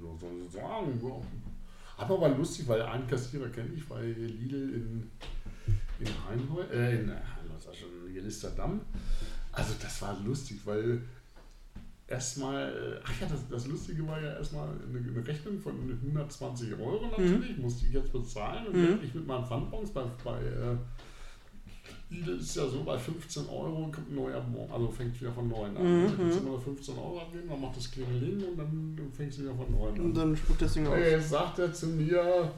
So 0.00 0.18
sagen. 0.50 1.00
Ja. 1.02 1.22
Aber 1.96 2.20
war 2.20 2.28
lustig, 2.30 2.66
weil 2.68 2.80
einen 2.82 3.06
Kassierer 3.06 3.48
kenne 3.48 3.70
ich 3.74 3.86
bei 3.86 4.02
Lidl 4.02 4.74
in, 4.74 5.10
in 5.98 6.06
Heinheu, 6.28 6.62
äh, 6.72 7.00
in, 7.00 7.12
was 7.54 7.66
war 7.66 7.74
schon, 7.74 8.12
Gelisterdamm. 8.12 8.80
Also 9.52 9.74
das 9.82 10.00
war 10.00 10.18
lustig, 10.24 10.60
weil 10.64 11.02
erstmal, 12.06 13.00
ach 13.04 13.20
ja, 13.20 13.26
das, 13.28 13.40
das 13.48 13.66
Lustige 13.66 14.06
war 14.06 14.20
ja 14.20 14.34
erstmal 14.34 14.68
eine, 14.68 14.98
eine 14.98 15.26
Rechnung 15.26 15.60
von 15.60 15.74
120 16.02 16.72
Euro 16.74 17.06
natürlich, 17.06 17.58
musste 17.58 17.86
ich 17.86 17.92
jetzt 17.92 18.12
bezahlen 18.12 18.66
und 18.68 18.74
Mhm. 18.76 18.98
ich 19.02 19.14
mit 19.14 19.26
meinen 19.26 19.46
Pfandbons 19.46 19.90
bei, 19.90 20.04
bei 20.24 20.40
äh, 20.40 20.76
Lidl 22.10 22.38
ist 22.38 22.56
ja 22.56 22.66
so, 22.66 22.82
bei 22.82 22.98
15 22.98 23.48
Euro 23.48 23.88
kommt 23.92 24.10
ein 24.10 24.14
neuer 24.16 24.40
Bon, 24.40 24.70
also 24.70 24.88
fängt 24.88 25.20
wieder 25.20 25.32
von 25.32 25.48
neuem 25.48 25.76
an. 25.76 25.82
Mhm. 25.82 26.06
Dann 26.06 26.16
kannst 26.16 26.40
du 26.40 26.44
nur 26.44 26.60
15 26.60 26.98
Euro 26.98 27.20
abgeben, 27.20 27.48
dann 27.48 27.60
macht 27.60 27.76
das 27.76 27.90
Klingeling 27.90 28.44
und 28.48 28.58
dann 28.58 29.12
fängst 29.16 29.38
du 29.38 29.42
wieder 29.42 29.54
von 29.54 29.70
neuem 29.70 29.94
an. 29.94 30.00
und 30.00 30.14
dann 30.14 30.36
spuckt 30.36 30.62
das 30.62 30.74
Ding 30.74 30.86
aus. 30.86 30.98
Jetzt 30.98 31.30
sagt 31.30 31.58
er 31.60 31.72
zu 31.72 31.86
mir, 31.86 32.52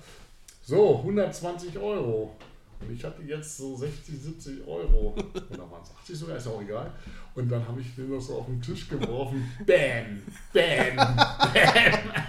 so, 0.63 0.99
120 0.99 1.79
Euro. 1.79 2.35
Und 2.81 2.95
ich 2.95 3.05
hatte 3.05 3.23
jetzt 3.23 3.59
so 3.59 3.77
60, 3.77 4.21
70 4.21 4.67
Euro. 4.67 5.15
Oder 5.51 5.71
waren 5.71 5.83
es 5.83 5.91
80 6.01 6.19
sogar, 6.19 6.37
ist 6.37 6.49
auch 6.49 6.61
egal. 6.61 6.93
Und 7.35 7.49
dann 7.51 7.67
habe 7.67 7.81
ich 7.81 7.95
den 7.95 8.11
das 8.11 8.27
so 8.27 8.39
auf 8.39 8.47
den 8.47 8.61
Tisch 8.61 8.89
geworfen. 8.89 9.49
Bam, 9.67 10.23
bam, 10.53 10.97
bam. 10.97 12.22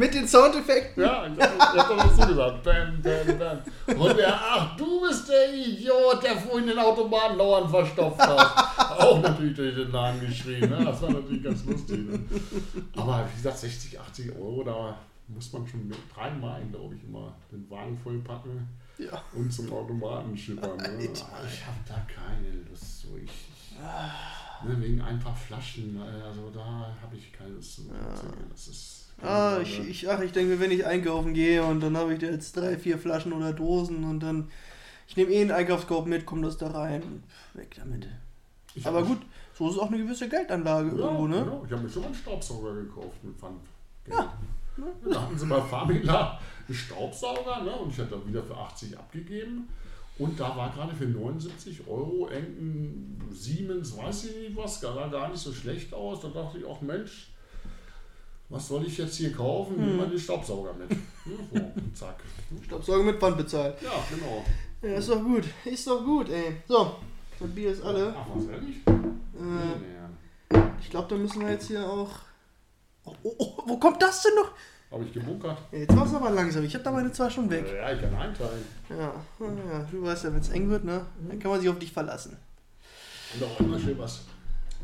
Mit 0.00 0.14
den 0.14 0.26
Soundeffekten. 0.26 1.02
Ja, 1.02 1.26
ich 1.26 1.38
hab, 1.38 1.88
doch 1.88 2.10
so 2.14 2.26
gesagt. 2.26 2.62
Bam, 2.62 3.02
bam, 3.02 3.38
bam. 3.38 3.98
Und 4.00 4.16
der, 4.16 4.32
ach, 4.34 4.74
du 4.76 5.02
bist 5.02 5.28
der 5.28 5.52
Idiot, 5.54 6.22
der 6.22 6.36
vorhin 6.36 6.68
den 6.68 6.78
Automaten 6.78 7.36
dauernd 7.36 7.70
verstopft 7.70 8.18
hat. 8.18 8.98
Auch 8.98 9.20
natürlich 9.20 9.54
durch 9.54 9.74
den 9.74 9.92
Laden 9.92 10.20
geschrien. 10.20 10.70
Ne? 10.70 10.84
Das 10.86 11.02
war 11.02 11.10
natürlich 11.10 11.42
ganz 11.44 11.64
lustig. 11.66 11.98
Ne? 11.98 12.18
Aber 12.96 13.28
wie 13.30 13.36
gesagt, 13.36 13.58
60, 13.58 14.00
80 14.00 14.32
Euro, 14.36 14.64
da 14.64 14.96
muss 15.28 15.52
man 15.52 15.66
schon 15.68 15.92
dreimal, 16.14 16.62
glaube 16.72 16.94
ich, 16.94 17.04
immer 17.04 17.34
den 17.52 17.68
Wagen 17.70 17.98
vollpacken 17.98 18.66
Ja. 18.96 19.22
und 19.34 19.52
zum 19.52 19.70
Automaten 19.70 20.34
schippern. 20.36 20.78
Ne? 20.78 20.84
Alter. 20.86 21.08
Ich 21.52 21.66
habe 21.66 21.76
da 21.86 21.94
keine 22.12 22.48
Lust 22.70 23.02
zu. 23.02 23.08
Ich, 23.22 23.30
ich, 23.30 23.78
ne, 23.78 24.80
wegen 24.80 25.02
ein 25.02 25.18
paar 25.20 25.36
Flaschen, 25.36 26.00
äh, 26.00 26.22
also 26.26 26.50
da 26.54 26.96
habe 27.02 27.14
ich 27.16 27.30
keine 27.32 27.50
Lust 27.50 27.76
zu. 27.76 27.82
Das 28.50 28.66
ist 28.68 28.99
Ah, 29.22 29.58
ich, 29.62 29.80
ich, 29.80 30.08
ach, 30.10 30.20
ich 30.20 30.32
denke 30.32 30.54
mir, 30.54 30.60
wenn 30.60 30.70
ich 30.70 30.86
einkaufen 30.86 31.34
gehe 31.34 31.62
und 31.62 31.80
dann 31.80 31.96
habe 31.96 32.14
ich 32.14 32.20
da 32.20 32.26
jetzt 32.26 32.56
drei, 32.56 32.78
vier 32.78 32.98
Flaschen 32.98 33.32
oder 33.32 33.52
Dosen 33.52 34.04
und 34.04 34.20
dann. 34.20 34.50
Ich 35.08 35.16
nehme 35.16 35.32
eh 35.32 35.40
einen 35.40 35.50
Einkaufskorb 35.50 36.06
mit, 36.06 36.24
komme 36.24 36.42
das 36.42 36.56
da 36.56 36.68
rein 36.68 37.24
weg 37.54 37.74
damit. 37.76 38.06
Ich 38.74 38.86
Aber 38.86 39.02
gut, 39.02 39.18
so 39.52 39.68
ist 39.68 39.74
es 39.74 39.80
auch 39.80 39.88
eine 39.88 39.98
gewisse 39.98 40.28
Geldanlage 40.28 40.90
Ja, 40.90 41.04
irgendwo, 41.04 41.26
ne? 41.26 41.40
genau. 41.40 41.64
Ich 41.66 41.72
habe 41.72 41.82
mir 41.82 41.88
schon 41.90 42.02
mal 42.02 42.06
einen 42.06 42.14
Staubsauger 42.14 42.74
gekauft 42.74 43.22
mit 43.22 43.36
Pfand. 43.36 43.60
Ja. 44.08 44.32
Da 45.10 45.22
hatten 45.22 45.38
sie 45.38 45.46
bei 45.46 45.60
Famila 45.60 46.40
einen 46.66 46.76
Staubsauger 46.76 47.64
ne? 47.64 47.72
und 47.72 47.90
ich 47.90 47.98
hatte 47.98 48.10
dann 48.10 48.26
wieder 48.26 48.42
für 48.42 48.56
80 48.56 48.96
abgegeben. 48.96 49.68
Und 50.18 50.38
da 50.38 50.54
war 50.56 50.70
gerade 50.70 50.94
für 50.94 51.06
79 51.06 51.88
Euro 51.88 52.28
irgendein 52.30 53.20
Siemens, 53.32 53.96
weiß 53.96 54.26
ich 54.26 54.36
nicht 54.36 54.56
was, 54.56 54.80
sah 54.80 55.08
gar 55.08 55.30
nicht 55.30 55.40
so 55.40 55.52
schlecht 55.52 55.92
aus. 55.94 56.20
Da 56.20 56.28
dachte 56.28 56.58
ich 56.58 56.64
auch, 56.64 56.82
Mensch, 56.82 57.32
was 58.50 58.68
soll 58.68 58.84
ich 58.84 58.98
jetzt 58.98 59.16
hier 59.16 59.32
kaufen? 59.32 59.76
Nimm 59.78 59.96
mal 59.96 60.08
den 60.08 60.18
Staubsauger 60.18 60.74
mit. 60.74 60.90
Ja, 60.92 61.60
so, 61.60 61.82
zack. 61.94 62.16
Staubsauger 62.64 63.04
mit 63.04 63.18
Pfand 63.20 63.36
bezahlt. 63.38 63.80
Ja, 63.80 63.92
genau. 64.10 64.44
Ja, 64.82 64.98
ist 64.98 65.08
doch 65.08 65.22
gut. 65.22 65.44
Ist 65.64 65.86
doch 65.86 66.04
gut, 66.04 66.28
ey. 66.28 66.56
So, 66.66 66.96
das 67.38 67.48
Bier 67.50 67.70
ist 67.70 67.82
alle. 67.82 68.14
Ach, 68.16 68.26
was 68.34 68.46
ehrlich? 68.46 68.76
Äh, 68.86 68.92
Nee, 69.40 70.58
nee. 70.58 70.60
ich 70.82 70.90
glaube, 70.90 71.08
da 71.08 71.16
müssen 71.16 71.40
wir 71.40 71.50
jetzt 71.50 71.68
hier 71.68 71.88
auch. 71.88 72.10
Oh, 73.04 73.14
oh, 73.22 73.34
oh, 73.38 73.62
wo 73.66 73.78
kommt 73.78 74.02
das 74.02 74.22
denn 74.22 74.34
noch? 74.34 74.52
Habe 74.90 75.04
ich 75.04 75.12
gebunkert? 75.12 75.56
Jetzt 75.70 75.96
war 75.96 76.04
es 76.04 76.12
aber 76.12 76.30
langsam. 76.30 76.64
Ich 76.64 76.74
habe 76.74 76.84
da 76.84 76.90
meine 76.90 77.12
zwei 77.12 77.30
schon 77.30 77.48
weg. 77.48 77.64
Ja, 77.72 77.92
ich 77.92 78.00
kann 78.00 78.14
einteilen. 78.14 78.64
Ja, 78.90 79.14
ja 79.38 79.88
du 79.90 80.02
weißt 80.02 80.24
ja, 80.24 80.32
wenn 80.32 80.40
es 80.40 80.48
eng 80.50 80.68
wird, 80.68 80.84
ne? 80.84 81.06
Dann 81.28 81.38
kann 81.38 81.52
man 81.52 81.60
sich 81.60 81.70
auf 81.70 81.78
dich 81.78 81.92
verlassen. 81.92 82.36
Und 83.34 83.44
auch 83.44 83.60
immer 83.60 83.78
schön 83.78 83.96
was 83.96 84.24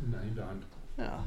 in 0.01 0.11
der 0.11 0.21
Hinterhand. 0.21 0.63
Ja. 0.97 1.23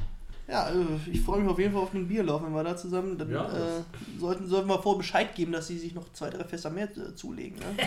Ja, 0.50 0.68
äh, 0.68 0.74
ich 1.10 1.20
freue 1.20 1.40
mich 1.40 1.48
auf 1.48 1.58
jeden 1.58 1.72
Fall 1.72 1.82
auf 1.82 1.94
einen 1.94 2.08
Bierlauf, 2.08 2.42
wenn 2.42 2.52
wir 2.52 2.64
da 2.64 2.76
zusammen. 2.76 3.16
Dann 3.16 3.30
Ja, 3.30 3.46
äh, 3.46 3.82
sollten, 4.18 4.46
sollten 4.48 4.68
wir 4.68 4.78
vor 4.82 4.98
Bescheid 4.98 5.34
geben, 5.34 5.52
dass 5.52 5.68
sie 5.68 5.78
sich 5.78 5.94
noch 5.94 6.12
zwei, 6.12 6.28
drei 6.28 6.42
Fässer 6.42 6.70
mehr 6.70 6.88
äh, 6.96 7.14
zulegen. 7.14 7.58
Ne? 7.58 7.64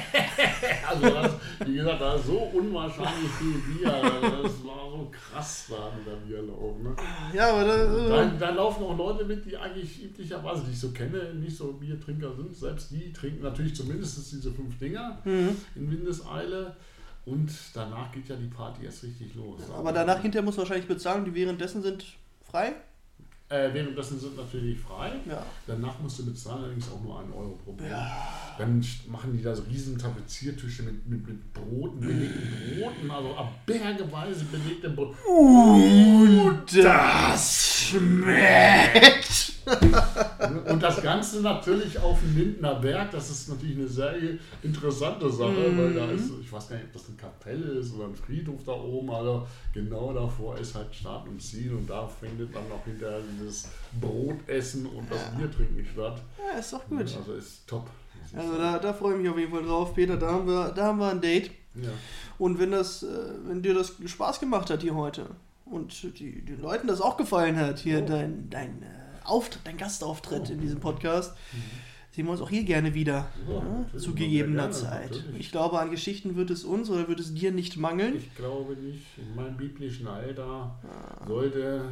Also, 0.88 1.10
das, 1.10 1.32
wie 1.65 1.76
gesagt, 1.76 1.99
da 2.02 2.15
ist 2.15 2.26
so 2.26 2.38
unwahrscheinlich 2.38 3.30
viel 3.32 3.58
Bier. 3.60 3.91
Das 3.91 4.63
war 4.63 4.89
so 4.89 5.12
krass 5.12 5.65
da 5.69 5.91
mit 5.95 6.08
der 6.08 6.15
Bierlauf. 6.26 6.78
Ne? 6.80 6.95
Ja, 7.34 7.52
aber 7.52 7.65
da, 7.65 7.78
Da, 7.86 8.23
äh, 8.23 8.38
da 8.39 8.49
laufen 8.52 8.84
auch 8.84 8.97
Leute 8.97 9.26
mit, 9.26 9.45
die 9.45 9.58
eigentlich 9.58 10.04
üblicherweise, 10.06 10.63
die 10.65 10.71
ich 10.71 10.80
so 10.80 10.91
kenne, 10.91 11.34
nicht 11.34 11.56
so 11.56 11.73
Biertrinker 11.73 12.34
sind. 12.34 12.56
Selbst 12.56 12.91
die 12.91 13.12
trinken 13.12 13.43
natürlich 13.43 13.76
zumindest 13.76 14.32
diese 14.32 14.52
fünf 14.52 14.78
Dinger 14.80 15.19
mhm. 15.26 15.56
in 15.76 15.91
Windeseile. 15.91 16.76
Und 17.26 17.52
danach 17.73 18.12
geht 18.12 18.28
ja 18.30 18.36
die 18.36 18.47
Party 18.47 18.86
erst 18.86 19.04
richtig 19.04 19.36
los. 19.36 19.62
aber 19.73 19.93
danach 19.93 20.21
hinterher 20.21 20.43
muss 20.43 20.58
wahrscheinlich 20.58 20.88
bezahlen, 20.88 21.23
die 21.23 21.34
währenddessen 21.34 21.82
sind 21.82 22.06
frei. 22.53 22.73
Äh, 23.49 23.73
währenddessen 23.73 24.19
sind 24.19 24.37
natürlich 24.37 24.79
frei. 24.79 25.11
Ja. 25.27 25.43
Danach 25.67 25.99
musst 25.99 26.19
du 26.19 26.25
bezahlen, 26.25 26.63
allerdings 26.63 26.87
auch 26.89 27.01
nur 27.01 27.19
einen 27.19 27.33
Euro 27.33 27.59
pro 27.63 27.73
Bier. 27.73 27.89
Ja. 27.89 28.55
Dann 28.57 28.83
machen 29.07 29.35
die 29.35 29.43
da 29.43 29.55
so 29.55 29.63
riesen 29.63 29.97
Tapeziertische 29.97 30.83
mit, 30.83 31.05
mit, 31.07 31.27
mit 31.27 31.53
Broten, 31.53 31.99
belegten 31.99 32.79
Broten, 32.79 33.11
also 33.11 33.35
ab 33.35 33.65
bergeweise 33.65 34.45
belegte 34.45 34.89
Brote. 34.91 35.15
Uh, 35.27 36.51
das 36.81 37.89
schmeckt! 37.89 39.42
Und 40.73 40.83
das 40.83 41.01
Ganze 41.01 41.41
natürlich 41.41 41.97
auf 41.99 42.19
dem 42.19 42.36
Lindner 42.38 42.75
Berg, 42.75 43.12
das 43.12 43.29
ist 43.29 43.49
natürlich 43.49 43.77
eine 43.77 43.88
sehr 43.88 44.15
interessante 44.63 45.29
Sache, 45.31 45.51
Mhm. 45.51 45.77
weil 45.77 45.93
da 45.93 46.05
ist, 46.12 46.31
ich 46.41 46.51
weiß 46.51 46.69
gar 46.69 46.75
nicht, 46.77 46.86
ob 46.88 46.93
das 46.93 47.07
eine 47.07 47.17
Kapelle 47.17 47.65
ist 47.79 47.93
oder 47.93 48.05
ein 48.05 48.15
Friedhof 48.15 48.63
da 48.65 48.71
oben, 48.73 49.09
aber 49.12 49.47
genau 49.73 50.13
davor 50.13 50.57
ist 50.57 50.75
halt 50.75 50.93
Start 50.93 51.27
und 51.27 51.41
Ziel 51.41 51.73
und 51.73 51.89
da 51.89 52.07
findet 52.07 52.53
dann 52.55 52.67
noch 52.69 52.83
hinterher 52.86 53.19
dieses 53.39 53.67
Brotessen 54.01 54.86
und 54.88 55.09
das 55.12 55.21
Biertrinken 55.38 55.86
statt. 55.93 56.21
Ja, 56.51 56.59
ist 56.59 56.73
doch 56.73 56.86
gut. 56.88 56.99
Also 57.01 57.33
ist 57.33 57.67
top. 57.67 57.89
Also 58.36 58.57
da, 58.57 58.79
da 58.79 58.93
freue 58.93 59.13
ich 59.15 59.21
mich 59.21 59.29
auf 59.29 59.38
jeden 59.38 59.51
Fall 59.51 59.63
drauf, 59.63 59.93
Peter. 59.93 60.17
Da 60.17 60.31
haben 60.31 60.47
wir, 60.47 60.69
da 60.71 60.86
haben 60.86 60.99
wir 60.99 61.09
ein 61.09 61.21
Date. 61.21 61.51
ja. 61.75 61.89
Und 62.39 62.57
wenn 62.59 62.71
das, 62.71 63.03
äh, 63.03 63.07
wenn 63.45 63.62
dir 63.62 63.73
das 63.75 63.93
Spaß 64.05 64.39
gemacht 64.39 64.69
hat 64.69 64.81
hier 64.81 64.95
heute 64.95 65.27
und 65.65 66.17
die, 66.19 66.43
den 66.43 66.62
Leuten 66.62 66.88
das 66.88 66.99
auch 66.99 67.15
gefallen 67.17 67.57
hat, 67.57 67.79
hier 67.79 68.01
Oh. 68.03 68.07
dein, 68.07 68.49
dein 68.49 68.81
äh, 68.81 69.02
Auftritt, 69.25 69.62
dein 69.65 69.77
Gastauftritt 69.77 70.49
in 70.49 70.59
diesem 70.62 70.79
Podcast, 70.79 71.33
sehen 72.12 72.25
wir 72.25 72.31
uns 72.31 72.41
auch 72.41 72.49
hier 72.49 72.63
gerne 72.63 72.93
wieder. 72.93 73.27
Ja, 73.47 73.53
Ja, 73.55 73.63
natürlich, 73.63 74.03
zu 74.05 74.13
gegebener 74.15 74.57
gerne, 74.63 74.73
Zeit. 74.73 75.12
natürlich. 75.12 75.39
Ich 75.39 75.51
glaube, 75.51 75.79
an 75.79 75.89
Geschichten 75.91 76.36
wird 76.36 76.49
es 76.51 76.63
uns 76.63 76.89
oder 76.89 77.07
wird 77.07 77.19
es 77.19 77.33
dir 77.33 77.51
nicht 77.51 77.77
mangeln. 77.77 78.15
Ich 78.17 78.33
glaube 78.36 78.75
nicht. 78.75 79.05
In 79.17 79.36
meinem 79.36 79.57
biblischen 79.57 80.07
Alter 80.07 80.75
Ah. 80.83 81.27
sollte, 81.27 81.86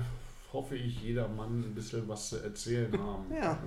hoffe 0.53 0.75
ich, 0.75 1.01
jeder 1.01 1.27
Mann 1.27 1.61
ein 1.61 1.73
bisschen 1.75 2.07
was 2.07 2.29
zu 2.29 2.37
erzählen 2.37 2.91
haben. 2.99 3.25
Ja. 3.33 3.57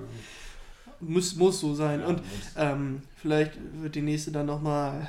Muss, 1.01 1.35
muss 1.35 1.61
so 1.61 1.75
sein. 1.75 2.01
Ja, 2.01 2.07
Und 2.07 2.23
ähm, 2.57 3.03
vielleicht 3.17 3.53
wird 3.83 3.95
die 3.95 4.03
nächste 4.03 4.31
dann 4.33 4.47
nochmal 4.47 5.09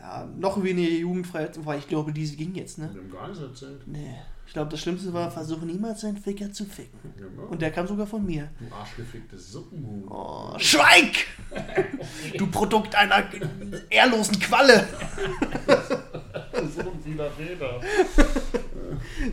ja, 0.00 0.26
noch 0.38 0.62
weniger 0.62 0.90
jugendfrei, 0.92 1.50
weil 1.58 1.78
ich 1.78 1.88
glaube, 1.88 2.12
diese 2.12 2.36
ging 2.36 2.54
jetzt, 2.54 2.78
ne? 2.78 2.90
Wir 2.92 3.02
haben 3.02 3.10
gar 3.10 3.28
nichts 3.28 3.42
erzählt. 3.42 3.86
Nee. 3.86 4.14
Ich 4.46 4.52
glaube, 4.52 4.70
das 4.70 4.80
Schlimmste 4.80 5.12
war, 5.12 5.30
versuche 5.30 5.66
niemals 5.66 6.00
seinen 6.00 6.16
Ficker 6.16 6.50
zu 6.52 6.64
ficken. 6.64 6.98
Genau. 7.16 7.48
Und 7.48 7.60
der 7.60 7.70
kam 7.70 7.86
sogar 7.86 8.06
von 8.06 8.24
mir. 8.24 8.50
du 8.58 8.74
arschgeficktes 8.74 9.52
Suppenhuhn. 9.52 10.08
Oh, 10.08 10.54
Schweig! 10.58 11.26
Du 12.38 12.46
Produkt 12.46 12.94
einer 12.94 13.24
ehrlosen 13.90 14.38
Qualle! 14.38 14.86
so 16.74 16.80
ein 16.80 17.00
vieler 17.04 17.30
Väter. 17.30 17.80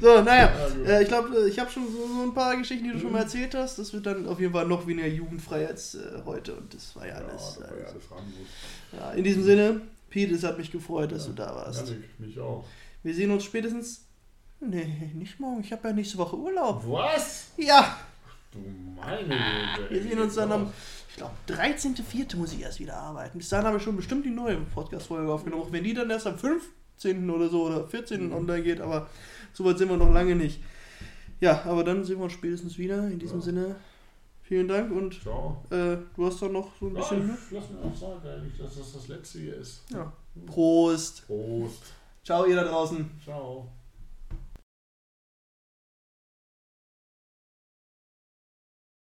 So, 0.02 0.22
naja, 0.22 0.52
Ja, 0.86 0.90
äh, 0.92 1.04
ich 1.04 1.08
glaube, 1.08 1.48
ich 1.48 1.60
habe 1.60 1.70
schon 1.70 1.86
so, 1.92 2.08
so 2.08 2.24
ein 2.24 2.34
paar 2.34 2.58
Geschichten, 2.58 2.86
die 2.86 2.92
du 2.92 3.00
schon 3.00 3.12
mal 3.12 3.22
erzählt 3.22 3.54
hast. 3.56 3.80
Das 3.80 3.94
wird 3.94 4.06
dann 4.06 4.28
auf 4.28 4.40
jeden 4.40 4.52
Fall 4.52 4.68
noch 4.68 4.86
weniger 4.88 5.08
jugendfrei 5.08 5.68
als 5.68 5.96
äh, 5.96 6.22
heute 6.26 6.56
und 6.56 6.74
das 6.74 6.96
war 6.96 7.08
ja 7.08 7.20
Ja, 7.20 7.28
alles. 7.28 7.60
war 7.60 7.68
ja 7.78 7.86
also, 7.86 8.00
alles 8.00 8.04
ja, 8.92 9.12
in 9.12 9.24
diesem 9.24 9.44
Sinne, 9.44 9.82
Pete, 10.10 10.34
es 10.34 10.44
hat 10.44 10.58
mich 10.58 10.72
gefreut, 10.72 11.12
dass 11.12 11.26
du 11.28 11.34
da 11.34 11.56
warst. 11.56 11.88
Ehrlich, 11.90 12.06
mich 12.20 12.40
auch. 12.40 12.66
Wir 13.04 13.14
sehen 13.14 13.32
uns 13.32 13.44
spätestens. 13.44 14.03
Nee, 14.70 15.12
nicht 15.14 15.40
morgen. 15.40 15.62
Ich 15.62 15.72
habe 15.72 15.88
ja 15.90 15.94
nächste 15.94 16.18
Woche 16.18 16.36
Urlaub. 16.38 16.84
Was? 16.88 17.52
Ja, 17.58 17.98
Du 18.52 18.60
meine 18.96 19.24
Güte. 19.78 19.90
wir 19.90 20.04
sehen 20.04 20.20
uns 20.20 20.36
dann 20.36 20.52
am, 20.52 20.72
ich 21.10 21.16
glaube, 21.16 21.34
13.04. 21.48 22.38
muss 22.38 22.54
ich 22.54 22.62
erst 22.62 22.80
wieder 22.80 22.96
arbeiten. 22.98 23.38
Bis 23.40 23.50
dahin 23.50 23.66
habe 23.66 23.78
ich 23.78 23.84
schon 23.84 23.96
bestimmt 23.96 24.26
die 24.26 24.30
neue 24.30 24.58
Podcast-Folge 24.58 25.32
aufgenommen. 25.32 25.64
Auch 25.64 25.72
wenn 25.72 25.84
die 25.84 25.94
dann 25.94 26.10
erst 26.10 26.28
am 26.28 26.38
15. 26.38 27.30
oder 27.32 27.50
so 27.50 27.64
oder 27.64 27.88
14. 27.88 28.28
Mhm. 28.28 28.34
online 28.34 28.62
geht, 28.64 28.80
aber 28.80 29.08
so 29.54 29.66
weit 29.66 29.78
sind 29.80 29.90
wir 29.90 29.98
noch 29.98 30.12
lange 30.12 30.36
nicht. 30.36 30.62
Ja, 31.42 31.64
aber 31.66 31.84
dann 31.84 32.04
sehen 32.06 32.18
wir 32.20 32.26
uns 32.26 32.34
spätestens 32.34 32.78
wieder. 32.78 33.08
In 33.08 33.18
diesem 33.20 33.40
Ja. 33.40 33.46
Sinne, 33.46 33.76
vielen 34.44 34.68
Dank 34.68 34.92
und 34.92 35.20
Ciao. 35.22 35.64
äh, 35.72 35.98
du 36.16 36.26
hast 36.26 36.40
doch 36.42 36.52
noch 36.52 36.70
so 36.80 36.88
ein 36.88 36.94
Ja, 36.96 37.00
bisschen. 37.02 37.28
ne? 37.28 37.38
ich 37.48 37.52
lass 37.52 37.70
mir 37.72 37.80
auch 37.80 37.96
sagen, 37.96 38.22
ehrlich, 38.24 38.54
dass 38.60 38.78
das 38.78 38.94
das 38.94 39.08
letzte 39.08 39.40
hier 39.40 39.56
ist. 39.58 39.82
Ja. 39.90 40.14
Prost. 40.46 41.26
Prost. 41.26 41.82
Ciao, 42.24 42.46
ihr 42.46 42.56
da 42.56 42.66
draußen. 42.66 43.10
Ciao. 43.24 43.68